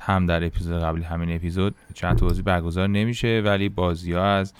[0.00, 4.52] هم در اپیزود قبلی همین اپیزود چند تا بازی برگزار نمیشه ولی بازی ها از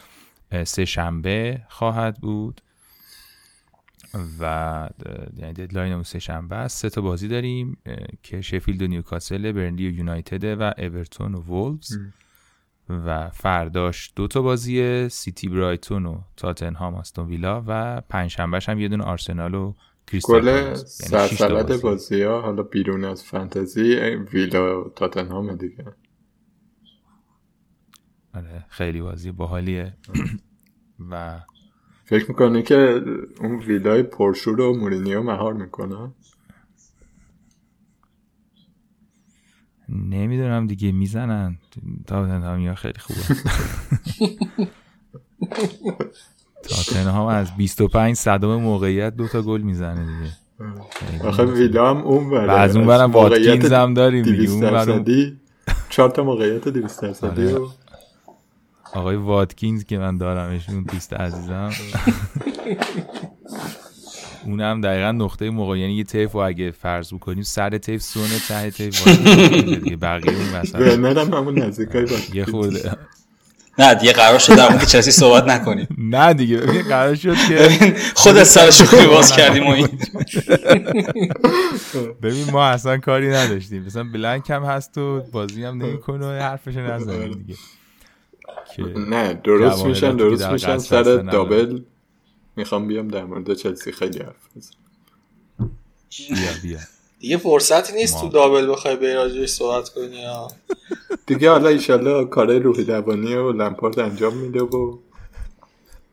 [0.64, 2.60] سه شنبه خواهد بود.
[4.40, 4.88] و
[5.36, 6.78] یعنی deadline اون سه شنبه است.
[6.78, 7.76] سه تا بازی داریم
[8.22, 11.98] که شفیلد و نیوکاسل برنلی و یونایتد و اورتون و وولفز.
[12.88, 18.88] و فرداش دو تا بازی سیتی برایتون و تاتنهام آستون ویلا و پنجشنبهش هم یه
[18.88, 19.74] دونه آرسنال و
[20.06, 22.22] کریستال پالاس بازی.
[22.22, 23.94] ها حالا بیرون از فانتزی
[24.32, 25.84] ویلا و تاتنهام دیگه.
[28.34, 29.96] آره خیلی بازی باحالیه.
[31.10, 31.40] و
[32.04, 33.02] فکر می‌کنه که
[33.40, 36.12] اون ویلای پرشور رو مورینیو مهار می‌کنه؟
[39.94, 41.58] نمی‌دونم دیگه می‌زنن.
[42.06, 43.20] تاتنهام خیلی خوبه.
[46.68, 50.32] تاتنهام از 25 صدم موقعیت دوتا گل می‌زنه دیگه.
[51.28, 54.50] آخه ویلا هم اون بره از اون برم واتکینز هم داریم دیگه.
[54.50, 55.04] اون برم
[55.88, 57.60] چهار تا موقعیت 200 درصدی آره.
[58.92, 61.70] آقای واتکینز که من دارمشون دوست عزیزم.
[64.44, 65.78] اونم دقیقا نقطه موقع.
[65.78, 69.96] یعنی یه تیف و اگه فرض بکنیم سر تیف سونه ته تیف دیگه.
[69.96, 72.92] بقیه اون هم همون نزدیکای یه خورده.
[73.78, 75.86] نه دیگه قرار شد در که چلسی صحبت نکنیم.
[75.98, 77.68] نه دیگه قرار شد که
[78.14, 79.88] خود سر شوخی باز کردیم و این.
[82.22, 83.84] ببین ما اصلا کاری نداشتیم.
[83.84, 87.58] مثلا بلنک هم هست و بازی هم نمی‌کنه و حرفش نزنیم دیگه.
[89.10, 91.80] نه درست میشن درست میشن سر دابل
[92.56, 95.70] می‌خوام بیام در مورد چلسی خیلی حرف بزنم.
[96.28, 96.78] بیا بیا.
[97.20, 100.24] دیگه فرصتی نیست تو دابل بخوای به راجعش صحبت کنی
[101.26, 104.98] دیگه حالا ایشالله کار روحی دوانی و لمپارد انجام میده و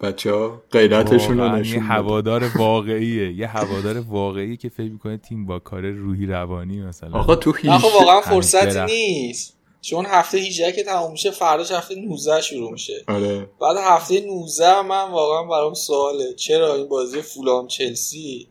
[0.02, 5.46] بچه ها غیرتشون رو نشون یه هوادار واقعیه یه هوادار واقعی که فکر می‌کنه تیم
[5.46, 7.20] با کار روحی روانی مثلا.
[7.20, 9.58] آقا تو هیچ واقعا فرصتی نیست.
[9.82, 13.04] چون هفته 18 که تموم میشه فرداش هفته 19 شروع میشه.
[13.08, 13.50] آره.
[13.62, 16.34] بعد هفته 19 من واقعا برام سواله.
[16.34, 18.48] چرا این بازی فولام چلسی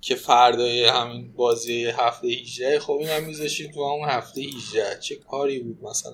[0.00, 5.16] که فردای همین بازی هفته 18 خب این هم میذاشیم تو همون هفته 18 چه
[5.16, 6.12] کاری بود مثلا؟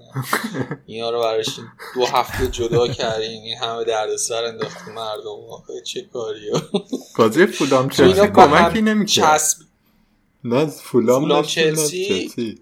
[0.86, 1.46] اینا رو براش
[1.94, 5.82] دو هفته جدا کردین این همه دردسر انداخت مردم.
[5.84, 6.50] چه کاری
[7.18, 9.38] بازی فولام چلسی کمکی نمی‌کنه
[10.44, 12.58] نه فولام, فولام چلسی.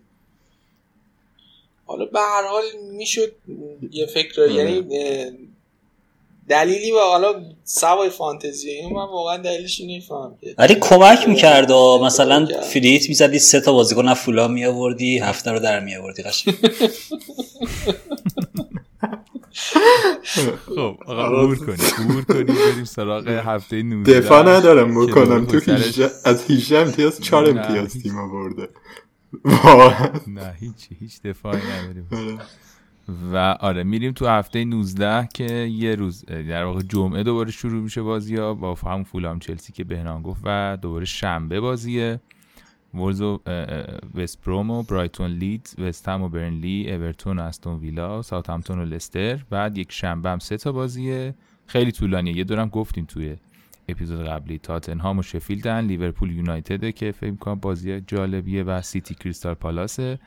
[1.87, 3.33] حالا به هر حال می‌شد
[3.91, 4.53] یه فکر آره.
[4.53, 4.85] یعنی
[6.49, 12.47] دلیلی و حالا سوای فانتزی این من واقعا دلیلش نمیفهم ولی کمک می‌کرد و مثلا
[12.47, 16.55] فریت می‌زدی سه تا بازیکن فولا می آوردی هفته رو در می آوردی قشنگ.
[20.75, 25.47] خب آقا عبور کنیم عبور کنیم بریم سراغ هفته 19 دفاع ندارم بکنم.
[25.47, 25.61] تو
[26.25, 28.69] از 18 امتیاز 4 امتیاز تیم آورده.
[30.27, 32.39] نه هیچ هیچ دفاعی نداریم.
[33.33, 38.03] و آره میریم تو هفته 19 که یه روز در واقع جمعه دوباره شروع میشه
[38.03, 38.55] بازی ها.
[38.55, 42.21] با هم فولام چلسی که بهنام گفت و دوباره شنبه بازیه.
[42.95, 43.41] وولز و
[44.15, 49.45] وست بروم و برایتون لیدز وستهم و برنلی اورتون و استون ویلا ساوثهمپتون و لستر.
[49.51, 51.35] بعد یک شنبه هم سه تا بازیه.
[51.67, 52.37] خیلی طولانیه.
[52.37, 53.37] یه دورم گفتیم توی
[53.89, 59.55] اپیزود قبلی تاتنهام و شفیلدن لیورپول یونایتد که فکر کنم بازی جالبیه و سیتی کریستال
[59.55, 60.19] پالاسه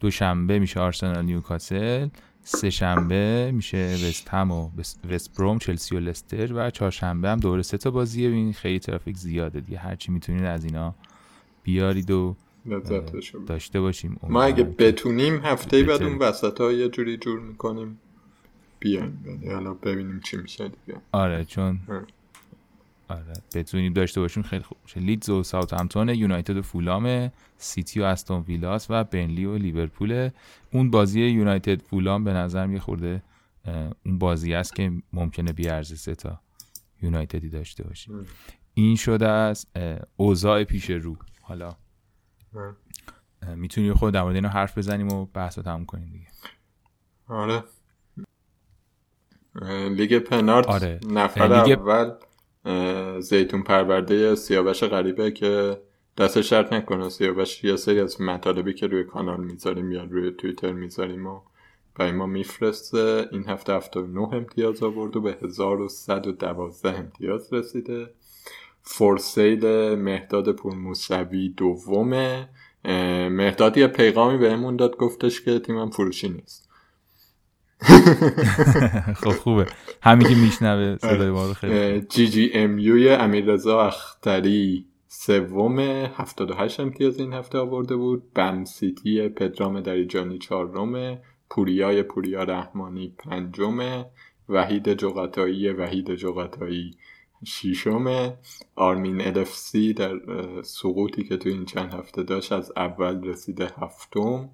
[0.00, 2.08] دوشنبه میشه آرسنال نیوکاسل
[2.42, 4.70] سه شنبه میشه وست هم و
[5.10, 8.28] وست بروم چلسی و لستر و چهارشنبه هم دوره سه تا بازیه.
[8.28, 9.78] ببین خیلی ترافیک زیاده دیگه.
[9.78, 10.94] هرچی می‌تونید از اینا
[11.62, 12.36] بیارید و
[13.46, 14.20] داشته باشیم.
[14.22, 17.98] ما اگه بتونیم هفته بعد اون وسط ها یه جوری جور می‌کنیم
[18.78, 19.42] بیایم.
[19.50, 21.00] حالا ببینیم چی میشه دیگه.
[21.12, 21.80] آره چون
[23.08, 23.32] آره.
[23.54, 25.00] بتونیم داشته باشیم خیلی خوب میشه.
[25.00, 30.30] لیدز و ساوت همتون یونایتد و فولام سیتی و استون ویلاس و بنلی و لیورپول.
[30.72, 33.22] اون بازی یونایتد فولام به نظر می خورده
[34.06, 36.40] اون بازی است که ممکنه بیارزه سه تا
[37.02, 38.26] یونایتدی داشته باشیم.
[38.74, 39.66] این شده از
[40.16, 41.16] اوضاع پیش رو.
[41.40, 41.76] حالا
[43.56, 46.26] می‌تونی خود در مورد اینو حرف بزنیم و بحث رو تموم کنیم دیگه.
[47.28, 47.64] آره.
[49.88, 51.00] لیگ پنارت آره.
[51.10, 51.78] نفر لیگ...
[51.78, 52.10] اول.
[53.20, 55.80] زیتون پرورده سیاوش غریبه که
[56.18, 57.08] دست شرط نکنه.
[57.08, 61.40] سیاوش یه سری از مطالبی که روی کانال می‌ذاریم یا روی توییتر می‌ذاریم و
[61.94, 63.28] برای ما میفرسته.
[63.32, 68.10] این هفته 79 امتیاز آورد و به 1112 امتیاز رسیده.
[68.82, 69.64] فورسیل
[69.94, 72.48] مهداد پور موسوی دومه
[73.30, 76.65] مهداد یه پیغامی بهمون داد گفتش که تیمم فروشی نیست.
[79.22, 79.66] خب خوبه.
[80.02, 82.00] همین که میشنوه صدای ما رو خیلی.
[82.00, 88.22] جی جی ام یوی امیررضا اختری سوم 78 امتیاز این هفته آورده بود.
[88.34, 91.18] بم سیتی پدرام دریجانی چهارم
[91.50, 94.04] پوریای پوریا رحمانی پنجم
[94.48, 96.90] وحید جغتایی وحید جغتایی
[97.44, 98.32] شیشم
[98.76, 100.20] آرمین الفسی در
[100.62, 104.48] سقوطی که تو این چند هفته داشت از اول رسیده هفتم.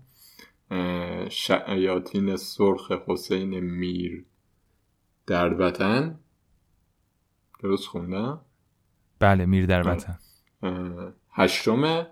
[1.28, 4.24] شعیاتین سرخ حسین میر
[5.26, 6.18] در وطن.
[7.60, 8.40] درست خوندم؟
[9.18, 10.18] بله میر در وطن.
[11.32, 12.06] هشتم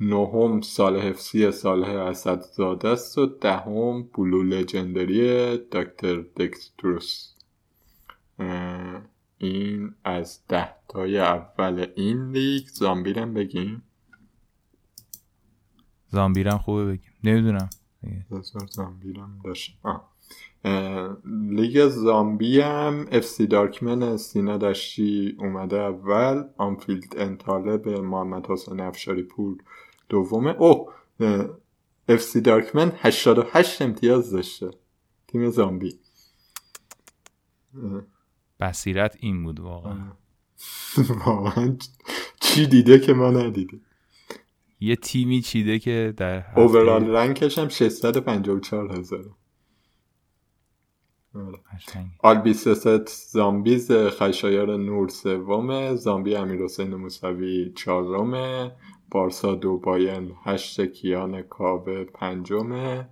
[0.00, 7.34] نهم سال حفظی صالح اسدزاده است و دهم بلو لجندری دکتر دکستروس.
[9.38, 12.66] این از ده تای اول این لیگ.
[12.66, 13.82] زامبیرم بگیم.
[16.08, 17.12] زامبیرم خوبه بگیم.
[17.24, 17.70] نمی‌دونم.
[18.70, 19.78] زامبیرم داشت
[21.50, 29.22] لیگ زامبی هم افسی دارکمن سینا دشتی اومده اول آنفیلد انتاله به محمد حسین افشاری
[29.22, 29.56] پور
[30.08, 30.50] دومه.
[30.50, 30.90] او
[32.08, 34.70] افسی دارکمن 88 امتیاز داشته.
[35.28, 35.98] تیم زامبی.
[38.60, 40.12] بصیرت این بود واقعا.
[41.26, 41.76] واقعا
[42.40, 43.80] چی دیده که ما ندیده
[44.80, 49.24] یه تیمی چیده که در اوورال رنکش هم 654 هزار.
[52.18, 58.72] آلبی ست زامبیز خشایار نور سوم زامبی امیر حسین موسوی چهارم
[59.10, 63.08] بارسا دو باین هشت کیان کابه پنجمه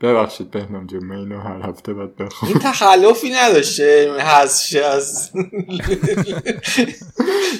[0.00, 5.30] ببخشید بهنام جون من اینو هر هفته باید بخون این تخلفی نداشته هست از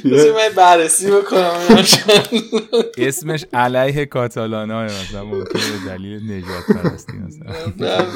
[0.06, 1.84] من بررسی بکنم.
[2.98, 8.06] اسمش علیه کاتالان های مثلا ممکنه دلیل نجات پرستی مثلا.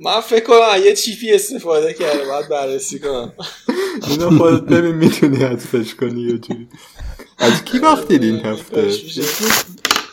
[0.00, 3.32] من فکر کنم یه چیپی استفاده کرده باید بررسی کنم.
[4.08, 6.68] اینو خودت ببین می‌تونی حذفش کنی یه جوری.
[7.38, 8.90] از کی وقتی این هفته؟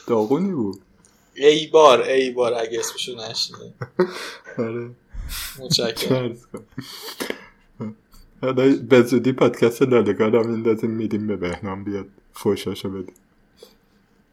[0.08, 0.80] داغونی بود.
[1.48, 3.58] ای بار ای بار اگه اسمشو نشنه
[4.68, 4.90] آره.
[5.60, 6.38] متشکرم.
[8.42, 13.14] حالا به زودی پادکست لالگار هم میندازیم میدیم به بهنام بیاد فوشاشو بده.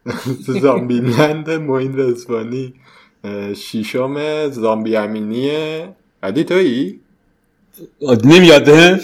[0.61, 2.73] زامبی لند موین رزوانی
[3.55, 6.99] شیشم زامبی امینیه علی تویی؟
[8.25, 8.99] نمیاده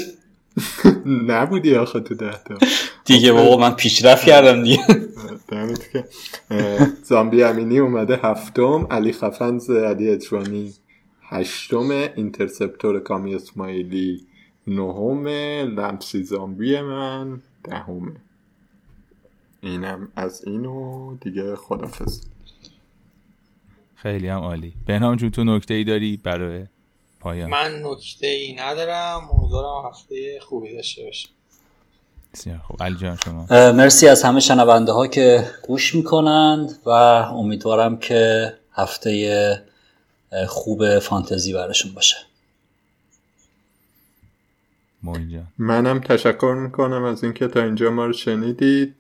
[1.28, 2.58] نبودی آخه تو ده تا.
[3.06, 4.78] دیگه بابا من پیشرفت کردم دیگه.
[5.94, 6.06] که
[7.04, 10.74] زامبی امینی اومده هفتم علی خفنز علی ادرانی
[11.22, 14.28] هشتم اینترسپتور کامی اسماعیلی
[14.68, 18.16] نهم لمسی زامبی من دهمه
[19.62, 22.22] اینم از اینو دیگه خدافز
[23.96, 24.74] خیلی هم عالی.
[24.86, 26.66] بهنام جون تو نکته ای داری برای
[27.20, 29.30] پایان؟ من نکته ای ندارم.
[29.34, 31.12] امیدوارم هفته خوبی داشته
[32.36, 33.46] باشیم خب علی جان شما.
[33.72, 39.64] مرسی از همه شنونده ها که گوش می‌کنند و امیدوارم که هفته
[40.48, 42.18] خوب فانتزی براشون باشه.
[45.58, 48.96] منم تشکر می‌کنم از اینکه تا اینجا ما رو شنیدید.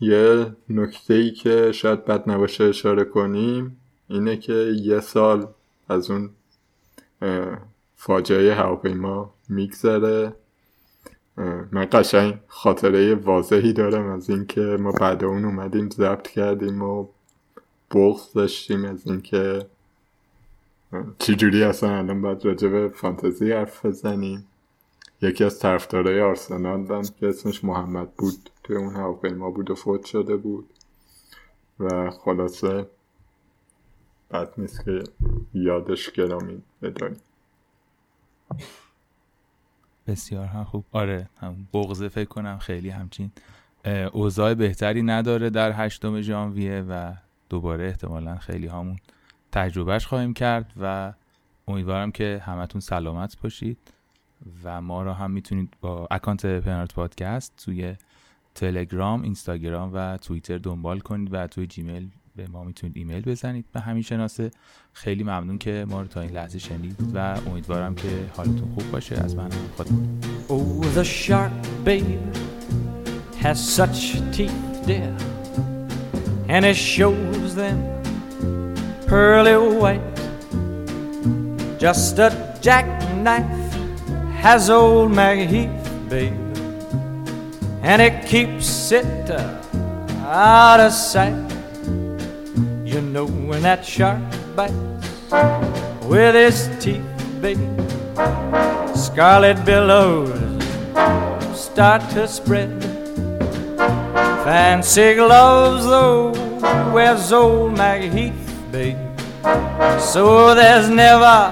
[0.00, 3.76] یه نکته ای که شاید بد نباشه اشاره کنیم
[4.08, 4.52] اینه که
[4.82, 5.46] یه سال
[5.88, 6.30] از اون
[7.96, 10.32] فاجعه هواپیما میگذره.
[11.72, 17.08] من قشنگ خاطره واضحی دارم از اینکه ما بعد اون اومدیم ضبط کردیم و
[17.90, 19.66] بغض داشتیم از اینکه
[21.18, 24.46] چجوری اصلا الان باید راجع به فانتزی حرف بزنیم.
[25.22, 30.04] یکی از طرفدارای آرسنال هم که اسمش محمد بود توی اون هواپیما بود و فوت
[30.04, 30.68] شده بود.
[31.80, 32.86] و خلاصه
[34.30, 35.02] بد نیست که
[35.54, 37.20] یادش گرامی بدانیم
[40.06, 40.84] بسیار هم خوب.
[40.92, 43.30] آره هم بغزه فکر کنم خیلی همچین
[44.12, 47.12] اوضاع بهتری نداره در هشتم ژانویه و
[47.48, 48.98] دوباره احتمالا خیلی همون
[49.52, 51.12] تجربهش خواهیم کرد و
[51.68, 53.78] امیدوارم که همتون سلامت باشید
[54.64, 57.94] و ما را هم می‌تونید با اکانت پنارت پادکست توی
[58.54, 63.64] تلگرام، اینستاگرام و توییتر دنبال کنید و توی جیمیل به ما می‌تونید ایمیل بزنید.
[63.72, 64.50] به همین شناسه
[64.92, 69.16] خیلی ممنون که ما رو تا این لحظه شنید و امیدوارم که حالتون خوب باشه.
[69.16, 69.88] از من خود
[70.48, 70.86] oh,
[87.82, 89.40] and it keeps it uh,
[90.24, 91.51] out of sight.
[92.92, 94.20] You know when that shark
[94.54, 94.74] bites
[96.04, 97.02] with his teeth,
[97.40, 97.66] baby,
[98.94, 100.28] scarlet billows
[101.58, 102.82] start to spread.
[104.44, 106.32] Fancy gloves, though,
[106.92, 108.98] wears old Maggie Heath, baby.
[109.98, 111.48] So there's never,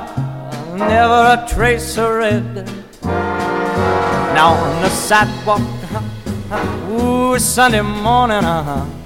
[0.77, 2.67] never a trace of red.
[4.37, 5.63] Now on the sidewalk,
[6.91, 9.00] ooh, Sunday morning, uh huh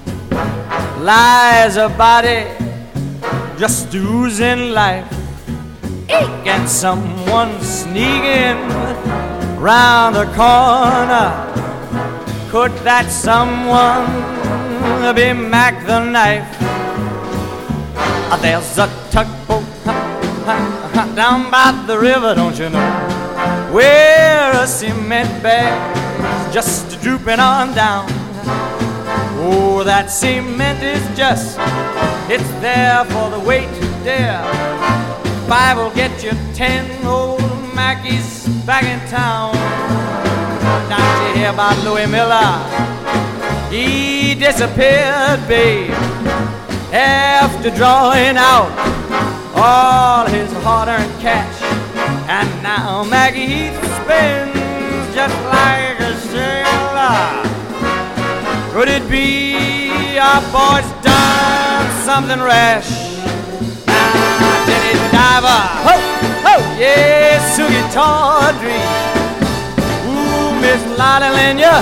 [1.05, 2.47] lies a body
[3.59, 5.05] just oozing life.
[6.09, 8.57] And someone sneaking
[9.61, 11.29] round the corner.
[12.49, 14.07] Could that someone
[15.15, 16.47] be Mac the knife?
[18.31, 19.63] Ah, there's a tugboat
[21.15, 22.89] down by the river, don't you know?
[23.71, 28.24] Where a cement bag just drooping on down.
[29.47, 31.59] Oh, that cement is just,
[32.33, 34.41] it's there for the weight to dare.
[35.47, 37.41] Five will get you ten old
[37.77, 39.53] Mackies back in town.
[40.89, 42.57] Don't you hear about Louis Miller?
[43.69, 45.91] He disappeared, babe,
[46.91, 48.73] after drawing out
[49.53, 51.61] all his hard-earned cash.
[52.27, 53.69] And now Maggie
[54.01, 57.54] spends just like a sailor.
[58.75, 62.91] Could it be our boy's done something rash?
[63.87, 65.95] Ah, Jenny Diver, ho,
[66.43, 68.75] ho, yeah, Sugi Tawdry,
[70.11, 71.79] ooh, Miss Lottie Lenya,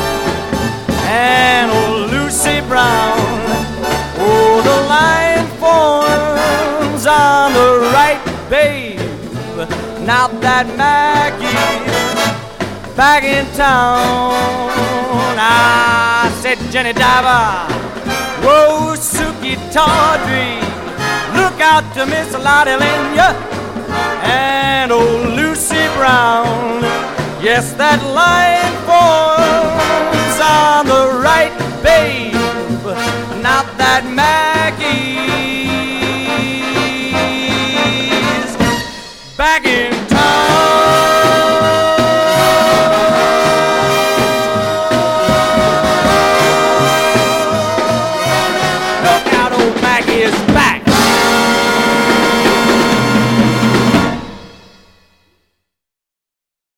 [1.09, 3.17] and old Lucy Brown.
[4.21, 8.21] Oh, the line forms on the right,
[8.51, 8.99] babe.
[10.05, 11.55] Now that Maggie's
[12.95, 14.93] back in town.
[15.35, 16.22] I said,
[16.73, 17.71] Jenny Diver,
[18.41, 20.57] whoa, Suki Tawdry,
[21.39, 23.35] look out to Miss Lottie Lenya
[24.23, 26.81] and old Lucy Brown.
[27.43, 32.33] Yes, that line falls on the right, babe,
[33.43, 34.81] not that Maggie's.
[39.37, 39.92] Back in